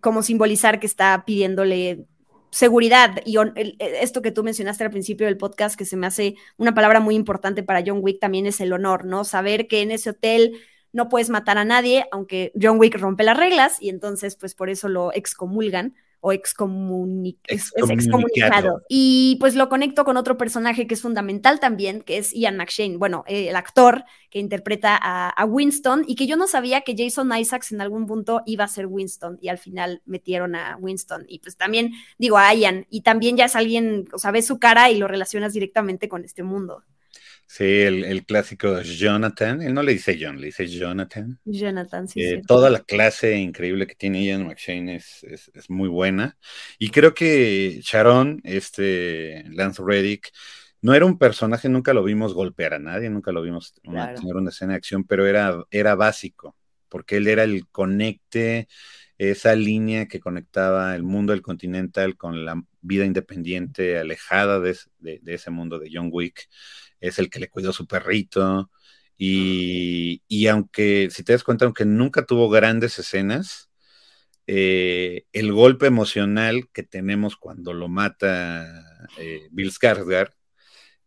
como 0.00 0.24
simbolizar 0.24 0.80
que 0.80 0.86
está 0.86 1.22
pidiéndole 1.24 2.04
seguridad 2.50 3.20
y 3.24 3.36
esto 3.78 4.22
que 4.22 4.32
tú 4.32 4.42
mencionaste 4.42 4.82
al 4.82 4.90
principio 4.90 5.26
del 5.26 5.36
podcast 5.36 5.76
que 5.76 5.84
se 5.84 5.96
me 5.96 6.06
hace 6.08 6.34
una 6.56 6.74
palabra 6.74 6.98
muy 6.98 7.14
importante 7.14 7.62
para 7.62 7.82
John 7.86 7.98
Wick 8.00 8.18
también 8.18 8.46
es 8.46 8.60
el 8.60 8.72
honor, 8.72 9.04
¿no? 9.04 9.24
Saber 9.24 9.68
que 9.68 9.82
en 9.82 9.92
ese 9.92 10.10
hotel 10.10 10.60
no 10.94 11.10
puedes 11.10 11.28
matar 11.28 11.58
a 11.58 11.64
nadie, 11.64 12.06
aunque 12.12 12.52
John 12.60 12.78
Wick 12.78 12.96
rompe 12.96 13.24
las 13.24 13.36
reglas 13.36 13.82
y 13.82 13.90
entonces 13.90 14.36
pues 14.36 14.54
por 14.54 14.70
eso 14.70 14.88
lo 14.88 15.12
excomulgan 15.12 15.94
o 16.26 16.32
excomuni 16.32 17.38
es, 17.48 17.70
es 17.76 17.90
excomunicado. 17.90 18.80
Y 18.88 19.36
pues 19.40 19.54
lo 19.56 19.68
conecto 19.68 20.06
con 20.06 20.16
otro 20.16 20.38
personaje 20.38 20.86
que 20.86 20.94
es 20.94 21.02
fundamental 21.02 21.60
también, 21.60 22.00
que 22.00 22.16
es 22.16 22.32
Ian 22.32 22.56
McShane, 22.56 22.96
bueno, 22.96 23.24
eh, 23.26 23.50
el 23.50 23.56
actor 23.56 24.04
que 24.30 24.38
interpreta 24.38 24.98
a, 24.98 25.28
a, 25.28 25.44
Winston 25.44 26.02
y 26.06 26.14
que 26.14 26.26
yo 26.26 26.38
no 26.38 26.46
sabía 26.46 26.80
que 26.80 26.94
Jason 26.96 27.30
Isaacs 27.36 27.72
en 27.72 27.82
algún 27.82 28.06
punto 28.06 28.40
iba 28.46 28.64
a 28.64 28.68
ser 28.68 28.86
Winston 28.86 29.36
y 29.42 29.48
al 29.48 29.58
final 29.58 30.00
metieron 30.06 30.54
a 30.54 30.78
Winston 30.80 31.26
y 31.28 31.40
pues 31.40 31.58
también 31.58 31.92
digo 32.16 32.38
a 32.38 32.54
Ian 32.54 32.86
y 32.88 33.02
también 33.02 33.36
ya 33.36 33.44
es 33.44 33.54
alguien, 33.54 34.08
o 34.14 34.18
sea, 34.18 34.30
ves 34.30 34.46
su 34.46 34.58
cara 34.58 34.90
y 34.90 34.96
lo 34.96 35.08
relacionas 35.08 35.52
directamente 35.52 36.08
con 36.08 36.24
este 36.24 36.42
mundo. 36.42 36.84
Sí, 37.46 37.64
el, 37.64 38.04
el, 38.04 38.24
clásico 38.24 38.80
Jonathan, 38.80 39.62
él 39.62 39.74
no 39.74 39.82
le 39.82 39.92
dice 39.92 40.18
John, 40.20 40.40
le 40.40 40.46
dice 40.46 40.66
Jonathan. 40.66 41.38
Jonathan, 41.44 42.08
sí. 42.08 42.20
Eh, 42.20 42.42
toda 42.46 42.70
la 42.70 42.80
clase 42.80 43.36
increíble 43.36 43.86
que 43.86 43.94
tiene 43.94 44.24
Ian 44.24 44.46
McShane 44.46 44.96
es, 44.96 45.22
es, 45.24 45.50
es, 45.54 45.70
muy 45.70 45.88
buena. 45.88 46.36
Y 46.78 46.90
creo 46.90 47.14
que 47.14 47.80
Sharon, 47.82 48.40
este 48.44 49.44
Lance 49.50 49.82
Reddick, 49.86 50.32
no 50.80 50.94
era 50.94 51.06
un 51.06 51.18
personaje, 51.18 51.68
nunca 51.68 51.94
lo 51.94 52.02
vimos 52.02 52.34
golpear 52.34 52.74
a 52.74 52.78
nadie, 52.78 53.08
nunca 53.08 53.32
lo 53.32 53.40
vimos 53.40 53.74
claro. 53.82 54.20
tener 54.20 54.36
una 54.36 54.50
escena 54.50 54.72
de 54.72 54.78
acción, 54.78 55.04
pero 55.04 55.26
era, 55.26 55.64
era 55.70 55.94
básico, 55.94 56.56
porque 56.88 57.16
él 57.16 57.28
era 57.28 57.44
el 57.44 57.68
conecte, 57.68 58.68
esa 59.16 59.54
línea 59.54 60.08
que 60.08 60.20
conectaba 60.20 60.94
el 60.94 61.02
mundo 61.04 61.32
del 61.32 61.40
continental 61.40 62.16
con 62.16 62.44
la 62.44 62.60
vida 62.80 63.04
independiente 63.04 63.98
alejada 63.98 64.60
de, 64.60 64.76
de, 64.98 65.20
de 65.22 65.34
ese 65.34 65.50
mundo 65.50 65.78
de 65.78 65.88
John 65.92 66.08
Wick 66.12 66.48
es 67.04 67.18
el 67.18 67.30
que 67.30 67.40
le 67.40 67.48
cuidó 67.48 67.72
su 67.72 67.86
perrito. 67.86 68.70
Y, 69.16 70.22
y, 70.26 70.46
aunque, 70.48 71.08
si 71.10 71.22
te 71.22 71.32
das 71.32 71.44
cuenta, 71.44 71.64
aunque 71.66 71.84
nunca 71.84 72.26
tuvo 72.26 72.48
grandes 72.48 72.98
escenas, 72.98 73.70
eh, 74.46 75.24
el 75.32 75.52
golpe 75.52 75.86
emocional 75.86 76.68
que 76.72 76.82
tenemos 76.82 77.36
cuando 77.36 77.72
lo 77.72 77.88
mata 77.88 78.66
eh, 79.18 79.48
Bill 79.52 79.70
Skarsgård 79.70 80.32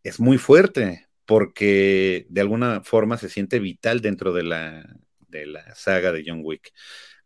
es 0.04 0.20
muy 0.20 0.38
fuerte, 0.38 1.08
porque 1.26 2.26
de 2.30 2.42
alguna 2.42 2.82
forma 2.84 3.18
se 3.18 3.30
siente 3.30 3.60
vital 3.60 4.02
dentro 4.02 4.34
de 4.34 4.44
la, 4.44 4.98
de 5.28 5.46
la 5.46 5.76
saga 5.76 6.12
de 6.12 6.24
John 6.26 6.42
Wick. 6.44 6.72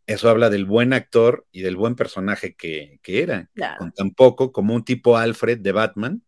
Eso 0.08 0.30
habla 0.30 0.50
del 0.50 0.66
buen 0.66 0.94
actor 0.94 1.46
y 1.52 1.62
del 1.62 1.76
buen 1.76 1.96
personaje 1.96 2.56
que, 2.56 3.00
que 3.04 3.22
era, 3.22 3.50
claro. 3.54 3.78
con 3.78 3.92
tan 3.92 4.12
poco 4.12 4.52
como 4.52 4.74
un 4.74 4.84
tipo 4.84 5.18
Alfred 5.18 5.60
de 5.60 5.72
Batman, 5.72 6.24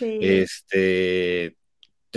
Este, 0.00 1.57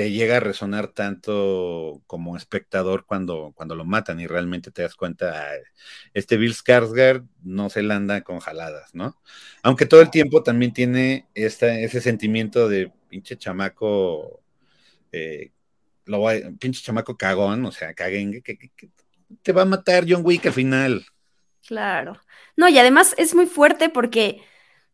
te 0.01 0.09
llega 0.09 0.37
a 0.37 0.39
resonar 0.39 0.87
tanto 0.87 2.01
como 2.07 2.35
espectador 2.35 3.05
cuando, 3.05 3.53
cuando 3.55 3.75
lo 3.75 3.85
matan 3.85 4.19
y 4.19 4.25
realmente 4.25 4.71
te 4.71 4.81
das 4.81 4.95
cuenta, 4.95 5.51
este 6.15 6.37
Bill 6.37 6.55
Skarsgård 6.55 7.27
no 7.43 7.69
se 7.69 7.83
la 7.83 7.97
anda 7.97 8.21
con 8.21 8.39
jaladas, 8.39 8.95
¿no? 8.95 9.21
Aunque 9.61 9.85
todo 9.85 10.01
el 10.01 10.09
tiempo 10.09 10.41
también 10.41 10.73
tiene 10.73 11.27
ese 11.35 12.01
sentimiento 12.01 12.67
de 12.67 12.91
pinche 13.09 13.37
chamaco, 13.37 14.41
eh, 15.11 15.51
lo 16.05 16.25
pinche 16.59 16.81
chamaco 16.81 17.15
cagón, 17.15 17.63
o 17.65 17.71
sea, 17.71 17.93
caguen, 17.93 18.41
que, 18.41 18.57
te 19.43 19.51
va 19.51 19.61
a 19.61 19.65
matar 19.65 20.05
John 20.09 20.23
Wick 20.25 20.47
al 20.47 20.53
final. 20.53 21.05
Claro. 21.67 22.19
No, 22.55 22.67
y 22.69 22.79
además 22.79 23.13
es 23.19 23.35
muy 23.35 23.45
fuerte 23.45 23.89
porque 23.89 24.41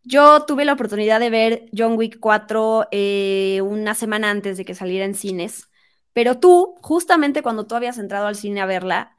yo 0.07 0.45
tuve 0.45 0.65
la 0.65 0.73
oportunidad 0.73 1.19
de 1.19 1.29
ver 1.29 1.65
John 1.77 1.97
Wick 1.97 2.19
4 2.19 2.87
eh, 2.91 3.59
una 3.61 3.93
semana 3.93 4.29
antes 4.29 4.57
de 4.57 4.65
que 4.65 4.73
saliera 4.73 5.05
en 5.05 5.15
cines, 5.15 5.69
pero 6.13 6.39
tú, 6.39 6.75
justamente 6.81 7.41
cuando 7.41 7.67
tú 7.67 7.75
habías 7.75 7.97
entrado 7.97 8.25
al 8.27 8.35
cine 8.35 8.61
a 8.61 8.65
verla, 8.65 9.15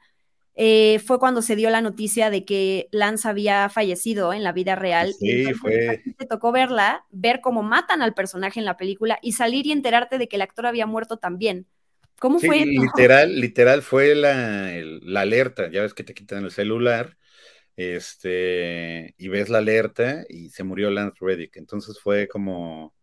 eh, 0.55 0.99
fue 0.99 1.19
cuando 1.19 1.41
se 1.41 1.55
dio 1.55 1.69
la 1.69 1.79
noticia 1.79 2.29
de 2.29 2.43
que 2.43 2.89
Lance 2.91 3.29
había 3.29 3.69
fallecido 3.69 4.33
en 4.33 4.43
la 4.43 4.51
vida 4.51 4.75
real. 4.75 5.13
Sí, 5.13 5.53
fue. 5.53 6.03
Te 6.17 6.25
tocó 6.25 6.51
verla, 6.51 7.05
ver 7.11 7.39
cómo 7.39 7.63
matan 7.63 8.01
al 8.01 8.13
personaje 8.13 8.59
en 8.59 8.65
la 8.65 8.75
película 8.75 9.19
y 9.21 9.33
salir 9.33 9.67
y 9.67 9.71
enterarte 9.71 10.17
de 10.17 10.27
que 10.27 10.35
el 10.35 10.41
actor 10.41 10.65
había 10.65 10.85
muerto 10.85 11.17
también. 11.17 11.67
¿Cómo 12.19 12.39
fue? 12.39 12.65
Literal, 12.65 13.39
literal 13.39 13.81
fue 13.81 14.13
la, 14.15 14.69
la, 15.03 15.21
alerta. 15.21 15.69
Ya 15.71 15.83
ves 15.83 15.93
que 15.93 16.03
te 16.03 16.13
quitan 16.13 16.43
el 16.43 16.51
celular 16.51 17.15
este, 17.79 19.15
y 19.17 19.29
ves 19.29 19.47
la 19.47 19.59
alerta 19.59 20.25
y 20.27 20.49
se 20.49 20.65
murió 20.65 20.91
Lance 20.91 21.17
Reddick. 21.21 21.55
Entonces 21.55 21.97
fue 21.97 22.27
como, 22.27 22.93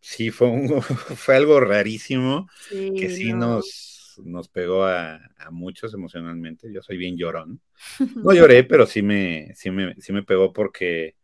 sí, 0.00 0.30
fue, 0.30 0.48
un, 0.48 0.80
fue 1.16 1.34
algo 1.34 1.58
rarísimo 1.58 2.48
que 2.70 3.10
sí 3.10 3.32
nos, 3.32 4.14
nos 4.24 4.48
pegó 4.48 4.84
a, 4.84 5.20
muchos 5.50 5.92
emocionalmente. 5.92 6.72
Yo 6.72 6.82
soy 6.82 6.98
bien 6.98 7.16
llorón. 7.16 7.60
No 8.14 8.32
lloré, 8.32 8.62
pero 8.62 8.86
sí 8.86 9.02
me, 9.02 9.52
sí 9.56 9.72
me, 9.72 9.96
sí 9.98 10.12
me 10.12 10.22
pegó 10.22 10.52
porque 10.52 11.16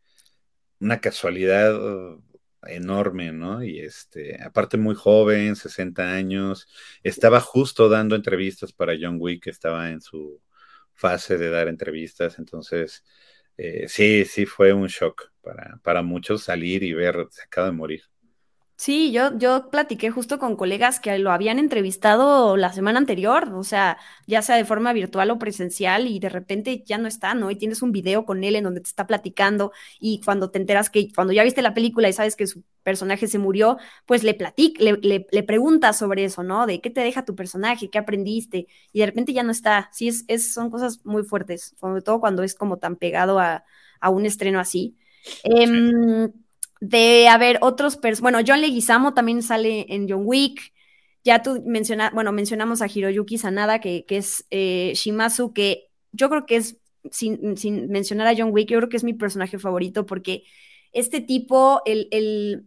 una 0.81 1.01
casualidad 1.01 1.79
enorme, 2.65 3.31
¿no? 3.31 3.63
Y 3.63 3.79
este, 3.79 4.43
aparte 4.43 4.77
muy 4.77 4.97
joven, 4.97 5.55
60 5.55 6.15
años, 6.15 6.67
estaba 7.05 7.41
justo 7.41 7.89
dando 7.89 8.17
entrevistas 8.17 8.73
para 8.73 8.95
John 9.01 9.19
Wick, 9.21 9.47
estaba 9.47 9.91
en 9.91 10.01
su 10.01 10.41
fase 10.99 11.39
de 11.39 11.51
dar 11.51 11.69
entrevistas, 11.69 12.39
entonces 12.41 13.05
eh, 13.59 13.89
sí, 13.89 14.25
sí 14.27 14.47
fue 14.47 14.73
un 14.75 14.89
shock 14.89 15.33
para, 15.43 15.81
para 15.85 16.03
muchos 16.03 16.45
salir 16.45 16.83
y 16.85 16.95
ver, 16.95 17.29
se 17.31 17.43
acaba 17.45 17.69
de 17.69 17.75
morir. 17.75 18.03
Sí, 18.81 19.11
yo, 19.11 19.37
yo 19.37 19.71
platiqué 19.71 20.09
justo 20.13 20.39
con 20.39 20.55
colegas 20.55 21.01
que 21.01 21.19
lo 21.19 21.33
habían 21.33 21.59
entrevistado 21.59 22.57
la 22.57 22.73
semana 22.73 23.01
anterior, 23.01 23.53
o 23.55 23.65
sea, 23.65 23.99
ya 24.29 24.41
sea 24.41 24.55
de 24.55 24.65
forma 24.65 24.93
virtual 24.93 25.33
o 25.33 25.39
presencial, 25.41 26.07
y 26.07 26.21
de 26.21 26.29
repente 26.29 26.85
ya 26.87 26.97
no 26.97 27.09
está, 27.09 27.35
¿no? 27.35 27.51
Y 27.51 27.57
tienes 27.57 27.83
un 27.83 27.91
video 27.91 28.25
con 28.25 28.45
él 28.45 28.55
en 28.55 28.63
donde 28.63 28.81
te 28.81 28.87
está 28.89 29.05
platicando, 29.09 29.73
y 29.99 30.21
cuando 30.25 30.51
te 30.53 30.59
enteras 30.61 30.91
que, 30.91 31.13
cuando 31.13 31.33
ya 31.33 31.43
viste 31.43 31.61
la 31.61 31.75
película 31.75 32.09
y 32.09 32.13
sabes 32.13 32.37
que 32.37 32.47
su 32.47 32.63
personaje 32.85 33.27
se 33.27 33.39
murió, 33.39 33.79
pues 34.07 34.23
le 34.23 34.35
platic, 34.35 34.81
le, 34.81 34.97
le, 35.29 35.43
preguntas 35.43 35.99
sobre 35.99 36.23
eso, 36.25 36.45
¿no? 36.45 36.65
De 36.67 36.81
qué 36.81 36.89
te 36.91 37.01
deja 37.01 37.25
tu 37.25 37.35
personaje, 37.35 37.91
qué 37.91 37.99
aprendiste, 37.99 38.69
y 38.93 39.01
de 39.01 39.07
repente 39.07 39.33
ya 39.33 39.43
no 39.43 39.51
está. 39.51 39.89
Sí, 39.93 40.07
es, 40.07 40.25
es 40.29 40.55
son 40.55 40.71
cosas 40.71 41.01
muy 41.05 41.25
fuertes, 41.25 41.75
sobre 41.81 42.01
todo 42.01 42.21
cuando 42.21 42.45
es 42.45 42.55
como 42.55 42.77
tan 42.79 42.95
pegado 42.95 43.41
a, 43.41 43.65
a 44.01 44.11
un 44.11 44.25
estreno 44.25 44.61
así. 44.61 44.97
Eh, 45.43 46.29
de 46.81 47.29
haber 47.29 47.59
otros 47.61 47.99
bueno, 48.21 48.39
John 48.47 48.61
Leguizamo 48.61 49.15
también 49.15 49.43
sale 49.43 49.87
en 49.89 50.09
John 50.09 50.23
Wick. 50.25 50.73
Ya 51.25 51.43
tú 51.43 51.63
mencionas, 51.67 52.13
bueno, 52.13 52.33
mencionamos 52.33 52.81
a 52.81 52.87
Hiroyuki 52.87 53.39
Sanada, 53.39 53.81
que, 53.81 54.05
que 54.07 54.19
es 54.19 54.47
eh, 54.51 54.93
Shimazu, 54.95 55.53
que 55.53 55.89
yo 56.13 56.31
creo 56.31 56.47
que 56.47 56.57
es, 56.57 56.79
sin, 57.11 57.57
mencionar 57.91 58.29
a 58.29 58.35
John 58.37 58.51
Wick, 58.53 58.69
yo 58.71 58.79
creo 58.79 58.89
que 58.89 58.97
es 58.97 59.05
mi 59.05 59.15
personaje 59.15 59.59
favorito 59.59 60.07
porque 60.07 60.45
este 60.93 61.21
tipo, 61.21 61.83
el, 61.85 62.09
el, 62.11 62.67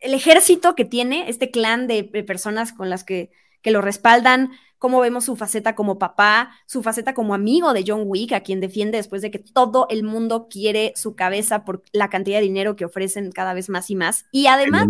el 0.00 0.14
ejército 0.14 0.74
que 0.74 0.84
tiene, 0.84 1.28
este 1.28 1.50
clan 1.50 1.86
de, 1.86 2.04
personas 2.04 2.72
con 2.72 2.90
las 2.90 3.04
que, 3.04 3.30
que 3.62 3.70
lo 3.70 3.80
respaldan, 3.80 4.52
cómo 4.84 5.00
vemos 5.00 5.24
su 5.24 5.34
faceta 5.34 5.74
como 5.74 5.98
papá, 5.98 6.50
su 6.66 6.82
faceta 6.82 7.14
como 7.14 7.32
amigo 7.32 7.72
de 7.72 7.84
John 7.86 8.02
Wick, 8.04 8.32
a 8.32 8.42
quien 8.42 8.60
defiende 8.60 8.98
después 8.98 9.22
de 9.22 9.30
que 9.30 9.38
todo 9.38 9.86
el 9.88 10.02
mundo 10.02 10.46
quiere 10.50 10.92
su 10.94 11.16
cabeza 11.16 11.64
por 11.64 11.82
la 11.94 12.10
cantidad 12.10 12.36
de 12.36 12.42
dinero 12.42 12.76
que 12.76 12.84
ofrecen 12.84 13.32
cada 13.32 13.54
vez 13.54 13.70
más 13.70 13.88
y 13.88 13.96
más. 13.96 14.26
Y 14.30 14.46
además, 14.46 14.86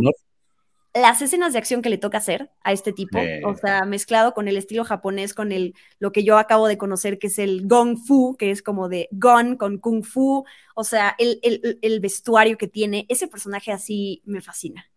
las 0.95 1.22
escenas 1.22 1.53
de 1.53 1.61
acción 1.61 1.80
que 1.80 1.90
le 1.90 1.99
toca 1.99 2.18
hacer 2.18 2.51
a 2.64 2.72
este 2.72 2.92
tipo, 2.92 3.20
o 3.47 3.57
sea, 3.57 3.84
mezclado 3.84 4.34
con 4.34 4.49
el 4.49 4.57
estilo 4.57 4.82
japonés, 4.82 5.32
con 5.32 5.53
el, 5.53 5.76
lo 6.01 6.11
que 6.11 6.24
yo 6.24 6.38
acabo 6.38 6.66
de 6.66 6.76
conocer, 6.76 7.20
que 7.20 7.28
es 7.28 7.38
el 7.38 7.68
Gong 7.68 7.97
Fu, 7.97 8.34
que 8.36 8.51
es 8.51 8.62
como 8.62 8.88
de 8.88 9.09
Gon 9.12 9.57
con 9.57 9.78
Kung 9.78 10.03
Fu, 10.03 10.45
o 10.74 10.82
sea, 10.82 11.14
el, 11.20 11.38
el 11.80 12.01
vestuario 12.01 12.59
que 12.59 12.66
tiene, 12.66 13.07
ese 13.09 13.28
personaje 13.28 13.70
así 13.70 14.22
me 14.24 14.40
fascina. 14.40 14.90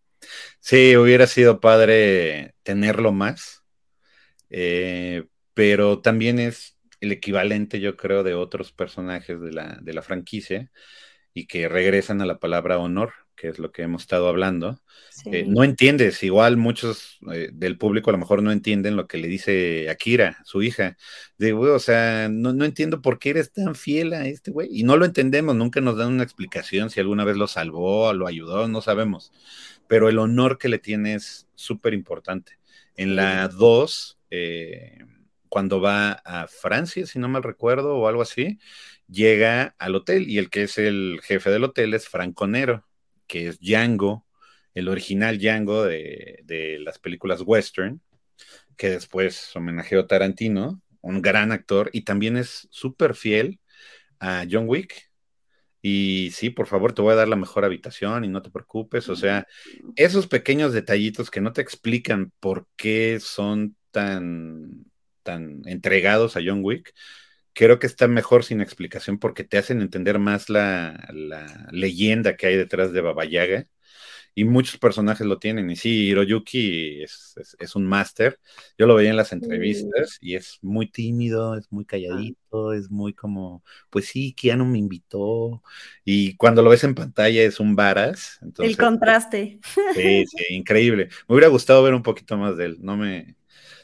Sí, 0.59 0.97
hubiera 0.97 1.27
sido 1.27 1.59
padre 1.59 2.55
tenerlo 2.63 3.11
más 3.11 3.56
eh, 4.49 5.25
pero 5.53 6.01
también 6.01 6.39
es 6.39 6.77
el 7.01 7.11
equivalente, 7.11 7.79
yo 7.79 7.97
creo, 7.97 8.23
de 8.23 8.33
otros 8.33 8.71
personajes 8.71 9.39
de 9.39 9.51
la, 9.51 9.77
de 9.81 9.93
la 9.93 10.01
franquicia 10.01 10.71
y 11.33 11.45
que 11.45 11.69
regresan 11.69 12.21
a 12.21 12.25
la 12.25 12.39
palabra 12.39 12.79
honor, 12.79 13.13
que 13.35 13.47
es 13.47 13.59
lo 13.59 13.71
que 13.71 13.83
hemos 13.83 14.01
estado 14.01 14.27
hablando. 14.27 14.81
Eh, 15.25 15.45
no 15.47 15.63
entiendes, 15.63 16.23
igual 16.23 16.57
muchos 16.57 17.19
eh, 17.31 17.49
del 17.53 17.77
público 17.77 18.09
a 18.09 18.13
lo 18.13 18.17
mejor 18.17 18.41
no 18.41 18.51
entienden 18.51 18.95
lo 18.95 19.07
que 19.07 19.19
le 19.19 19.27
dice 19.27 19.89
Akira, 19.89 20.39
su 20.43 20.63
hija. 20.63 20.97
De, 21.37 21.53
o 21.53 21.79
sea, 21.79 22.27
no, 22.29 22.53
no, 22.53 22.65
entiendo 22.65 23.01
por 23.01 23.19
qué 23.19 23.29
eres 23.29 23.51
tan 23.51 23.75
fiel 23.75 24.13
a 24.13 24.25
este 24.25 24.49
güey. 24.49 24.69
Y 24.71 24.83
no 24.83 24.97
lo 24.97 25.05
entendemos, 25.05 25.55
nunca 25.55 25.79
nos 25.79 25.97
dan 25.97 26.13
una 26.13 26.23
explicación 26.23 26.89
si 26.89 26.99
alguna 26.99 27.23
vez 27.23 27.37
lo 27.37 27.47
salvó, 27.47 28.11
lo 28.13 28.27
ayudó, 28.27 28.67
no 28.67 28.81
sabemos. 28.81 29.31
Pero 29.87 30.09
el 30.09 30.17
honor 30.17 30.57
que 30.57 30.69
le 30.69 30.79
tiene 30.79 31.13
es 31.13 31.47
súper 31.53 31.93
importante. 31.93 32.57
En 32.95 33.15
la 33.15 33.47
2, 33.47 34.16
eh, 34.29 34.97
cuando 35.49 35.81
va 35.81 36.11
a 36.11 36.47
Francia, 36.47 37.05
si 37.05 37.19
no 37.19 37.29
mal 37.29 37.43
recuerdo, 37.43 37.95
o 37.95 38.07
algo 38.07 38.21
así, 38.21 38.59
llega 39.07 39.75
al 39.79 39.95
hotel 39.95 40.29
y 40.29 40.37
el 40.37 40.49
que 40.49 40.63
es 40.63 40.77
el 40.77 41.19
jefe 41.23 41.49
del 41.49 41.63
hotel 41.63 41.93
es 41.93 42.07
Franco 42.07 42.47
Nero, 42.47 42.85
que 43.27 43.47
es 43.47 43.59
Django, 43.59 44.25
el 44.73 44.89
original 44.89 45.39
Django 45.39 45.83
de, 45.85 46.77
las 46.81 46.99
películas 46.99 47.41
western, 47.45 48.01
que 48.75 48.89
después 48.91 49.55
homenajeó 49.55 50.01
a 50.01 50.07
Tarantino, 50.07 50.81
un 51.01 51.21
gran 51.21 51.51
actor, 51.51 51.89
y 51.93 52.01
también 52.01 52.37
es 52.37 52.67
súper 52.69 53.15
fiel 53.15 53.59
a 54.19 54.45
John 54.49 54.65
Wick. 54.67 55.09
Y 55.81 56.31
sí, 56.33 56.49
por 56.49 56.67
favor, 56.67 56.93
te 56.93 57.01
voy 57.01 57.13
a 57.13 57.17
dar 57.17 57.27
la 57.27 57.35
mejor 57.35 57.63
habitación 57.63 58.25
y 58.25 58.27
no 58.27 58.41
te 58.41 58.49
preocupes. 58.49 59.07
O 59.09 59.15
sea, 59.15 59.47
esos 59.95 60.27
pequeños 60.27 60.73
detallitos 60.73 61.31
que 61.31 61.39
no 61.39 61.53
te 61.53 61.61
explican 61.61 62.33
por 62.39 62.67
qué 62.75 63.19
son 63.21 63.75
tan, 63.97 64.85
tan 65.23 65.63
entregados 65.65 66.37
a 66.37 66.41
John 66.45 66.59
Wick, 66.63 66.93
creo 67.53 67.79
que 67.79 67.87
está 67.87 68.07
mejor 68.07 68.43
sin 68.43 68.61
explicación 68.61 69.17
porque 69.17 69.43
te 69.43 69.57
hacen 69.57 69.81
entender 69.81 70.19
más 70.19 70.49
la, 70.49 71.09
leyenda 71.71 72.37
que 72.37 72.45
hay 72.45 72.55
detrás 72.55 72.93
de 72.93 73.01
Baba 73.01 73.25
Yaga. 73.25 73.65
Y 74.35 74.43
muchos 74.43 74.77
personajes 74.77 75.25
lo 75.25 75.39
tienen. 75.39 75.71
Y 75.71 75.75
sí, 75.75 76.09
Hiroyuki 76.09 77.01
es, 77.01 77.75
un 77.75 77.87
máster. 77.87 78.39
Yo 78.77 78.85
lo 78.85 78.93
veía 78.93 79.09
en 79.09 79.15
las 79.15 79.33
entrevistas 79.33 80.19
y 80.21 80.35
es 80.35 80.59
muy 80.61 80.91
tímido, 80.91 81.57
es 81.57 81.71
muy 81.71 81.85
calladito, 81.85 82.73
es 82.73 82.91
muy 82.91 83.15
como, 83.15 83.63
pues 83.89 84.05
sí, 84.05 84.33
Keanu 84.33 84.63
me 84.65 84.77
invitó. 84.77 85.63
Y 86.05 86.35
cuando 86.35 86.61
lo 86.61 86.69
ves 86.69 86.83
en 86.83 86.93
pantalla 86.93 87.41
es 87.41 87.59
un 87.59 87.75
varas. 87.75 88.39
El 88.59 88.77
contraste. 88.77 89.59
Sí, 89.95 90.25
sí, 90.27 90.43
increíble. 90.53 91.09
Me 91.27 91.33
hubiera 91.33 91.47
gustado 91.47 91.81
ver 91.81 91.95
un 91.95 92.03
poquito 92.03 92.37
más 92.37 92.55
de 92.57 92.65
él. 92.65 92.77
No 92.79 92.95
me, 92.95 93.37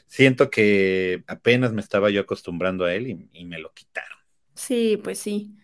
siento 0.06 0.50
que 0.50 1.24
apenas 1.26 1.72
me 1.72 1.80
estaba 1.80 2.10
yo 2.10 2.20
acostumbrando 2.20 2.84
a 2.84 2.94
él 2.94 3.28
y, 3.32 3.44
me 3.44 3.58
lo 3.58 3.72
quitaron. 3.72 4.18
Sí, 4.54 5.00
pues 5.02 5.18
sí. 5.18 5.54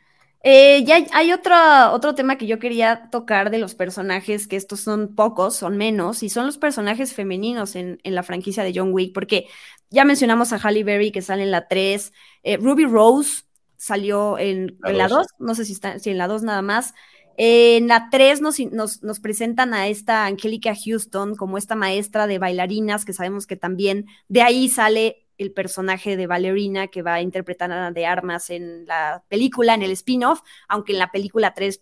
Eh, 0.43 0.85
ya 0.85 1.05
hay 1.13 1.33
otro, 1.33 1.55
otro 1.93 2.15
tema 2.15 2.39
que 2.39 2.47
yo 2.47 2.59
quería 2.59 3.11
tocar 3.11 3.51
de 3.51 3.59
los 3.59 3.75
personajes, 3.75 4.47
que 4.47 4.57
estos 4.57 4.81
son 4.81 5.15
pocos, 5.15 5.55
son 5.55 5.77
menos, 5.77 6.23
y 6.23 6.31
son 6.31 6.47
los 6.47 6.57
personajes 6.57 7.13
femeninos 7.13 7.77
en, 7.77 8.01
la 8.05 8.23
franquicia 8.23 8.65
de 8.65 8.73
John 8.75 8.93
Wick, 8.93 9.13
porque 9.13 9.47
ya 9.91 10.05
mencionamos 10.05 10.53
a 10.53 10.59
Halle 10.59 10.83
Berry 10.83 11.13
que 11.13 11.21
sale 11.21 11.43
en 11.43 11.51
la 11.51 11.69
3, 11.69 12.13
eh, 12.43 12.57
Ruby 12.57 12.87
Rose 12.87 13.43
salió 13.77 14.39
en 14.39 14.79
la, 14.83 15.09
2, 15.09 15.27
no 15.39 15.55
sé 15.55 15.65
si, 15.65 15.73
está, 15.73 15.99
si 15.99 16.11
en 16.11 16.19
la 16.19 16.27
2 16.27 16.43
nada 16.43 16.63
más, 16.63 16.95
en 17.43 17.89
la 17.89 18.11
3 18.11 18.43
nos, 18.43 18.59
nos, 19.03 19.21
presentan 19.21 19.73
a 19.73 19.89
esta 19.89 20.27
Angélica 20.27 20.75
Houston 20.75 21.37
como 21.37 21.57
esta 21.57 21.75
maestra 21.75 22.27
de 22.27 22.39
bailarinas, 22.39 23.07
que 23.07 23.15
sabemos 23.15 23.47
que 23.47 23.57
también 23.57 24.05
de 24.29 24.43
ahí 24.43 24.69
sale 24.69 25.27
el 25.39 25.51
personaje 25.51 26.19
de 26.19 26.27
Ballerina 26.27 26.89
que 26.89 27.01
va 27.01 27.15
a 27.15 27.23
interpretar 27.23 27.73
a 27.73 27.93
de 27.93 28.05
Armas 28.05 28.51
en 28.51 28.85
la 28.85 29.25
película, 29.29 29.73
en 29.73 29.81
el 29.81 29.93
spin-off, 29.93 30.43
aunque 30.69 30.93
en 30.93 30.99
la 30.99 31.11
película 31.11 31.55
3, 31.55 31.81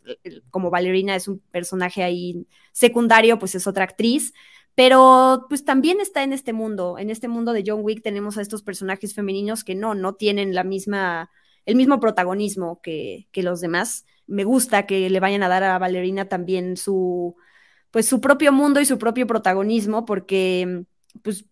como 0.50 0.70
Ballerina 0.70 1.16
es 1.16 1.26
un 1.26 1.40
personaje 1.50 2.04
ahí 2.04 2.46
secundario, 2.70 3.40
pues 3.40 3.56
es 3.56 3.66
otra 3.66 3.82
actriz. 3.82 4.34
Pero 4.76 5.46
pues 5.48 5.64
también 5.64 6.00
está 6.00 6.22
en 6.22 6.32
este 6.32 6.52
mundo, 6.52 6.98
en 7.00 7.10
este 7.10 7.26
mundo 7.26 7.52
de 7.52 7.64
John 7.66 7.80
Wick 7.82 8.00
tenemos 8.04 8.38
a 8.38 8.42
estos 8.42 8.62
personajes 8.62 9.12
femeninos 9.12 9.64
que 9.64 9.74
no, 9.74 9.96
no 9.96 10.14
tienen 10.14 10.54
la 10.54 10.62
misma, 10.62 11.32
el 11.66 11.74
mismo 11.74 11.98
protagonismo 11.98 12.80
que, 12.80 13.26
que 13.32 13.42
los 13.42 13.60
demás. 13.60 14.04
Me 14.28 14.44
gusta 14.44 14.86
que 14.86 15.10
le 15.10 15.20
vayan 15.20 15.42
a 15.42 15.48
dar 15.48 15.64
a 15.64 15.78
Ballerina 15.78 16.28
también 16.28 16.76
su, 16.76 17.36
pues 17.90 18.06
su 18.06 18.20
propio 18.20 18.52
mundo 18.52 18.80
y 18.80 18.86
su 18.86 18.98
propio 18.98 19.26
protagonismo, 19.26 20.04
porque 20.04 20.84
pues 21.22 21.46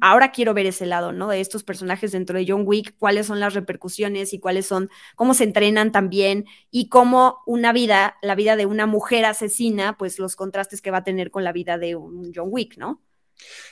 ahora 0.00 0.32
quiero 0.32 0.54
ver 0.54 0.66
ese 0.66 0.86
lado, 0.86 1.12
¿no? 1.12 1.28
De 1.28 1.40
estos 1.40 1.62
personajes 1.64 2.12
dentro 2.12 2.38
de 2.38 2.46
John 2.48 2.62
Wick, 2.66 2.96
cuáles 2.98 3.26
son 3.26 3.40
las 3.40 3.54
repercusiones 3.54 4.32
y 4.32 4.40
cuáles 4.40 4.66
son, 4.66 4.90
cómo 5.14 5.34
se 5.34 5.44
entrenan 5.44 5.92
también 5.92 6.46
y 6.70 6.88
cómo 6.88 7.38
una 7.46 7.72
vida, 7.72 8.16
la 8.22 8.34
vida 8.34 8.56
de 8.56 8.66
una 8.66 8.86
mujer 8.86 9.24
asesina, 9.24 9.96
pues 9.96 10.18
los 10.18 10.36
contrastes 10.36 10.82
que 10.82 10.90
va 10.90 10.98
a 10.98 11.04
tener 11.04 11.30
con 11.30 11.44
la 11.44 11.52
vida 11.52 11.78
de 11.78 11.96
un 11.96 12.32
John 12.34 12.48
Wick, 12.50 12.76
¿no? 12.78 13.02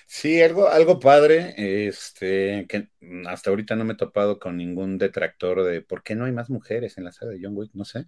Sí, 0.07 0.41
algo, 0.43 0.69
algo 0.69 1.01
padre, 1.01 1.55
este, 1.89 2.67
que 2.69 2.89
hasta 3.27 3.51
ahorita 3.51 3.75
no 3.77 3.85
me 3.85 3.95
he 3.95 3.97
topado 3.97 4.39
con 4.39 4.57
ningún 4.57 4.99
detractor 4.99 5.65
de 5.65 5.81
por 5.83 6.03
qué 6.03 6.15
no 6.15 6.27
hay 6.27 6.33
más 6.33 6.51
mujeres 6.51 6.99
en 6.99 7.05
la 7.05 7.13
saga 7.13 7.33
de 7.33 7.41
John 7.43 7.57
Wick, 7.57 7.71
no 7.75 7.85
sé. 7.85 8.07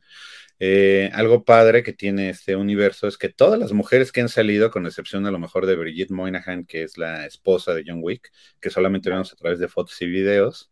Eh, 0.60 1.10
algo 1.14 1.44
padre 1.44 1.82
que 1.82 1.92
tiene 1.92 2.30
este 2.30 2.56
universo 2.56 3.08
es 3.08 3.18
que 3.18 3.28
todas 3.28 3.58
las 3.58 3.72
mujeres 3.72 4.12
que 4.12 4.20
han 4.20 4.28
salido, 4.28 4.70
con 4.70 4.86
excepción 4.86 5.26
a 5.26 5.30
lo 5.30 5.38
mejor 5.38 5.66
de 5.66 5.76
Brigitte 5.76 6.10
Moynihan, 6.12 6.64
que 6.66 6.82
es 6.82 6.98
la 6.98 7.26
esposa 7.26 7.74
de 7.74 7.84
John 7.86 8.00
Wick, 8.02 8.30
que 8.60 8.70
solamente 8.70 9.10
vemos 9.10 9.32
a 9.32 9.36
través 9.36 9.58
de 9.58 9.68
fotos 9.68 10.00
y 10.02 10.06
videos, 10.06 10.70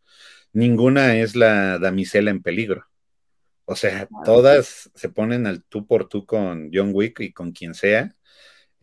ninguna 0.53 1.16
es 1.16 1.37
la 1.37 1.78
damisela 1.78 2.30
en 2.30 2.43
peligro. 2.43 2.87
O 3.66 3.76
sea, 3.76 4.09
todas 4.24 4.91
se 4.95 5.09
ponen 5.09 5.47
al 5.47 5.64
tú 5.64 5.87
por 5.87 6.09
tú 6.09 6.26
con 6.26 6.70
John 6.72 6.91
Wick 6.93 7.20
y 7.20 7.32
con 7.32 7.53
quien 7.53 7.74
sea 7.74 8.14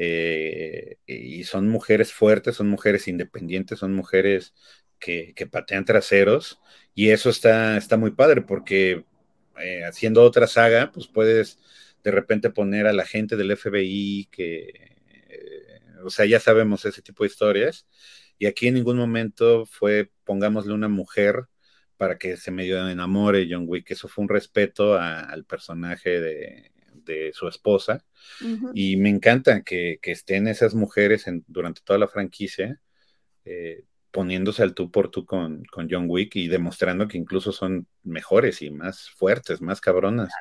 eh, 0.03 0.97
y 1.05 1.43
son 1.43 1.69
mujeres 1.69 2.11
fuertes, 2.11 2.55
son 2.55 2.67
mujeres 2.69 3.07
independientes, 3.07 3.77
son 3.79 3.93
mujeres 3.93 4.55
que, 4.99 5.35
patean 5.51 5.85
traseros, 5.85 6.59
y 6.95 7.09
eso 7.09 7.29
está, 7.29 7.77
está 7.77 7.97
muy 7.97 8.09
padre, 8.11 8.41
porque 8.41 9.05
eh, 9.59 9.83
haciendo 9.85 10.23
otra 10.23 10.47
saga, 10.47 10.91
pues 10.91 11.07
puedes 11.07 11.59
de 12.03 12.09
repente 12.11 12.49
poner 12.49 12.87
a 12.87 12.93
la 12.93 13.05
gente 13.05 13.35
del 13.37 13.51
FBI 13.51 14.27
que, 14.31 14.69
eh, 15.29 15.79
o 16.03 16.09
sea, 16.09 16.25
ya 16.25 16.39
sabemos 16.39 16.83
ese 16.85 17.03
tipo 17.03 17.23
de 17.23 17.29
historias, 17.29 17.87
y 18.39 18.47
aquí 18.47 18.67
en 18.69 18.75
ningún 18.75 18.97
momento 18.97 19.67
fue, 19.67 20.11
pongámosle 20.23 20.73
una 20.73 20.89
mujer 20.89 21.45
para 21.97 22.17
que 22.17 22.37
se 22.37 22.49
medio 22.49 22.89
enamore 22.89 23.47
John 23.49 23.65
Wick, 23.67 23.91
eso 23.91 24.07
fue 24.07 24.23
un 24.23 24.29
respeto 24.29 24.95
al 24.97 25.45
personaje 25.45 26.19
de, 26.19 26.71
de 27.03 27.31
su 27.33 27.47
esposa. 27.47 28.03
Y 28.73 28.97
me 28.97 29.09
encanta 29.09 29.61
que, 29.63 29.99
estén 30.03 30.47
esas 30.47 30.75
mujeres 30.75 31.25
durante 31.47 31.81
toda 31.83 31.99
la 31.99 32.07
franquicia 32.07 32.79
eh, 33.45 33.85
poniéndose 34.11 34.61
al 34.61 34.73
tú 34.73 34.91
por 34.91 35.09
tú 35.09 35.25
con, 35.25 35.63
John 35.89 36.05
Wick 36.07 36.35
y 36.35 36.47
demostrando 36.47 37.07
que 37.07 37.17
incluso 37.17 37.51
son 37.51 37.87
mejores 38.03 38.61
y 38.61 38.69
más 38.69 39.09
fuertes, 39.09 39.61
más 39.61 39.81
cabronas. 39.81 40.31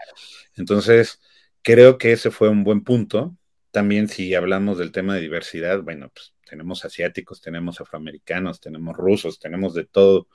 Entonces, 0.56 1.20
creo 1.62 1.96
que 1.96 2.12
ese 2.12 2.30
fue 2.30 2.48
un 2.48 2.64
buen 2.64 2.82
punto. 2.82 3.36
También 3.70 4.08
si 4.08 4.34
hablamos 4.34 4.78
del 4.78 4.92
tema 4.92 5.14
de 5.14 5.20
diversidad, 5.20 5.82
bueno, 5.82 6.10
pues 6.12 6.34
tenemos 6.48 6.84
asiáticos, 6.84 7.40
tenemos 7.40 7.80
afroamericanos, 7.80 8.60
tenemos 8.60 8.96
rusos, 8.96 9.38
tenemos 9.38 9.74
de 9.74 9.84
todo. 9.84 10.28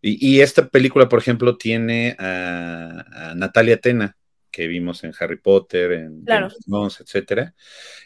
Y, 0.00 0.40
esta 0.40 0.68
película, 0.68 1.08
por 1.08 1.18
ejemplo, 1.18 1.56
tiene 1.56 2.14
a, 2.20 3.30
a 3.30 3.34
Natalia 3.34 3.80
Tena, 3.80 4.16
que 4.50 4.66
vimos 4.66 5.04
en 5.04 5.12
Harry 5.18 5.36
Potter, 5.36 5.92
en 5.92 6.24
claro. 6.24 6.48
etcétera. 7.00 7.54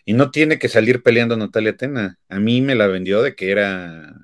Y 0.04 0.12
no 0.14 0.30
tiene 0.30 0.58
que 0.58 0.68
salir 0.68 1.02
peleando 1.02 1.36
Natalia 1.36 1.76
Tena. 1.76 2.18
A 2.28 2.38
mí 2.38 2.60
me 2.60 2.74
la 2.74 2.86
vendió 2.86 3.22
de 3.22 3.34
que 3.34 3.50
era 3.50 4.14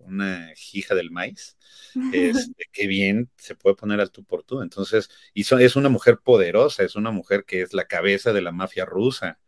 una 0.00 0.52
hija 0.72 0.94
del 0.94 1.10
maíz. 1.10 1.56
Este, 2.14 2.66
que 2.70 2.86
bien 2.86 3.30
se 3.36 3.56
puede 3.56 3.74
poner 3.74 3.98
al 3.98 4.12
tú 4.12 4.22
por 4.22 4.44
tú. 4.44 4.62
Entonces, 4.62 5.10
y 5.34 5.42
es 5.42 5.74
una 5.74 5.88
mujer 5.88 6.18
poderosa, 6.22 6.84
es 6.84 6.94
una 6.94 7.10
mujer 7.10 7.44
que 7.44 7.62
es 7.62 7.74
la 7.74 7.86
cabeza 7.86 8.32
de 8.32 8.42
la 8.42 8.52
mafia 8.52 8.84
rusa. 8.84 9.40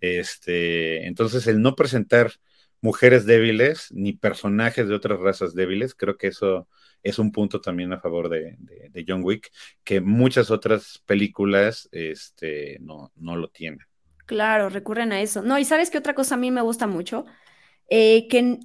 Este, 0.00 1.06
entonces, 1.06 1.46
el 1.46 1.62
no 1.62 1.76
presentar 1.76 2.32
mujeres 2.80 3.26
débiles 3.26 3.92
ni 3.92 4.12
personajes 4.12 4.88
de 4.88 4.94
otras 4.94 5.20
razas 5.20 5.54
débiles, 5.54 5.94
creo 5.94 6.16
que 6.18 6.26
eso 6.26 6.68
es 7.04 7.18
un 7.18 7.30
punto 7.30 7.60
también 7.60 7.92
a 7.92 8.00
favor 8.00 8.28
de, 8.28 8.56
John 9.06 9.22
Wick, 9.22 9.50
que 9.84 10.00
muchas 10.00 10.50
otras 10.50 11.02
películas 11.06 11.88
este, 11.92 12.78
no, 12.80 13.12
no 13.14 13.36
lo 13.36 13.48
tienen. 13.48 13.86
Claro, 14.26 14.70
recurren 14.70 15.12
a 15.12 15.20
eso. 15.20 15.42
No, 15.42 15.58
y 15.58 15.64
sabes 15.66 15.90
qué 15.90 15.98
otra 15.98 16.14
cosa 16.14 16.34
a 16.34 16.38
mí 16.38 16.50
me 16.50 16.62
gusta 16.62 16.86
mucho, 16.86 17.26
eh, 17.88 18.26
que 18.28 18.58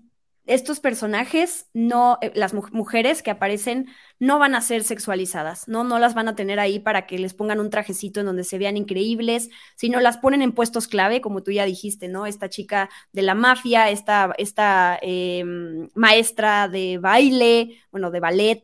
estos 0.49 0.79
personajes, 0.79 1.67
no, 1.73 2.17
eh, 2.21 2.31
las 2.33 2.53
mujeres 2.53 3.21
que 3.21 3.29
aparecen, 3.29 3.87
no 4.17 4.39
van 4.39 4.55
a 4.55 4.61
ser 4.61 4.83
sexualizadas, 4.83 5.67
¿no? 5.67 5.83
No 5.83 5.99
las 5.99 6.15
van 6.15 6.27
a 6.27 6.35
tener 6.35 6.59
ahí 6.59 6.79
para 6.79 7.05
que 7.05 7.19
les 7.19 7.35
pongan 7.35 7.59
un 7.59 7.69
trajecito 7.69 8.19
en 8.19 8.25
donde 8.25 8.43
se 8.43 8.57
vean 8.57 8.75
increíbles, 8.75 9.49
sino 9.75 9.99
las 9.99 10.17
ponen 10.17 10.41
en 10.41 10.51
puestos 10.51 10.87
clave, 10.87 11.21
como 11.21 11.43
tú 11.43 11.51
ya 11.51 11.65
dijiste, 11.65 12.07
¿no? 12.07 12.25
Esta 12.25 12.49
chica 12.49 12.89
de 13.13 13.21
la 13.21 13.35
mafia, 13.35 13.91
esta, 13.91 14.33
esta 14.39 14.97
em, 15.03 15.87
maestra 15.93 16.67
de 16.67 16.97
baile, 16.97 17.79
bueno, 17.91 18.09
de 18.09 18.19
ballet, 18.19 18.63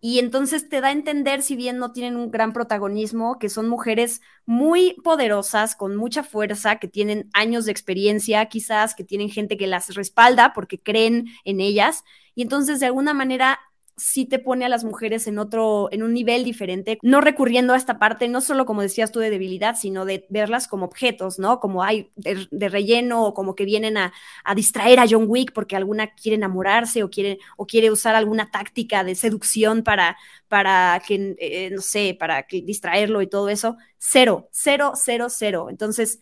y 0.00 0.18
entonces 0.18 0.68
te 0.68 0.80
da 0.80 0.88
a 0.88 0.92
entender, 0.92 1.42
si 1.42 1.56
bien 1.56 1.78
no 1.78 1.92
tienen 1.92 2.16
un 2.16 2.30
gran 2.30 2.52
protagonismo, 2.52 3.38
que 3.38 3.48
son 3.48 3.68
mujeres 3.68 4.20
muy 4.44 4.96
poderosas, 5.02 5.74
con 5.74 5.96
mucha 5.96 6.22
fuerza, 6.22 6.76
que 6.76 6.88
tienen 6.88 7.30
años 7.32 7.64
de 7.64 7.72
experiencia, 7.72 8.46
quizás, 8.46 8.94
que 8.94 9.04
tienen 9.04 9.30
gente 9.30 9.56
que 9.56 9.66
las 9.66 9.94
respalda 9.94 10.52
porque 10.54 10.78
creen 10.78 11.26
en 11.44 11.60
ellas. 11.60 12.04
Y 12.34 12.42
entonces, 12.42 12.80
de 12.80 12.86
alguna 12.86 13.14
manera, 13.14 13.58
sí 13.96 14.26
te 14.26 14.38
pone 14.38 14.64
a 14.64 14.68
las 14.68 14.84
mujeres 14.84 15.26
en 15.26 15.38
otro, 15.38 15.88
en 15.90 16.02
un 16.02 16.12
nivel 16.12 16.44
diferente, 16.44 16.98
no 17.02 17.20
recurriendo 17.20 17.72
a 17.72 17.76
esta 17.76 17.98
parte, 17.98 18.28
no 18.28 18.40
solo 18.40 18.66
como 18.66 18.82
decías 18.82 19.10
tú 19.10 19.20
de 19.20 19.30
debilidad, 19.30 19.76
sino 19.76 20.04
de 20.04 20.26
verlas 20.28 20.68
como 20.68 20.84
objetos, 20.86 21.38
¿no? 21.38 21.60
Como 21.60 21.82
hay 21.82 22.10
de, 22.16 22.68
relleno 22.68 23.24
o 23.24 23.34
como 23.34 23.54
que 23.54 23.64
vienen 23.64 23.96
a, 23.96 24.12
distraer 24.54 25.00
a 25.00 25.06
John 25.08 25.24
Wick 25.28 25.52
porque 25.52 25.76
alguna 25.76 26.14
quiere 26.14 26.36
enamorarse 26.36 27.02
o 27.02 27.10
quiere, 27.10 27.38
o 27.56 27.66
quiere 27.66 27.90
usar 27.90 28.14
alguna 28.14 28.50
táctica 28.50 29.02
de 29.02 29.14
seducción 29.14 29.82
para, 29.82 30.16
para 30.48 31.02
que, 31.06 31.34
eh, 31.38 31.70
no 31.70 31.80
sé, 31.80 32.16
para 32.18 32.42
que 32.46 32.62
distraerlo 32.62 33.22
y 33.22 33.28
todo 33.28 33.48
eso. 33.48 33.76
Cero, 33.98 34.48
cero, 34.52 34.92
cero, 34.94 35.28
cero. 35.30 35.68
Entonces, 35.70 36.20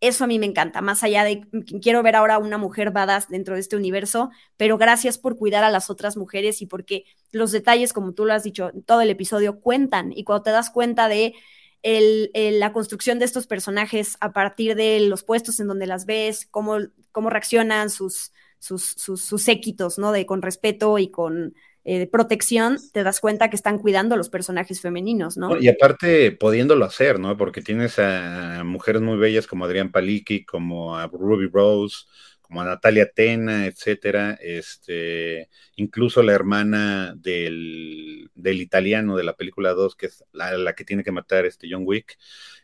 eso 0.00 0.24
a 0.24 0.26
mí 0.26 0.38
me 0.38 0.46
encanta, 0.46 0.82
más 0.82 1.02
allá 1.02 1.24
de 1.24 1.46
quiero 1.80 2.02
ver 2.02 2.16
ahora 2.16 2.38
una 2.38 2.58
mujer 2.58 2.90
badass 2.90 3.28
dentro 3.28 3.54
de 3.54 3.60
este 3.60 3.76
universo, 3.76 4.30
pero 4.56 4.76
gracias 4.76 5.16
por 5.18 5.36
cuidar 5.36 5.64
a 5.64 5.70
las 5.70 5.88
otras 5.88 6.16
mujeres 6.16 6.60
y 6.60 6.66
porque 6.66 7.04
los 7.32 7.52
detalles, 7.52 7.92
como 7.92 8.12
tú 8.12 8.26
lo 8.26 8.34
has 8.34 8.42
dicho 8.42 8.70
en 8.74 8.82
todo 8.82 9.00
el 9.00 9.10
episodio, 9.10 9.60
cuentan. 9.60 10.12
Y 10.12 10.24
cuando 10.24 10.44
te 10.44 10.50
das 10.50 10.70
cuenta 10.70 11.08
de 11.08 11.34
la 11.82 12.72
construcción 12.72 13.18
de 13.18 13.24
estos 13.24 13.46
personajes 13.46 14.16
a 14.20 14.32
partir 14.32 14.74
de 14.74 15.00
los 15.00 15.22
puestos 15.22 15.60
en 15.60 15.68
donde 15.68 15.86
las 15.86 16.04
ves, 16.04 16.46
cómo, 16.50 16.78
cómo 17.12 17.30
reaccionan 17.30 17.90
sus, 17.90 18.32
sus, 18.58 18.82
sus, 18.82 19.98
¿no? 19.98 20.12
De 20.12 20.26
con 20.26 20.42
respeto 20.42 20.98
y 20.98 21.10
con 21.10 21.54
eh, 21.88 22.08
protección, 22.08 22.78
te 22.92 23.04
das 23.04 23.20
cuenta 23.20 23.48
que 23.48 23.54
están 23.54 23.78
cuidando 23.78 24.16
a 24.16 24.18
los 24.18 24.28
personajes 24.28 24.80
femeninos, 24.80 25.36
¿no? 25.36 25.56
Y 25.56 25.68
aparte, 25.68 26.32
pudiéndolo 26.32 26.84
hacer, 26.84 27.20
¿no? 27.20 27.36
Porque 27.36 27.62
tienes 27.62 28.00
a 28.00 28.64
mujeres 28.64 29.02
muy 29.02 29.16
bellas 29.16 29.46
como 29.46 29.66
Adrián 29.66 29.92
Paliki, 29.92 30.44
como 30.44 30.98
a 30.98 31.06
Ruby 31.06 31.46
Rose, 31.46 32.06
como 32.40 32.60
a 32.60 32.64
Natalia 32.64 33.08
Tena, 33.12 33.66
etcétera, 33.66 34.36
este, 34.40 35.48
incluso 35.76 36.24
la 36.24 36.32
hermana 36.32 37.14
del, 37.16 38.32
del 38.34 38.60
italiano 38.60 39.16
de 39.16 39.22
la 39.22 39.36
película 39.36 39.72
2, 39.72 39.94
que 39.94 40.06
es 40.06 40.24
la, 40.32 40.56
la, 40.56 40.74
que 40.74 40.84
tiene 40.84 41.04
que 41.04 41.12
matar 41.12 41.46
este 41.46 41.68
John 41.70 41.84
Wick, 41.86 42.18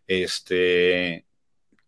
este, 0.08 1.26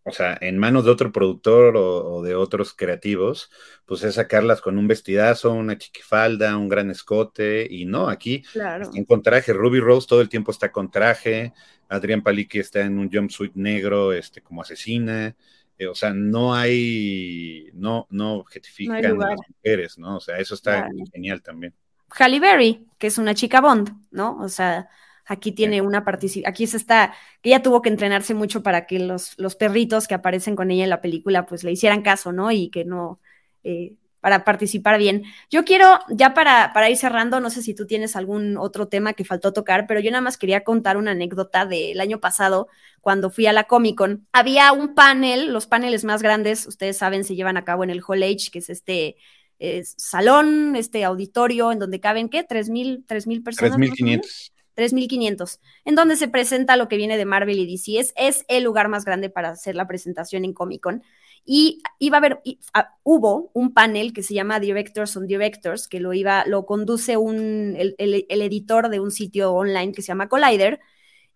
o 0.05 0.13
sea, 0.13 0.37
en 0.41 0.59
manos 0.59 0.85
de 0.85 0.91
otro 0.91 1.11
productor 1.13 1.77
o, 1.77 2.23
de 2.23 2.35
otros 2.35 2.75
creativos, 2.75 3.51
pues 3.87 4.03
es 4.05 4.17
sacarlas 4.17 4.61
con 4.61 4.77
un 4.77 4.87
vestidazo, 4.87 5.53
una 5.53 5.79
chiquifalda, 5.79 6.57
un 6.57 6.69
gran 6.69 6.91
escote, 6.91 7.67
y 7.69 7.87
no, 7.87 8.09
aquí 8.09 8.43
claro. 8.53 8.91
en 8.95 9.05
con 9.05 9.23
traje, 9.23 9.53
Ruby 9.55 9.81
Rose 9.81 10.07
todo 10.07 10.21
el 10.21 10.29
tiempo 10.29 10.51
está 10.51 10.71
con 10.71 10.91
traje, 10.91 11.55
Adrián 11.89 12.23
Paliki 12.23 12.59
está 12.59 12.83
en 12.83 12.99
un 12.99 13.11
jumpsuit 13.11 13.55
negro, 13.55 14.13
este, 14.13 14.43
como 14.43 14.61
asesina, 14.61 15.35
eh, 15.79 15.87
o 15.87 15.95
sea, 15.95 16.13
no 16.13 16.55
hay, 16.55 17.71
no, 17.73 18.07
no 18.11 18.35
objetifican 18.35 19.05
a 19.05 19.31
las 19.31 19.41
mujeres, 19.49 19.99
¿no? 19.99 20.17
O 20.17 20.21
sea, 20.21 20.39
eso 20.39 20.55
está 20.55 20.87
genial 21.13 21.43
también. 21.43 21.75
Halle 22.17 22.41
Berry, 22.41 22.87
que 22.99 23.09
es 23.09 23.19
una 23.19 23.35
chica 23.35 23.61
Bond, 23.61 23.91
¿no? 24.11 24.37
O 24.39 24.49
sea, 24.49 24.89
Aquí 25.27 25.53
tiene 25.53 25.81
una 25.81 26.05
participación, 26.05 26.51
aquí 26.51 26.66
se 26.66 26.77
está, 26.77 27.14
ella 27.43 27.62
tuvo 27.62 27.81
que 27.83 27.89
entrenarse 27.89 28.35
mucho 28.35 28.62
para 28.62 28.87
que 28.87 28.99
los, 28.99 29.39
los 29.39 29.57
perritos 29.57 30.07
que 30.07 30.14
aparecen 30.14 30.57
con 30.57 30.70
ella 30.70 30.85
en 30.85 30.91
la 30.91 31.01
película 31.01 31.47
pues 31.47 31.64
le 31.64 31.72
hicieran 31.72 32.03
caso, 32.03 32.33
¿no? 32.33 32.51
Y 32.51 32.68
que 32.68 32.85
no, 32.85 33.20
eh, 33.62 33.95
para 34.25 34.43
participar 34.43 34.97
bien. 34.97 35.25
Yo 35.51 35.66
quiero, 35.66 35.99
ya 36.09 36.33
para, 36.33 36.72
para 36.72 36.89
ir 36.89 36.97
cerrando, 36.97 37.41
no 37.41 37.51
sé 37.51 37.61
si 37.61 37.75
tú 37.75 37.87
tienes 37.87 38.16
algún 38.16 38.57
otro 38.57 38.89
tema 38.89 39.12
que 39.12 39.22
faltó 39.22 39.53
tocar, 39.53 39.87
pero 39.87 40.01
yo 40.01 40.11
nada 40.11 40.22
más 40.22 40.39
quería 40.39 40.64
contar 40.64 40.97
una 40.97 41.11
anécdota 41.11 41.66
del 41.66 42.01
año 42.01 42.20
pasado, 42.20 42.68
cuando 43.03 43.29
fui 43.29 43.47
a 43.47 43.53
la 43.53 43.64
Comic 43.64 43.99
Con. 43.99 44.27
Había 44.33 44.72
un 44.72 44.95
panel, 44.95 45.53
los 45.53 45.66
paneles 45.66 46.05
más 46.05 46.22
grandes, 46.22 46.66
ustedes 46.66 46.97
saben, 46.97 47.25
se 47.25 47.37
llevan 47.37 47.59
a 47.59 47.64
cabo 47.64 47.85
en 47.85 47.91
el 47.91 48.03
Hall 48.03 48.22
H, 48.22 48.51
que 48.51 48.61
es 48.61 48.70
este 48.70 49.16
eh, 49.59 49.85
salón, 49.85 50.75
este 50.75 51.05
auditorio, 51.05 51.70
en 51.70 51.79
donde 51.79 52.01
caben, 52.01 52.31
¿qué? 52.31 52.49
¿3.000 52.49 53.27
mil 53.27 53.43
personas? 53.43 53.79
3.500. 53.79 54.54
3.500, 54.75 55.61
en 55.85 55.95
donde 55.95 56.16
se 56.16 56.29
presenta 56.29 56.77
lo 56.77 56.89
que 56.89 56.97
viene 56.97 57.16
de 57.16 57.25
Marvel 57.25 57.59
y 57.59 57.66
DC. 57.66 57.99
Es, 57.99 58.12
es 58.16 58.45
el 58.49 58.64
lugar 58.64 58.89
más 58.89 59.05
grande 59.05 59.31
para 59.31 59.51
hacer 59.51 59.75
la 59.75 59.87
presentación 59.87 60.45
en 60.45 60.53
Comic 60.53 60.83
Con. 60.83 61.03
Y 61.45 61.83
iba 61.99 62.16
a 62.16 62.20
haber, 62.20 62.41
ah, 62.72 62.97
hubo 63.03 63.51
un 63.53 63.75
panel 63.75 64.12
que 64.12 64.22
se 64.22 64.35
llama 64.35 64.61
Directors 64.61 65.16
on 65.16 65.27
Directors, 65.27 65.89
que 65.89 66.01
lo 66.01 66.14
iba, 66.14 66.45
lo 66.47 66.64
conduce 66.64 67.16
un, 67.16 67.75
el, 67.77 68.27
editor 68.29 68.89
de 68.89 69.01
un 69.01 69.11
sitio 69.11 69.53
online 69.53 69.93
que 69.93 70.01
se 70.01 70.09
llama 70.09 70.29
Collider, 70.29 70.81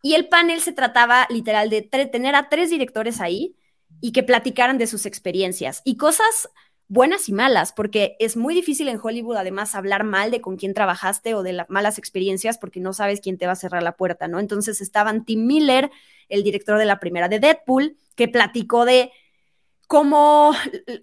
y 0.02 0.14
el 0.14 0.28
panel 0.28 0.60
se 0.60 0.72
trataba 0.72 1.26
literal 1.28 1.68
de 1.68 1.82
tener 1.82 2.34
a 2.34 2.48
tres 2.48 2.70
directores 2.70 3.20
ahí 3.20 3.56
y 4.00 4.12
que 4.12 4.22
platicaran 4.22 4.78
de 4.78 4.86
sus 4.86 5.06
experiencias 5.06 5.82
y 5.84 5.96
cosas 5.96 6.48
buenas 6.88 7.28
y 7.28 7.32
malas, 7.32 7.72
porque 7.72 8.16
es 8.18 8.36
muy 8.36 8.54
difícil 8.54 8.88
en 8.88 8.98
Hollywood 9.00 9.36
además 9.36 9.74
hablar 9.74 10.04
mal 10.04 10.30
de 10.30 10.40
con 10.40 10.56
quién 10.56 10.74
trabajaste 10.74 11.34
o 11.34 11.42
de 11.42 11.52
las 11.52 11.68
malas 11.68 11.98
experiencias 11.98 12.58
porque 12.58 12.80
no 12.80 12.92
sabes 12.92 13.20
quién 13.20 13.36
te 13.36 13.46
va 13.46 13.52
a 13.52 13.56
cerrar 13.56 13.82
la 13.82 13.96
puerta, 13.96 14.26
¿no? 14.26 14.40
Entonces 14.40 14.80
estaban 14.80 15.24
Tim 15.24 15.46
Miller, 15.46 15.90
el 16.28 16.42
director 16.42 16.78
de 16.78 16.86
la 16.86 16.98
primera 16.98 17.28
de 17.28 17.40
Deadpool, 17.40 17.96
que 18.16 18.28
platicó 18.28 18.86
de 18.86 19.12
cómo, 19.86 20.52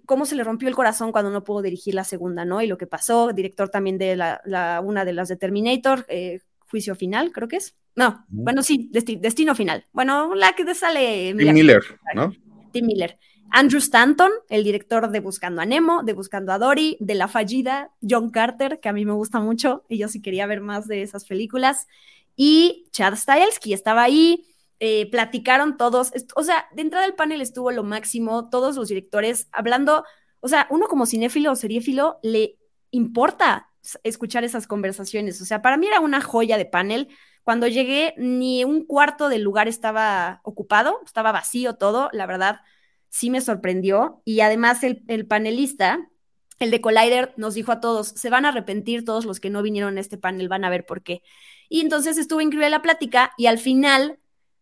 cómo 0.06 0.26
se 0.26 0.34
le 0.34 0.44
rompió 0.44 0.68
el 0.68 0.74
corazón 0.74 1.12
cuando 1.12 1.30
no 1.30 1.44
pudo 1.44 1.62
dirigir 1.62 1.94
la 1.94 2.04
segunda, 2.04 2.44
¿no? 2.44 2.60
Y 2.62 2.66
lo 2.66 2.78
que 2.78 2.86
pasó, 2.86 3.32
director 3.32 3.68
también 3.68 3.96
de 3.96 4.16
la, 4.16 4.80
una 4.84 5.04
de 5.04 5.12
las 5.12 5.28
de 5.28 5.36
Terminator, 5.36 6.04
eh, 6.08 6.40
Juicio 6.68 6.96
Final, 6.96 7.30
creo 7.32 7.46
que 7.46 7.56
es. 7.56 7.76
No, 7.94 8.26
bueno, 8.28 8.62
sí, 8.62 8.90
Destino 8.92 9.54
Final. 9.54 9.86
Bueno, 9.92 10.34
la 10.34 10.52
que 10.54 10.74
sale... 10.74 11.34
Tim 11.34 11.52
Miller, 11.52 11.82
¿no? 12.14 12.32
Tim 12.72 12.86
Miller. 12.86 13.18
Andrew 13.50 13.78
Stanton, 13.78 14.30
el 14.48 14.64
director 14.64 15.10
de 15.10 15.20
Buscando 15.20 15.62
a 15.62 15.66
Nemo, 15.66 16.02
de 16.02 16.12
Buscando 16.12 16.52
a 16.52 16.58
Dory, 16.58 16.96
de 17.00 17.14
La 17.14 17.28
Fallida, 17.28 17.92
John 18.02 18.30
Carter, 18.30 18.80
que 18.80 18.88
a 18.88 18.92
mí 18.92 19.04
me 19.04 19.12
gusta 19.12 19.40
mucho, 19.40 19.84
y 19.88 19.98
yo 19.98 20.08
sí 20.08 20.20
quería 20.20 20.46
ver 20.46 20.60
más 20.60 20.86
de 20.86 21.02
esas 21.02 21.24
películas, 21.24 21.86
y 22.36 22.86
Chad 22.90 23.14
Stahelski 23.14 23.72
estaba 23.72 24.02
ahí, 24.02 24.46
eh, 24.78 25.10
platicaron 25.10 25.76
todos, 25.76 26.12
o 26.34 26.42
sea, 26.42 26.66
de 26.74 26.82
entrada 26.82 27.06
del 27.06 27.14
panel 27.14 27.40
estuvo 27.40 27.70
lo 27.70 27.82
máximo, 27.82 28.50
todos 28.50 28.76
los 28.76 28.88
directores 28.88 29.48
hablando, 29.52 30.04
o 30.40 30.48
sea, 30.48 30.66
uno 30.70 30.86
como 30.86 31.06
cinéfilo 31.06 31.52
o 31.52 31.56
seriéfilo 31.56 32.18
le 32.22 32.58
importa 32.90 33.70
escuchar 34.02 34.44
esas 34.44 34.66
conversaciones, 34.66 35.40
o 35.40 35.44
sea, 35.44 35.62
para 35.62 35.76
mí 35.76 35.86
era 35.86 36.00
una 36.00 36.20
joya 36.20 36.58
de 36.58 36.66
panel. 36.66 37.08
Cuando 37.42 37.68
llegué, 37.68 38.12
ni 38.16 38.64
un 38.64 38.84
cuarto 38.84 39.28
del 39.28 39.42
lugar 39.42 39.68
estaba 39.68 40.40
ocupado, 40.42 41.00
estaba 41.04 41.30
vacío 41.30 41.74
todo, 41.74 42.10
la 42.12 42.26
verdad, 42.26 42.60
sí 43.08 43.30
me 43.30 43.40
sorprendió. 43.40 44.22
Y 44.24 44.40
además 44.40 44.82
el, 44.84 45.02
el 45.08 45.26
panelista, 45.26 46.08
el 46.58 46.70
de 46.70 46.80
Collider, 46.80 47.34
nos 47.36 47.54
dijo 47.54 47.72
a 47.72 47.80
todos, 47.80 48.08
se 48.08 48.30
van 48.30 48.44
a 48.44 48.48
arrepentir 48.48 49.04
todos 49.04 49.24
los 49.24 49.40
que 49.40 49.50
no 49.50 49.62
vinieron 49.62 49.98
a 49.98 50.00
este 50.00 50.18
panel, 50.18 50.48
van 50.48 50.64
a 50.64 50.70
ver 50.70 50.86
por 50.86 51.02
qué. 51.02 51.22
Y 51.68 51.80
entonces 51.80 52.18
estuvo 52.18 52.40
increíble 52.40 52.70
la 52.70 52.82
plática 52.82 53.32
y 53.36 53.46
al 53.46 53.58
final 53.58 54.18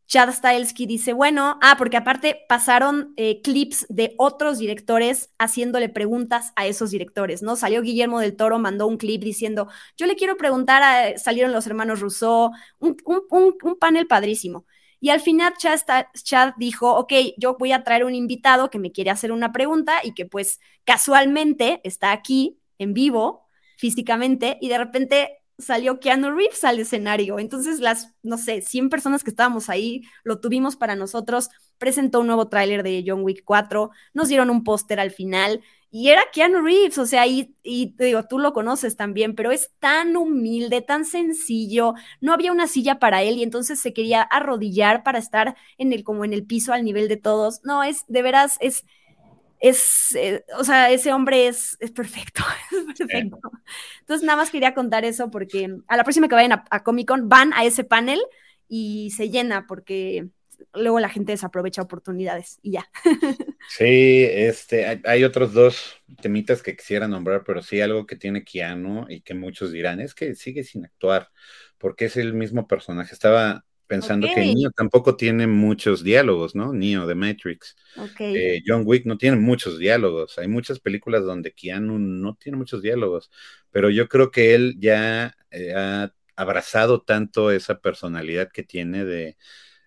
Chad 0.06 0.30
Stahelski 0.32 0.86
dice, 0.86 1.12
bueno, 1.12 1.58
ah, 1.62 1.76
porque 1.78 1.96
aparte 1.96 2.44
pasaron 2.48 3.14
eh, 3.16 3.40
clips 3.42 3.86
de 3.88 4.14
otros 4.18 4.58
directores 4.58 5.30
haciéndole 5.38 5.88
preguntas 5.88 6.52
a 6.56 6.66
esos 6.66 6.90
directores, 6.90 7.42
¿no? 7.42 7.56
Salió 7.56 7.80
Guillermo 7.80 8.20
del 8.20 8.36
Toro, 8.36 8.58
mandó 8.58 8.86
un 8.86 8.98
clip 8.98 9.22
diciendo, 9.22 9.68
yo 9.96 10.06
le 10.06 10.14
quiero 10.14 10.36
preguntar, 10.36 10.82
a, 10.82 11.18
salieron 11.18 11.52
los 11.52 11.66
hermanos 11.66 12.00
Rousseau, 12.00 12.50
un, 12.78 12.96
panel 13.80 14.06
padrísimo. 14.06 14.66
Y 15.04 15.10
al 15.10 15.20
final 15.20 15.52
Chad, 15.58 15.80
Chad, 16.14 16.54
dijo, 16.56 16.94
ok, 16.94 17.12
yo 17.36 17.58
voy 17.58 17.72
a 17.72 17.84
traer 17.84 18.06
un 18.06 18.14
invitado 18.14 18.70
que 18.70 18.78
me 18.78 18.90
quiere 18.90 19.10
hacer 19.10 19.32
una 19.32 19.52
pregunta 19.52 20.00
y 20.02 20.14
que 20.14 20.24
pues 20.24 20.60
casualmente 20.84 21.82
está 21.84 22.10
aquí 22.10 22.58
en 22.78 22.94
vivo 22.94 23.46
físicamente 23.76 24.56
y 24.62 24.70
de 24.70 24.78
repente 24.78 25.42
salió 25.58 26.00
Keanu 26.00 26.30
Reeves 26.30 26.64
al 26.64 26.78
escenario. 26.78 27.38
Entonces, 27.38 27.80
las, 27.80 28.14
no 28.22 28.38
sé, 28.38 28.62
100 28.62 28.88
personas 28.88 29.22
que 29.22 29.28
estábamos 29.28 29.68
ahí, 29.68 30.04
lo 30.22 30.40
tuvimos 30.40 30.74
para 30.74 30.96
nosotros, 30.96 31.50
presentó 31.76 32.20
un 32.20 32.28
nuevo 32.28 32.48
tráiler 32.48 32.82
de 32.82 33.04
John 33.06 33.24
Wick 33.24 33.42
4, 33.44 33.90
nos 34.14 34.28
dieron 34.28 34.48
un 34.48 34.64
póster 34.64 35.00
al 35.00 35.10
final 35.10 35.60
y 35.96 36.08
era 36.08 36.22
Keanu 36.32 36.60
Reeves, 36.60 36.98
o 36.98 37.06
sea, 37.06 37.24
y, 37.28 37.54
y 37.62 37.92
te 37.92 38.06
digo, 38.06 38.24
tú 38.24 38.40
lo 38.40 38.52
conoces 38.52 38.96
también, 38.96 39.36
pero 39.36 39.52
es 39.52 39.70
tan 39.78 40.16
humilde, 40.16 40.82
tan 40.82 41.04
sencillo, 41.04 41.94
no 42.20 42.32
había 42.32 42.50
una 42.50 42.66
silla 42.66 42.98
para 42.98 43.22
él 43.22 43.36
y 43.36 43.44
entonces 43.44 43.78
se 43.78 43.92
quería 43.92 44.20
arrodillar 44.22 45.04
para 45.04 45.20
estar 45.20 45.54
en 45.78 45.92
el, 45.92 46.02
como 46.02 46.24
en 46.24 46.32
el 46.32 46.46
piso 46.46 46.72
al 46.72 46.84
nivel 46.84 47.06
de 47.06 47.16
todos. 47.16 47.60
No, 47.62 47.84
es, 47.84 48.04
de 48.08 48.22
veras, 48.22 48.56
es 48.58 48.84
es, 49.60 50.16
eh, 50.16 50.44
o 50.58 50.64
sea, 50.64 50.90
ese 50.90 51.12
hombre 51.12 51.46
es, 51.46 51.76
es 51.78 51.92
perfecto, 51.92 52.42
es 52.72 52.98
perfecto. 52.98 53.38
Entonces, 54.00 54.26
nada 54.26 54.38
más 54.38 54.50
quería 54.50 54.74
contar 54.74 55.04
eso 55.04 55.30
porque 55.30 55.78
a 55.86 55.96
la 55.96 56.02
próxima 56.02 56.26
que 56.26 56.34
vayan 56.34 56.64
a, 56.68 56.82
Comic 56.82 57.06
Con 57.06 57.28
van 57.28 57.52
a 57.52 57.64
ese 57.64 57.84
panel 57.84 58.20
y 58.66 59.12
se 59.12 59.30
llena 59.30 59.68
porque 59.68 60.28
luego 60.74 61.00
la 61.00 61.08
gente 61.08 61.32
desaprovecha 61.32 61.82
oportunidades 61.82 62.58
y 62.62 62.72
ya. 62.72 62.88
Sí, 63.66 64.26
este, 64.28 65.00
hay, 65.04 65.24
otros 65.24 65.54
dos 65.54 65.94
temitas 66.20 66.62
que 66.62 66.76
quisiera 66.76 67.08
nombrar, 67.08 67.44
pero 67.46 67.62
sí 67.62 67.80
algo 67.80 68.06
que 68.06 68.14
tiene 68.14 68.44
Keanu 68.44 69.06
y 69.08 69.22
que 69.22 69.32
muchos 69.32 69.72
dirán, 69.72 70.00
es 70.00 70.14
que 70.14 70.34
sigue 70.34 70.64
sin 70.64 70.84
actuar, 70.84 71.30
porque 71.78 72.04
es 72.04 72.18
el 72.18 72.34
mismo 72.34 72.66
personaje. 72.66 73.14
Estaba 73.14 73.64
pensando 73.86 74.26
que 74.34 74.54
Neo 74.54 74.70
tampoco 74.70 75.16
tiene 75.16 75.46
muchos 75.46 76.04
diálogos, 76.04 76.54
¿no? 76.54 76.72
Neo 76.74 77.06
de 77.06 77.14
Matrix. 77.14 77.76
Eh, 78.18 78.60
John 78.66 78.82
Wick 78.84 79.06
no 79.06 79.16
tiene 79.16 79.38
muchos 79.38 79.78
diálogos. 79.78 80.38
Hay 80.38 80.48
muchas 80.48 80.78
películas 80.78 81.24
donde 81.24 81.52
Keanu 81.52 81.98
no 81.98 82.34
tiene 82.36 82.58
muchos 82.58 82.82
diálogos, 82.82 83.30
pero 83.70 83.88
yo 83.90 84.08
creo 84.08 84.30
que 84.30 84.54
él 84.54 84.76
ya 84.78 85.34
eh, 85.50 85.72
ha 85.74 86.12
abrazado 86.36 87.02
tanto 87.02 87.50
esa 87.50 87.80
personalidad 87.80 88.50
que 88.52 88.62
tiene 88.62 89.04
de 89.04 89.36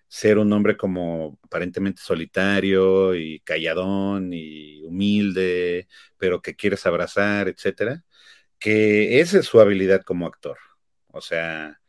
ser 0.08 0.38
un 0.38 0.52
hombre 0.52 0.76
como 0.76 1.38
aparentemente 1.42 2.02
solitario 2.02 3.14
y 3.14 3.40
calladón 3.40 4.32
y 4.32 4.82
humilde, 4.82 5.88
pero 6.16 6.42
que 6.42 6.56
quieres 6.56 6.86
abrazar, 6.86 7.48
etcétera, 7.48 8.04
que 8.58 9.20
esa 9.20 9.38
es 9.40 9.46
su 9.46 9.60
habilidad 9.60 10.02
como 10.04 10.26
actor. 10.26 10.58
O 11.08 11.20
sea, 11.20 11.80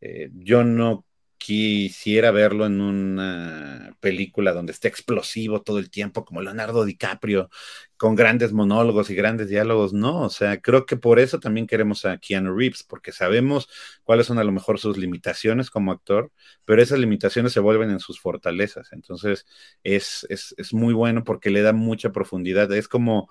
eh, 0.00 0.30
yo 0.34 0.64
no 0.64 1.06
quisiera 1.38 2.30
verlo 2.30 2.66
en 2.66 2.80
una 2.80 3.96
película 4.00 4.52
donde 4.52 4.72
esté 4.72 4.88
explosivo 4.88 5.62
todo 5.62 5.78
el 5.78 5.90
tiempo, 5.90 6.24
como 6.24 6.40
Leonardo 6.40 6.84
DiCaprio, 6.84 7.50
con 7.96 8.14
grandes 8.14 8.52
monólogos 8.52 9.10
y 9.10 9.14
grandes 9.14 9.48
diálogos. 9.48 9.92
No, 9.92 10.22
o 10.22 10.30
sea, 10.30 10.60
creo 10.60 10.86
que 10.86 10.96
por 10.96 11.18
eso 11.18 11.40
también 11.40 11.66
queremos 11.66 12.04
a 12.04 12.18
Keanu 12.18 12.56
Reeves, 12.56 12.82
porque 12.82 13.12
sabemos 13.12 13.68
cuáles 14.04 14.26
son 14.26 14.38
a 14.38 14.44
lo 14.44 14.52
mejor 14.52 14.78
sus 14.78 14.96
limitaciones 14.96 15.70
como 15.70 15.92
actor, 15.92 16.32
pero 16.64 16.82
esas 16.82 16.98
limitaciones 16.98 17.52
se 17.52 17.60
vuelven 17.60 17.90
en 17.90 18.00
sus 18.00 18.20
fortalezas. 18.20 18.92
Entonces, 18.92 19.46
es, 19.82 20.26
es, 20.30 20.54
es 20.56 20.72
muy 20.72 20.94
bueno 20.94 21.24
porque 21.24 21.50
le 21.50 21.62
da 21.62 21.72
mucha 21.72 22.10
profundidad. 22.12 22.72
Es 22.72 22.88
como, 22.88 23.28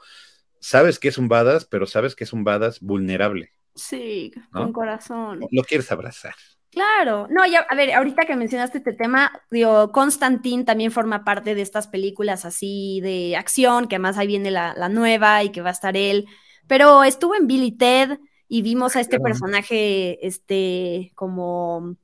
sabes 0.60 1.00
que 1.00 1.10
es 1.10 1.18
un 1.18 1.28
badass, 1.28 1.66
pero 1.66 1.86
sabes 1.86 2.16
que 2.16 2.24
es 2.24 2.34
un 2.34 2.44
badass 2.44 2.80
vulnerable. 2.80 3.52
Sí, 3.76 4.32
con 4.52 4.72
corazón. 4.72 5.40
Lo 5.52 5.64
quieres 5.64 5.92
abrazar. 5.92 6.36
Claro, 6.74 7.28
no, 7.30 7.46
ya, 7.46 7.60
a 7.70 7.76
ver, 7.76 7.94
ahorita 7.94 8.26
que 8.26 8.36
mencionaste 8.36 8.80
este 8.80 8.94
tema, 8.94 9.32
digo, 9.52 9.92
Constantine 9.92 10.64
también 10.64 10.92
forma 10.92 11.24
parte 11.24 11.54
de 11.54 11.62
estas 11.62 11.88
películas 11.88 12.46
así 12.46 13.00
de 13.02 13.36
acción, 13.38 13.88
que 13.88 13.98
además 13.98 14.18
ahí 14.18 14.26
viene 14.26 14.50
la, 14.50 14.90
nueva 14.90 15.44
y 15.44 15.50
que 15.50 15.62
va 15.62 15.70
a 15.70 15.74
estar 15.74 15.96
él, 15.96 16.26
pero 16.66 17.04
estuvo 17.04 17.36
en 17.36 17.46
Billy 17.46 17.74
Ted 17.74 18.18
y 18.48 18.64
vimos 18.64 18.96
a 18.96 19.02
este 19.02 19.20
personaje, 19.20 20.26
este, 20.26 21.12
como 21.14 21.96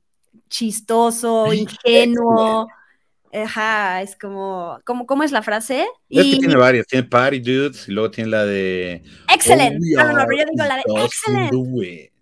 chistoso, 0.48 1.52
ingenuo. 1.52 2.68
Ajá, 3.32 4.02
es 4.02 4.16
como, 4.16 4.78
¿cómo, 4.84 5.04
¿cómo 5.04 5.24
es 5.24 5.32
la 5.32 5.42
frase? 5.42 5.86
y, 6.08 6.38
tiene 6.38 6.54
varias, 6.54 6.86
tiene 6.86 7.08
Party 7.08 7.40
Dudes 7.40 7.88
y 7.88 7.92
luego 7.92 8.10
tiene 8.12 8.30
la 8.30 8.44
de... 8.44 9.02
Excellent. 9.32 9.82
Oh, 9.98 10.02
no, 10.04 10.12
no, 10.12 10.26
pero 10.26 10.38
yo 10.38 10.44
digo 10.52 10.64
la 10.64 10.76
de 10.76 10.82
Excellent. 11.04 12.12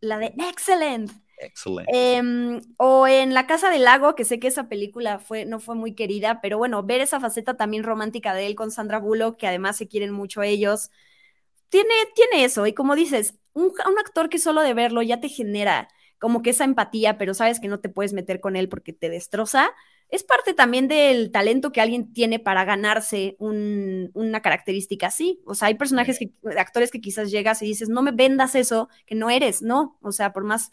La 0.00 0.18
de 0.18 0.34
Excellent. 0.48 1.10
Excelente. 1.40 1.90
Em, 1.92 2.60
o 2.76 3.06
en 3.06 3.34
La 3.34 3.46
Casa 3.46 3.70
del 3.70 3.84
Lago, 3.84 4.14
que 4.14 4.24
sé 4.24 4.38
que 4.38 4.48
esa 4.48 4.68
película 4.68 5.18
fue, 5.18 5.44
no 5.44 5.60
fue 5.60 5.74
muy 5.74 5.94
querida, 5.94 6.40
pero 6.40 6.58
bueno, 6.58 6.82
ver 6.82 7.00
esa 7.00 7.20
faceta 7.20 7.56
también 7.56 7.82
romántica 7.82 8.34
de 8.34 8.46
él 8.46 8.54
con 8.54 8.70
Sandra 8.70 8.98
Bullock, 8.98 9.38
que 9.38 9.46
además 9.46 9.76
se 9.76 9.88
quieren 9.88 10.12
mucho 10.12 10.42
ellos, 10.42 10.90
tiene, 11.68 11.94
tiene 12.14 12.44
eso. 12.44 12.66
Y 12.66 12.74
como 12.74 12.94
dices, 12.96 13.36
un, 13.52 13.66
un 13.66 13.98
actor 13.98 14.28
que 14.28 14.38
solo 14.38 14.62
de 14.62 14.74
verlo 14.74 15.02
ya 15.02 15.20
te 15.20 15.28
genera 15.28 15.88
como 16.18 16.42
que 16.42 16.50
esa 16.50 16.64
empatía, 16.64 17.16
pero 17.16 17.32
sabes 17.32 17.60
que 17.60 17.68
no 17.68 17.80
te 17.80 17.88
puedes 17.88 18.12
meter 18.12 18.40
con 18.40 18.54
él 18.54 18.68
porque 18.68 18.92
te 18.92 19.08
destroza, 19.08 19.72
es 20.10 20.24
parte 20.24 20.54
también 20.54 20.88
del 20.88 21.30
talento 21.30 21.72
que 21.72 21.80
alguien 21.80 22.12
tiene 22.12 22.38
para 22.38 22.64
ganarse 22.64 23.36
una 23.38 24.42
característica 24.42 25.06
así. 25.06 25.40
O 25.46 25.54
sea, 25.54 25.68
hay 25.68 25.74
personajes, 25.74 26.18
que, 26.18 26.32
actores 26.58 26.90
que 26.90 27.00
quizás 27.00 27.30
llegas 27.30 27.62
y 27.62 27.66
dices, 27.66 27.88
no 27.88 28.02
me 28.02 28.10
vendas 28.10 28.54
eso, 28.54 28.88
que 29.06 29.14
no 29.14 29.30
eres, 29.30 29.62
no. 29.62 29.98
O 30.02 30.10
sea, 30.10 30.32
por 30.32 30.44
más 30.44 30.72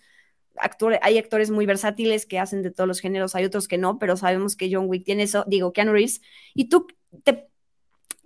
hay 1.02 1.18
actores 1.18 1.52
muy 1.52 1.66
versátiles 1.66 2.26
que 2.26 2.40
hacen 2.40 2.62
de 2.62 2.72
todos 2.72 2.88
los 2.88 3.00
géneros, 3.00 3.36
hay 3.36 3.46
otros 3.46 3.68
que 3.68 3.78
no, 3.78 4.00
pero 4.00 4.18
sabemos 4.18 4.56
que 4.56 4.70
John 4.72 4.86
Wick 4.88 5.04
tiene 5.04 5.24
eso, 5.24 5.44
digo, 5.48 5.74
Keanu 5.74 5.94
Reeves. 5.94 6.22
Y 6.54 6.70
tú, 6.70 6.88
te, 7.24 7.48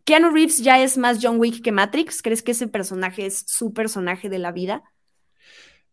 Keanu 0.06 0.32
Reeves 0.32 0.60
ya 0.60 0.82
es 0.82 0.98
más 0.98 1.20
John 1.22 1.40
Wick 1.40 1.62
que 1.64 1.72
Matrix. 1.72 2.22
¿Crees 2.22 2.44
que 2.44 2.52
ese 2.52 2.68
personaje 2.68 3.26
es 3.26 3.44
su 3.48 3.74
personaje 3.74 4.30
de 4.30 4.40
la 4.40 4.52
vida? 4.52 4.84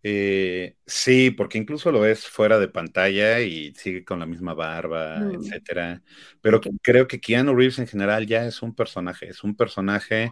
Eh, 0.02 0.76
sí, 0.86 1.30
porque 1.30 1.58
incluso 1.58 1.90
lo 1.90 2.00
ves 2.00 2.26
fuera 2.26 2.58
de 2.58 2.68
pantalla 2.68 3.40
y 3.40 3.74
sigue 3.74 4.04
con 4.04 4.20
la 4.20 4.26
misma 4.26 4.54
barba, 4.54 5.18
mm. 5.18 5.34
etcétera. 5.34 6.02
Pero 6.40 6.60
creo 6.82 7.08
que 7.08 7.20
Keanu 7.20 7.54
Reeves 7.54 7.78
en 7.78 7.86
general 7.88 8.26
ya 8.26 8.46
es 8.46 8.62
un 8.62 8.74
personaje, 8.74 9.28
es 9.28 9.42
un 9.42 9.56
personaje 9.56 10.30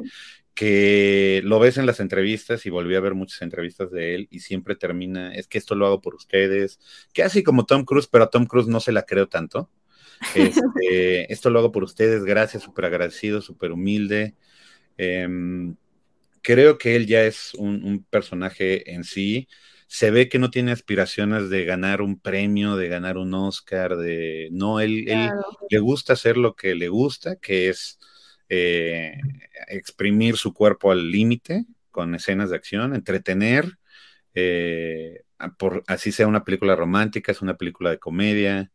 que 0.57 1.43
lo 1.45 1.61
ves 1.61 1.77
en 1.77 1.85
las 1.85 2.01
entrevistas 2.01 2.65
y 2.65 2.71
volví 2.71 2.95
a 2.95 3.01
ver 3.01 3.15
muchas 3.15 3.43
entrevistas 3.43 3.91
de 3.91 4.15
él 4.15 4.29
y 4.31 4.41
siempre 4.41 4.75
termina, 4.75 5.35
es 5.35 5.47
que 5.47 5.59
esto 5.59 5.75
lo 5.75 5.87
hago 5.87 6.01
por 6.01 6.15
ustedes, 6.15 6.81
que 7.13 7.23
así 7.23 7.43
como 7.43 7.67
Tom 7.67 7.85
Cruise, 7.85 8.09
pero 8.09 8.25
a 8.25 8.31
Tom 8.31 8.47
Cruise 8.47 8.67
no 8.67 8.81
se 8.81 8.91
la 8.91 9.05
creo 9.05 9.29
tanto. 9.29 9.71
Este, 10.35 11.31
esto 11.31 11.51
lo 11.51 11.59
hago 11.59 11.73
por 11.73 11.85
ustedes, 11.85 12.25
gracias, 12.25 12.63
súper 12.63 12.87
agradecido, 12.87 13.43
súper 13.43 13.71
humilde. 13.71 14.35
Em, 14.97 15.77
creo 16.41 16.79
que 16.79 16.97
él 16.97 17.07
ya 17.07 17.25
es 17.25 17.53
un, 17.55 18.07
personaje 18.09 18.95
en 18.95 19.05
sí. 19.05 19.47
Se 19.89 20.11
ve 20.11 20.31
que 20.31 20.39
no 20.39 20.51
tiene 20.51 20.73
aspiraciones 20.73 21.51
de 21.51 21.67
ganar 21.67 22.01
un 22.01 22.19
premio, 22.19 22.77
de 22.77 22.89
ganar 22.89 23.19
un 23.19 23.35
Oscar, 23.35 23.97
de 23.99 24.49
no, 24.53 24.81
él, 24.81 25.05
le 25.69 25.79
gusta 25.81 26.15
hacer 26.15 26.39
lo 26.39 26.57
que 26.57 26.75
le 26.75 26.89
gusta, 26.89 27.37
que 27.37 27.69
es 27.69 27.99
eh, 28.49 29.19
exprimir 29.69 30.37
su 30.37 30.55
cuerpo 30.55 30.91
al 30.91 31.11
límite 31.11 31.65
con 31.91 32.15
escenas 32.15 32.51
de 32.51 32.57
acción, 32.57 32.95
entretener, 32.95 33.79
eh, 34.35 35.23
por, 35.59 35.83
así 35.87 36.13
sea 36.13 36.27
una 36.27 36.45
película 36.45 36.77
romántica, 36.77 37.33
es 37.33 37.43
una 37.43 37.57
película 37.57 37.91
de 37.91 37.99
comedia, 37.99 38.71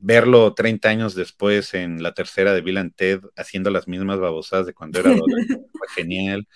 verlo 0.00 0.54
30 0.54 0.88
años 0.88 1.14
después 1.14 1.74
en 1.74 2.02
la 2.02 2.14
tercera 2.14 2.54
de 2.54 2.60
Bill 2.60 2.78
and 2.78 2.94
Ted 2.94 3.20
haciendo 3.36 3.70
las 3.70 3.88
mismas 3.88 4.20
babosadas 4.20 4.66
de 4.66 4.74
cuando 4.74 5.00
era 5.00 5.10
fue 5.72 5.88
genial. 5.94 6.46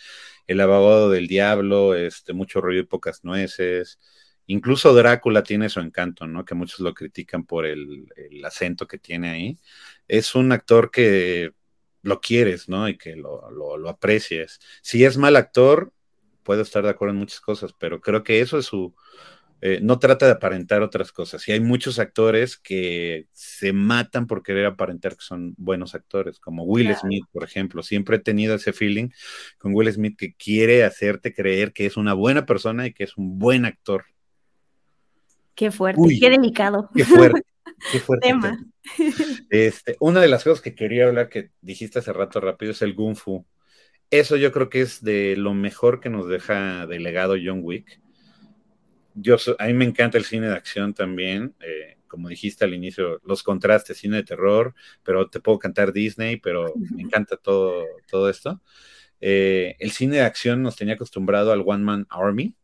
El 0.47 0.61
abogado 0.61 1.11
del 1.11 1.27
diablo, 1.27 1.95
este, 1.95 2.33
mucho 2.33 2.61
ruido 2.61 2.83
y 2.83 2.87
pocas 2.87 3.25
nueces. 3.25 3.99
Incluso 4.47 4.93
Drácula 4.93 5.43
tiene 5.43 5.71
su 5.71 5.81
encanto, 5.81 6.27
¿no? 6.27 6.45
Que 6.45 6.55
muchos 6.55 6.81
lo 6.81 6.93
critican 6.93 7.45
por 7.47 7.65
el, 7.67 8.07
acento 8.45 8.87
que 8.87 8.99
tiene 8.99 9.31
ahí. 9.31 9.59
Es 10.07 10.35
un 10.35 10.53
actor 10.53 10.91
que 10.91 11.53
lo 12.05 12.21
quieres, 12.21 12.69
¿no? 12.69 12.89
Y 12.89 12.97
que 12.97 13.17
lo, 13.17 13.51
lo, 13.51 13.77
lo 13.77 13.89
aprecias. 13.89 14.61
Si 14.83 15.05
es 15.05 15.17
mal 15.17 15.37
actor, 15.37 15.93
puedo 16.43 16.63
estar 16.63 16.85
de 16.85 16.91
acuerdo 16.91 17.15
en 17.15 17.19
muchas 17.19 17.41
cosas, 17.41 17.73
pero 17.79 18.01
creo 18.01 18.23
que 18.23 18.41
eso 18.41 18.59
es 18.59 18.67
su, 18.67 18.95
eh, 19.67 19.81
no 19.81 19.99
trata 19.99 20.27
de 20.27 20.33
aparentar 20.33 20.83
otras 20.83 21.11
cosas. 21.11 21.49
Y 21.49 21.53
hay 21.53 21.61
muchos 21.61 21.99
actores 21.99 22.59
que 22.59 23.29
se 23.33 23.73
matan 23.73 24.27
por 24.27 24.43
querer 24.43 24.67
aparentar 24.67 25.17
que 25.17 25.25
son 25.25 25.55
buenos 25.57 25.95
actores, 25.95 26.39
como 26.39 26.65
Will 26.65 26.95
Smith, 26.95 27.25
por 27.33 27.45
ejemplo. 27.45 27.83
Siempre 27.83 28.17
he 28.17 28.21
tenido 28.21 28.57
ese 28.57 28.75
feeling 28.75 29.09
con 29.57 29.75
Will 29.75 29.91
Smith 29.91 30.19
que 30.19 30.35
quiere 30.35 30.85
hacerte 30.85 31.33
creer 31.33 31.73
que 31.73 31.87
es 31.87 31.97
una 31.97 32.13
buena 32.13 32.45
persona 32.45 32.87
y 32.87 32.93
que 32.93 33.05
es 33.05 33.17
un 33.17 33.39
buen 33.39 33.65
actor. 33.65 34.05
Qué 35.55 35.71
fuerte, 35.71 36.03
qué 36.21 36.29
delicado. 36.29 36.91
Qué 36.95 37.07
fuerte. 37.07 37.41
Qué 37.91 37.99
fuerte 38.01 38.29
Tema. 38.29 38.59
Este, 39.51 39.97
una 40.01 40.21
de 40.21 40.29
las 40.29 40.45
cosas 40.45 40.61
que 40.61 40.75
quería 40.75 41.07
hablar 41.07 41.29
que 41.29 41.51
dijiste 41.61 41.99
hace 41.99 42.13
rato 42.13 42.41
rápido 42.41 42.73
es 42.73 42.83
el 42.83 42.95
Kung 42.95 43.17
Fu. 43.17 43.47
Eso 44.11 44.37
yo 44.37 44.53
creo 44.53 44.69
que 44.69 44.83
es 44.83 45.03
de 45.03 45.37
lo 45.37 45.55
mejor 45.55 46.01
que 46.01 46.11
nos 46.11 46.29
deja 46.29 46.87
delegado 46.87 47.37
John 47.43 47.61
Wick 47.63 48.01
yo, 49.15 49.37
a 49.59 49.67
mí 49.67 49.75
me 49.75 49.85
encanta 49.85 50.19
el 50.19 50.25
cine 50.25 50.49
de 50.49 50.55
acción 50.55 50.93
también, 50.93 51.55
eh, 51.61 51.99
como 52.09 52.29
dijiste 52.29 52.65
al 52.65 52.75
inicio, 52.75 53.21
los 53.25 53.43
contrastes, 53.43 53.99
cine 53.99 54.19
de 54.19 54.25
terror, 54.25 54.75
pero 55.03 55.31
te 55.31 55.41
puedo 55.41 55.59
cantar 55.59 55.93
Disney, 55.93 56.37
pero 56.37 56.73
me 56.77 57.03
encanta 57.03 57.37
todo, 57.37 57.85
todo 58.09 58.29
esto. 58.29 58.61
Eh, 59.21 59.77
el 59.79 59.93
cine 59.93 60.17
de 60.17 60.23
acción 60.23 60.63
nos 60.63 60.77
tenía 60.77 60.95
acostumbrado 60.95 61.53
al 61.53 61.63
One 61.65 61.85
Man 61.85 62.07
Army, 62.11 62.57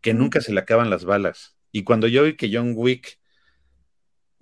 que 0.00 0.14
nunca 0.14 0.40
se 0.40 0.52
le 0.52 0.60
acaban 0.60 0.90
las 0.90 1.04
balas. 1.04 1.56
Y 1.70 1.84
cuando 1.84 2.06
yo 2.06 2.24
vi 2.24 2.36
que 2.36 2.50
John 2.52 2.74
Wick, 2.76 3.18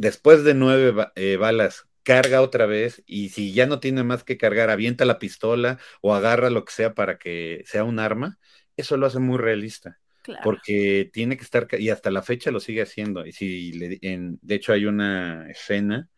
después 0.01 0.45
de 0.45 0.55
nueve 0.55 1.11
eh, 1.15 1.37
balas, 1.37 1.87
carga 2.03 2.41
otra 2.41 2.65
vez 2.65 3.03
y 3.07 3.29
si 3.29 3.53
ya 3.53 3.67
no 3.67 3.81
tiene 3.81 4.03
más 4.03 4.25
que 4.25 4.39
cargar, 4.39 4.71
avienta 4.71 5.05
la 5.05 5.19
pistola 5.19 5.79
o 6.01 6.15
agarra 6.15 6.49
lo 6.49 6.65
que 6.65 6.73
sea 6.73 6.95
para 6.95 7.19
que 7.19 7.63
sea 7.67 7.85
un 7.85 7.99
arma, 7.99 8.39
eso 8.79 8.97
lo 8.97 9.07
hace 9.07 9.19
muy 9.19 9.37
realista. 9.37 9.99
Porque 10.45 11.11
tiene 11.13 11.37
que 11.37 11.43
estar, 11.43 11.67
y 11.79 11.91
hasta 11.91 12.11
la 12.11 12.23
fecha 12.23 12.51
lo 12.51 12.61
sigue 12.61 12.83
haciendo. 12.83 13.27
Y 13.27 13.33
si 13.33 13.73
le, 13.73 13.99
en, 14.03 14.39
de 14.43 14.55
hecho 14.55 14.73
hay 14.73 14.87
una 14.87 15.51
escena 15.51 16.09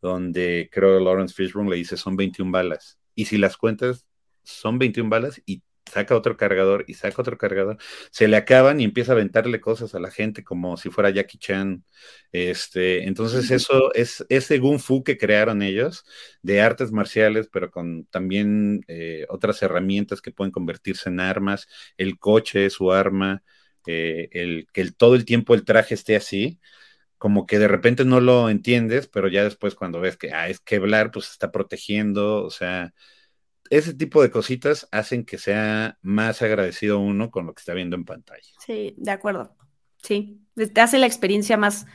donde 0.00 0.70
creo 0.72 0.98
Lawrence 0.98 1.34
Fishburne 1.34 1.70
le 1.70 1.76
dice 1.76 1.96
son 1.96 2.16
21 2.16 2.50
balas. 2.50 2.98
Y 3.14 3.26
si 3.26 3.36
las 3.38 3.56
cuentas, 3.56 4.06
son 4.42 4.78
21 4.78 5.10
balas 5.10 5.40
y 5.44 5.62
saca 5.90 6.16
otro 6.16 6.36
cargador 6.36 6.84
y 6.86 6.94
saca 6.94 7.20
otro 7.22 7.36
cargador, 7.38 7.76
se 8.10 8.28
le 8.28 8.36
acaban 8.36 8.80
y 8.80 8.84
empieza 8.84 9.12
a 9.12 9.14
aventarle 9.14 9.60
cosas 9.60 9.94
a 9.94 10.00
la 10.00 10.10
gente 10.10 10.44
como 10.44 10.76
si 10.76 10.90
fuera 10.90 11.10
Jackie 11.10 11.38
Chan. 11.38 11.84
Este, 12.32 13.04
entonces 13.04 13.50
eso 13.50 13.92
es 13.94 14.24
ese 14.28 14.58
Gun 14.58 14.80
Fu 14.80 15.02
que 15.04 15.18
crearon 15.18 15.62
ellos 15.62 16.04
de 16.42 16.60
artes 16.62 16.92
marciales, 16.92 17.48
pero 17.52 17.70
con 17.70 18.06
también 18.06 18.82
eh, 18.88 19.26
otras 19.28 19.62
herramientas 19.62 20.20
que 20.22 20.32
pueden 20.32 20.52
convertirse 20.52 21.08
en 21.10 21.20
armas. 21.20 21.68
El 21.96 22.18
coche 22.18 22.66
es 22.66 22.74
su 22.74 22.92
arma, 22.92 23.42
eh, 23.86 24.28
el 24.32 24.66
que 24.72 24.80
el, 24.82 24.96
todo 24.96 25.14
el 25.14 25.24
tiempo 25.24 25.54
el 25.54 25.64
traje 25.64 25.94
esté 25.94 26.16
así 26.16 26.60
como 27.18 27.46
que 27.46 27.60
de 27.60 27.68
repente 27.68 28.04
no 28.04 28.20
lo 28.20 28.50
entiendes, 28.50 29.06
pero 29.08 29.28
ya 29.28 29.44
después 29.44 29.76
cuando 29.76 30.00
ves 30.00 30.16
que 30.16 30.32
ah, 30.32 30.48
es 30.48 30.58
Kevlar, 30.60 31.12
pues 31.12 31.30
está 31.30 31.52
protegiendo, 31.52 32.44
o 32.44 32.50
sea, 32.50 32.92
ese 33.72 33.94
tipo 33.94 34.20
de 34.20 34.30
cositas 34.30 34.86
hacen 34.92 35.24
que 35.24 35.38
sea 35.38 35.96
más 36.02 36.42
agradecido 36.42 36.98
uno 36.98 37.30
con 37.30 37.46
lo 37.46 37.54
que 37.54 37.60
está 37.60 37.72
viendo 37.72 37.96
en 37.96 38.04
pantalla. 38.04 38.52
Sí, 38.58 38.94
de 38.98 39.10
acuerdo. 39.10 39.56
Sí, 40.02 40.42
te 40.54 40.80
hace 40.82 40.98
la 40.98 41.06
experiencia 41.06 41.56
más 41.56 41.86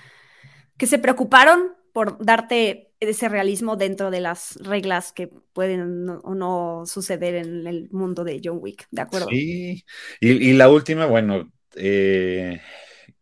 que 0.76 0.88
se 0.88 0.98
preocuparon 0.98 1.76
por 1.94 2.18
darte 2.24 2.94
ese 3.00 3.30
realismo 3.30 3.76
dentro 3.76 4.10
de 4.10 4.22
las 4.22 4.56
reglas 4.56 5.12
que 5.12 5.28
pueden 5.28 6.10
o 6.10 6.34
no 6.34 6.84
suceder 6.88 7.36
en 7.36 7.68
el 7.68 7.90
mundo 7.92 8.24
de 8.24 8.42
John 8.44 8.58
Wick, 8.60 8.88
¿de 8.90 9.02
acuerdo? 9.04 9.28
Sí, 9.30 9.86
y, 10.20 10.54
la 10.54 10.70
última, 10.70 11.06
bueno, 11.06 11.52
eh, 11.76 12.60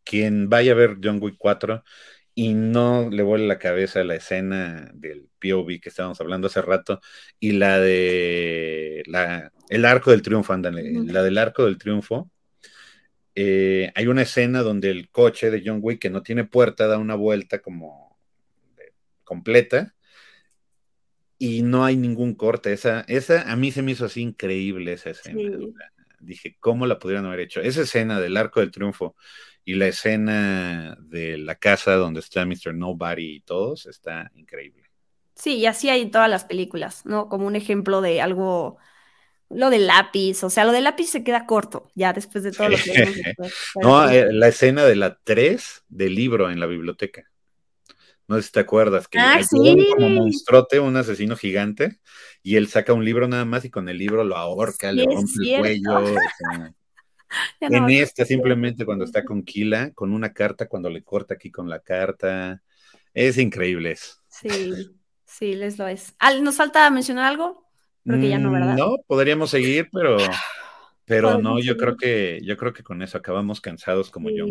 quien 0.05 0.47
vaya 0.47 0.71
a 0.71 0.75
ver 0.75 0.97
John 1.03 1.19
Wick 1.21 1.35
4, 1.37 1.83
y 2.37 2.53
no 2.53 3.09
le 3.09 3.23
vuelve 3.23 3.47
la 3.47 3.57
cabeza 3.57 4.03
la 4.03 4.15
escena 4.15 4.91
del 4.93 5.29
POV 5.39 5.79
que 5.79 5.87
estábamos 5.87 6.19
hablando 6.19 6.47
hace 6.47 6.61
rato 6.61 6.99
y 7.39 7.53
la 7.53 7.79
de 7.79 9.03
la, 9.07 9.53
el 9.69 9.85
arco 9.85 10.11
del 10.11 10.21
triunfo, 10.21 10.51
ándale, 10.51 10.83
la 11.05 11.23
del 11.23 11.37
arco 11.37 11.63
del 11.63 11.77
triunfo. 11.77 12.29
Eh, 13.35 13.91
hay 13.95 14.07
una 14.07 14.21
escena 14.21 14.61
donde 14.61 14.91
el 14.91 15.09
coche 15.09 15.49
de 15.49 15.63
John 15.65 15.79
Wick 15.81 15.99
que 15.99 16.09
no 16.09 16.23
tiene 16.23 16.43
puerta 16.43 16.87
da 16.87 16.97
una 16.97 17.15
vuelta 17.15 17.59
como 17.59 18.17
completa 19.23 19.95
y 21.37 21.61
no 21.61 21.85
hay 21.85 21.95
ningún 21.95 22.35
corte. 22.35 22.73
Esa, 22.73 23.01
esa 23.07 23.49
a 23.49 23.55
mí 23.55 23.71
se 23.71 23.81
me 23.81 23.93
hizo 23.93 24.05
así 24.05 24.21
increíble 24.21 24.91
esa 24.91 25.11
escena. 25.11 25.41
Dije, 26.19 26.57
¿cómo 26.59 26.85
la 26.85 26.99
pudieran 26.99 27.25
haber 27.25 27.41
hecho? 27.41 27.61
Esa 27.61 27.83
escena 27.83 28.19
del 28.19 28.35
arco 28.35 28.59
del 28.59 28.71
triunfo 28.71 29.15
y 29.65 29.73
la 29.73 29.87
escena 29.87 30.95
de 31.01 31.37
la 31.37 31.55
casa 31.55 31.95
donde 31.95 32.19
está 32.19 32.45
Mr. 32.45 32.75
Nobody 32.75 33.37
y 33.37 33.39
todos 33.41 33.87
está 33.87 34.31
increíble. 34.35 34.83
Sí, 35.33 35.55
y 35.55 35.65
así 35.65 35.89
hay 35.89 36.01
en 36.01 36.11
todas 36.11 36.29
las 36.29 36.45
películas, 36.45 37.05
¿no? 37.05 37.27
Como 37.27 37.47
un 37.47 37.55
ejemplo 37.55 37.99
de 37.99 38.21
algo, 38.21 38.77
lo 39.49 39.71
del 39.71 39.87
lápiz, 39.87 40.43
o 40.43 40.49
sea, 40.49 40.63
lo 40.63 40.71
del 40.71 40.85
lápiz 40.85 41.07
se 41.07 41.23
queda 41.23 41.47
corto, 41.47 41.91
ya 41.95 42.13
después 42.13 42.43
de 42.43 42.51
todo 42.51 42.69
lo 42.69 42.77
que 42.77 42.91
vemos 42.91 43.53
No, 43.81 44.09
eh, 44.09 44.31
la 44.31 44.47
escena 44.47 44.85
de 44.85 44.95
la 44.95 45.17
3 45.23 45.83
del 45.89 46.15
libro 46.15 46.49
en 46.51 46.59
la 46.59 46.67
biblioteca. 46.67 47.29
No 48.27 48.37
sé 48.37 48.43
si 48.43 48.51
te 48.51 48.59
acuerdas 48.59 49.07
que 49.07 49.19
ah, 49.19 49.35
hay 49.35 49.89
como 49.91 50.09
monstruote, 50.09 50.79
un 50.79 50.95
asesino 50.95 51.35
gigante, 51.35 51.99
y 52.41 52.55
él 52.55 52.67
saca 52.67 52.93
un 52.93 53.03
libro 53.03 53.27
nada 53.27 53.45
más 53.45 53.65
y 53.65 53.69
con 53.69 53.89
el 53.89 53.97
libro 53.97 54.23
lo 54.23 54.37
ahorca, 54.37 54.91
le 54.91 55.05
rompe 55.05 55.31
el 55.41 55.59
cuello. 55.59 56.15
en 57.59 57.89
esta, 57.89 58.25
simplemente 58.25 58.85
cuando 58.85 59.05
está 59.05 59.23
con 59.23 59.43
Kila, 59.43 59.91
con 59.93 60.13
una 60.13 60.33
carta, 60.33 60.67
cuando 60.67 60.89
le 60.89 61.03
corta 61.03 61.35
aquí 61.35 61.51
con 61.51 61.69
la 61.69 61.79
carta. 61.79 62.61
Es 63.13 63.37
increíble 63.37 63.91
eso. 63.91 64.15
Sí, 64.27 64.73
sí, 65.25 65.55
les 65.55 65.77
lo 65.77 65.87
es. 65.87 66.15
¿Nos 66.41 66.55
falta 66.55 66.89
mencionar 66.89 67.25
algo? 67.25 67.65
Creo 68.03 68.19
que 68.19 68.29
ya 68.29 68.37
no, 68.37 68.51
¿verdad? 68.51 68.77
No, 68.77 68.97
podríamos 69.07 69.49
seguir, 69.49 69.89
pero, 69.91 70.17
pero 71.05 71.39
no, 71.39 71.59
yo 71.59 71.75
creo 71.75 71.97
que, 71.97 72.39
yo 72.43 72.55
creo 72.55 72.71
que 72.71 72.83
con 72.83 73.01
eso 73.01 73.17
acabamos 73.17 73.61
cansados 73.61 74.11
como 74.11 74.29
yo. 74.29 74.45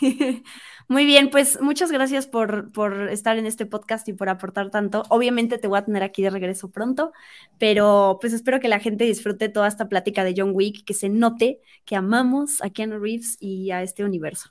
Muy 0.88 1.04
bien, 1.04 1.30
pues 1.30 1.60
muchas 1.60 1.92
gracias 1.92 2.26
por, 2.26 2.72
por, 2.72 3.10
estar 3.10 3.38
en 3.38 3.46
este 3.46 3.64
podcast 3.64 4.08
y 4.08 4.12
por 4.12 4.28
aportar 4.28 4.70
tanto. 4.70 5.04
Obviamente 5.08 5.58
te 5.58 5.68
voy 5.68 5.78
a 5.78 5.84
tener 5.84 6.02
aquí 6.02 6.20
de 6.22 6.30
regreso 6.30 6.70
pronto, 6.70 7.12
pero 7.58 8.18
pues 8.20 8.32
espero 8.32 8.58
que 8.58 8.68
la 8.68 8.80
gente 8.80 9.04
disfrute 9.04 9.48
toda 9.48 9.68
esta 9.68 9.88
plática 9.88 10.24
de 10.24 10.34
John 10.36 10.50
Wick, 10.52 10.84
que 10.84 10.94
se 10.94 11.08
note 11.08 11.60
que 11.84 11.94
amamos 11.94 12.60
a 12.62 12.70
Keanu 12.70 12.98
Reeves 12.98 13.36
y 13.38 13.70
a 13.70 13.84
este 13.84 14.04
universo. 14.04 14.50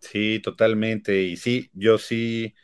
Sí, 0.00 0.40
totalmente. 0.42 1.22
Y 1.22 1.36
sí, 1.36 1.70
yo 1.74 1.98
sí 1.98 2.54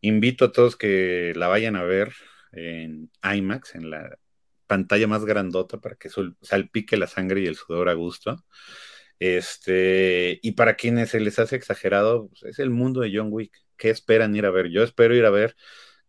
invito 0.00 0.46
a 0.46 0.52
todos 0.52 0.76
que 0.76 1.32
la 1.36 1.48
vayan 1.48 1.76
a 1.76 1.84
ver 1.84 2.12
en 2.52 3.10
IMAX, 3.22 3.74
en 3.74 3.90
la 3.90 4.18
pantalla 4.66 5.06
más 5.06 5.24
grandota 5.24 5.80
para 5.80 5.96
que 5.96 6.10
salpique 6.42 6.96
la 6.96 7.06
sangre 7.06 7.42
y 7.42 7.46
el 7.46 7.56
sudor 7.56 7.88
a 7.88 7.94
gusto. 7.94 8.44
Este, 9.20 10.38
y 10.42 10.52
para 10.52 10.74
quienes 10.74 11.10
se 11.10 11.20
les 11.20 11.38
hace 11.38 11.56
exagerado, 11.56 12.28
pues, 12.28 12.44
es 12.44 12.58
el 12.58 12.70
mundo 12.70 13.00
de 13.00 13.10
John 13.14 13.28
Wick. 13.30 13.52
¿Qué 13.76 13.90
esperan 13.90 14.34
ir 14.36 14.46
a 14.46 14.50
ver? 14.50 14.68
Yo 14.68 14.82
espero 14.82 15.14
ir 15.14 15.24
a 15.24 15.30
ver 15.30 15.56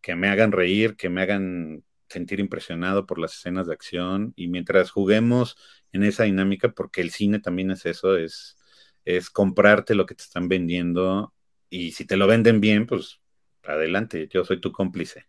que 0.01 0.15
me 0.15 0.29
hagan 0.29 0.51
reír, 0.51 0.95
que 0.95 1.09
me 1.09 1.21
hagan 1.21 1.83
sentir 2.07 2.39
impresionado 2.39 3.05
por 3.05 3.19
las 3.19 3.35
escenas 3.35 3.67
de 3.67 3.73
acción 3.73 4.33
y 4.35 4.47
mientras 4.47 4.89
juguemos 4.89 5.57
en 5.91 6.03
esa 6.03 6.23
dinámica, 6.23 6.69
porque 6.69 7.01
el 7.01 7.11
cine 7.11 7.39
también 7.39 7.71
es 7.71 7.85
eso, 7.85 8.17
es, 8.17 8.57
es 9.05 9.29
comprarte 9.29 9.95
lo 9.95 10.05
que 10.05 10.15
te 10.15 10.23
están 10.23 10.47
vendiendo 10.47 11.33
y 11.69 11.91
si 11.91 12.05
te 12.05 12.17
lo 12.17 12.27
venden 12.27 12.61
bien, 12.61 12.87
pues 12.87 13.19
adelante, 13.63 14.27
yo 14.31 14.43
soy 14.43 14.59
tu 14.59 14.71
cómplice. 14.71 15.27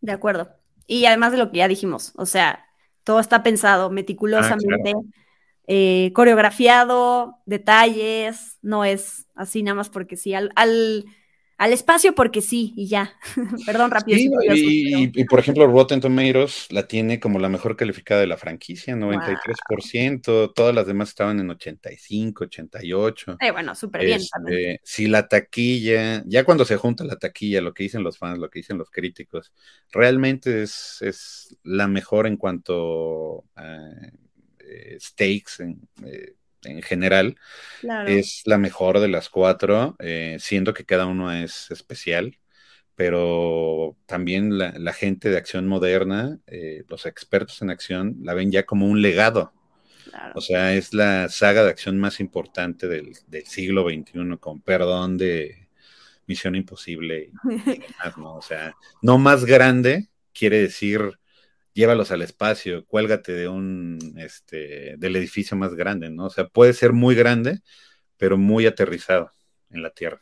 De 0.00 0.12
acuerdo. 0.12 0.50
Y 0.86 1.06
además 1.06 1.32
de 1.32 1.38
lo 1.38 1.50
que 1.50 1.58
ya 1.58 1.68
dijimos, 1.68 2.12
o 2.16 2.26
sea, 2.26 2.66
todo 3.04 3.20
está 3.20 3.42
pensado 3.42 3.86
ah, 3.86 3.90
meticulosamente. 3.90 4.92
Eh, 5.72 6.10
coreografiado, 6.14 7.38
detalles, 7.46 8.58
no 8.60 8.84
es 8.84 9.28
así 9.36 9.62
nada 9.62 9.76
más 9.76 9.88
porque 9.88 10.16
sí, 10.16 10.34
al, 10.34 10.50
al, 10.56 11.04
espacio 11.72 12.12
porque 12.12 12.42
sí, 12.42 12.72
y 12.74 12.88
ya. 12.88 13.12
Perdón, 13.66 13.92
rápido. 13.92 14.18
y, 14.52 15.24
por 15.26 15.38
ejemplo, 15.38 15.68
Rotten 15.68 16.00
Tomatoes 16.00 16.66
la 16.70 16.88
tiene 16.88 17.20
como 17.20 17.38
la 17.38 17.48
mejor 17.48 17.76
calificada 17.76 18.20
de 18.20 18.26
la 18.26 18.36
franquicia, 18.36 18.96
93%, 18.96 20.52
todas 20.56 20.74
las 20.74 20.88
demás 20.88 21.10
estaban 21.10 21.38
en 21.38 21.50
85, 21.50 22.46
88. 22.46 23.36
Eh, 23.38 23.52
bueno, 23.52 23.76
súper 23.76 24.04
bien 24.04 24.20
este, 24.20 24.80
Si 24.82 25.06
la 25.06 25.28
taquilla, 25.28 26.24
ya 26.26 26.42
cuando 26.42 26.64
se 26.64 26.78
junta 26.78 27.04
la 27.04 27.14
taquilla, 27.14 27.60
lo 27.60 27.74
que 27.74 27.84
dicen 27.84 28.02
los 28.02 28.18
fans, 28.18 28.40
lo 28.40 28.50
que 28.50 28.58
dicen 28.58 28.76
los 28.76 28.90
críticos, 28.90 29.52
realmente 29.92 30.64
es, 30.64 30.96
es 31.00 31.56
la 31.62 31.86
mejor 31.86 32.26
en 32.26 32.38
cuanto 32.38 33.44
a 33.54 33.88
eh, 34.70 34.98
stakes 35.00 35.60
en, 35.60 35.88
eh, 36.04 36.34
en 36.64 36.82
general. 36.82 37.36
Es 38.06 38.42
la 38.44 38.58
mejor 38.58 39.00
de 39.00 39.08
las 39.08 39.28
cuatro, 39.28 39.96
eh, 39.98 40.36
siendo 40.38 40.74
que 40.74 40.84
cada 40.84 41.06
uno 41.06 41.32
es 41.32 41.70
especial, 41.70 42.38
pero 42.94 43.96
también 44.06 44.58
la, 44.58 44.92
gente 44.92 45.30
de 45.30 45.38
acción 45.38 45.66
moderna, 45.66 46.38
los 46.88 47.06
expertos 47.06 47.62
en 47.62 47.70
acción, 47.70 48.16
la 48.22 48.34
ven 48.34 48.52
ya 48.52 48.66
como 48.66 48.86
un 48.86 49.00
legado. 49.00 49.54
O 50.34 50.40
sea, 50.40 50.74
es 50.74 50.92
la 50.92 51.28
saga 51.28 51.64
de 51.64 51.70
acción 51.70 51.98
más 51.98 52.20
importante 52.20 52.88
del, 52.88 53.14
siglo 53.46 53.88
XXI, 53.88 54.36
con 54.38 54.60
perdón 54.60 55.16
de 55.16 55.68
Misión 56.26 56.54
Imposible. 56.56 57.30
O 58.22 58.42
sea, 58.42 58.74
no 59.00 59.18
más 59.18 59.44
grande 59.44 60.08
quiere 60.32 60.60
decir 60.60 61.19
llévalos 61.72 62.10
al 62.10 62.22
espacio, 62.22 62.84
cuélgate 62.86 63.32
de 63.32 63.48
un, 63.48 63.98
este, 64.18 64.96
del 64.98 65.16
edificio 65.16 65.56
más 65.56 65.74
grande, 65.74 66.10
¿no? 66.10 66.26
O 66.26 66.30
sea, 66.30 66.48
puede 66.48 66.72
ser 66.72 66.92
muy 66.92 67.14
grande, 67.14 67.60
pero 68.16 68.36
muy 68.36 68.66
aterrizado 68.66 69.30
en 69.70 69.82
la 69.82 69.90
Tierra. 69.90 70.20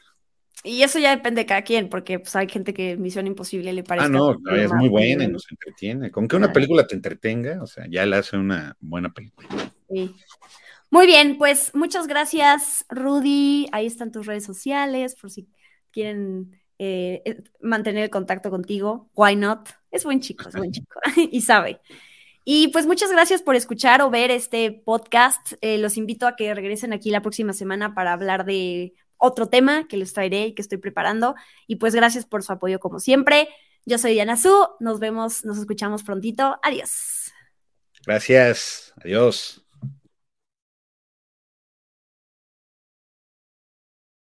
Y 0.64 0.82
eso 0.82 0.98
ya 0.98 1.14
depende 1.14 1.42
de 1.42 1.46
cada 1.46 1.62
quien, 1.62 1.88
porque 1.88 2.18
pues, 2.18 2.34
hay 2.34 2.48
gente 2.48 2.74
que 2.74 2.96
Misión 2.96 3.26
Imposible 3.26 3.72
le 3.72 3.84
parece. 3.84 4.06
Ah, 4.06 4.08
no, 4.08 4.36
es 4.54 4.72
muy 4.72 4.88
buena 4.88 5.24
y 5.24 5.28
nos 5.28 5.50
entretiene. 5.50 6.10
Con 6.10 6.26
que 6.26 6.36
una 6.36 6.52
película 6.52 6.86
te 6.86 6.96
entretenga, 6.96 7.62
o 7.62 7.66
sea, 7.66 7.86
ya 7.88 8.04
le 8.04 8.16
hace 8.16 8.36
una 8.36 8.76
buena 8.80 9.12
película. 9.12 9.48
Sí. 9.88 10.14
Muy 10.90 11.06
bien, 11.06 11.38
pues 11.38 11.74
muchas 11.74 12.06
gracias, 12.08 12.84
Rudy. 12.88 13.68
Ahí 13.72 13.86
están 13.86 14.10
tus 14.10 14.26
redes 14.26 14.44
sociales, 14.44 15.14
por 15.14 15.30
si 15.30 15.46
quieren 15.92 16.57
eh, 16.78 17.42
mantener 17.60 18.04
el 18.04 18.10
contacto 18.10 18.50
contigo. 18.50 19.10
Why 19.14 19.36
not? 19.36 19.68
Es 19.90 20.04
buen 20.04 20.20
chico, 20.20 20.48
es 20.48 20.54
buen 20.54 20.72
chico 20.72 21.00
y 21.16 21.40
sabe. 21.40 21.80
Y 22.44 22.68
pues 22.68 22.86
muchas 22.86 23.10
gracias 23.10 23.42
por 23.42 23.56
escuchar 23.56 24.00
o 24.00 24.10
ver 24.10 24.30
este 24.30 24.72
podcast. 24.72 25.52
Eh, 25.60 25.78
los 25.78 25.96
invito 25.96 26.26
a 26.26 26.34
que 26.34 26.54
regresen 26.54 26.92
aquí 26.92 27.10
la 27.10 27.20
próxima 27.20 27.52
semana 27.52 27.94
para 27.94 28.12
hablar 28.12 28.44
de 28.44 28.94
otro 29.18 29.48
tema 29.48 29.86
que 29.86 29.96
les 29.98 30.12
traeré 30.12 30.46
y 30.46 30.54
que 30.54 30.62
estoy 30.62 30.78
preparando. 30.78 31.34
Y 31.66 31.76
pues 31.76 31.94
gracias 31.94 32.24
por 32.24 32.42
su 32.42 32.52
apoyo 32.52 32.80
como 32.80 33.00
siempre. 33.00 33.48
Yo 33.84 33.98
soy 33.98 34.12
Diana 34.12 34.36
Su. 34.36 34.54
Nos 34.80 35.00
vemos, 35.00 35.44
nos 35.44 35.58
escuchamos 35.58 36.02
prontito. 36.02 36.58
Adiós. 36.62 37.32
Gracias. 38.06 38.94
Adiós. 39.04 39.67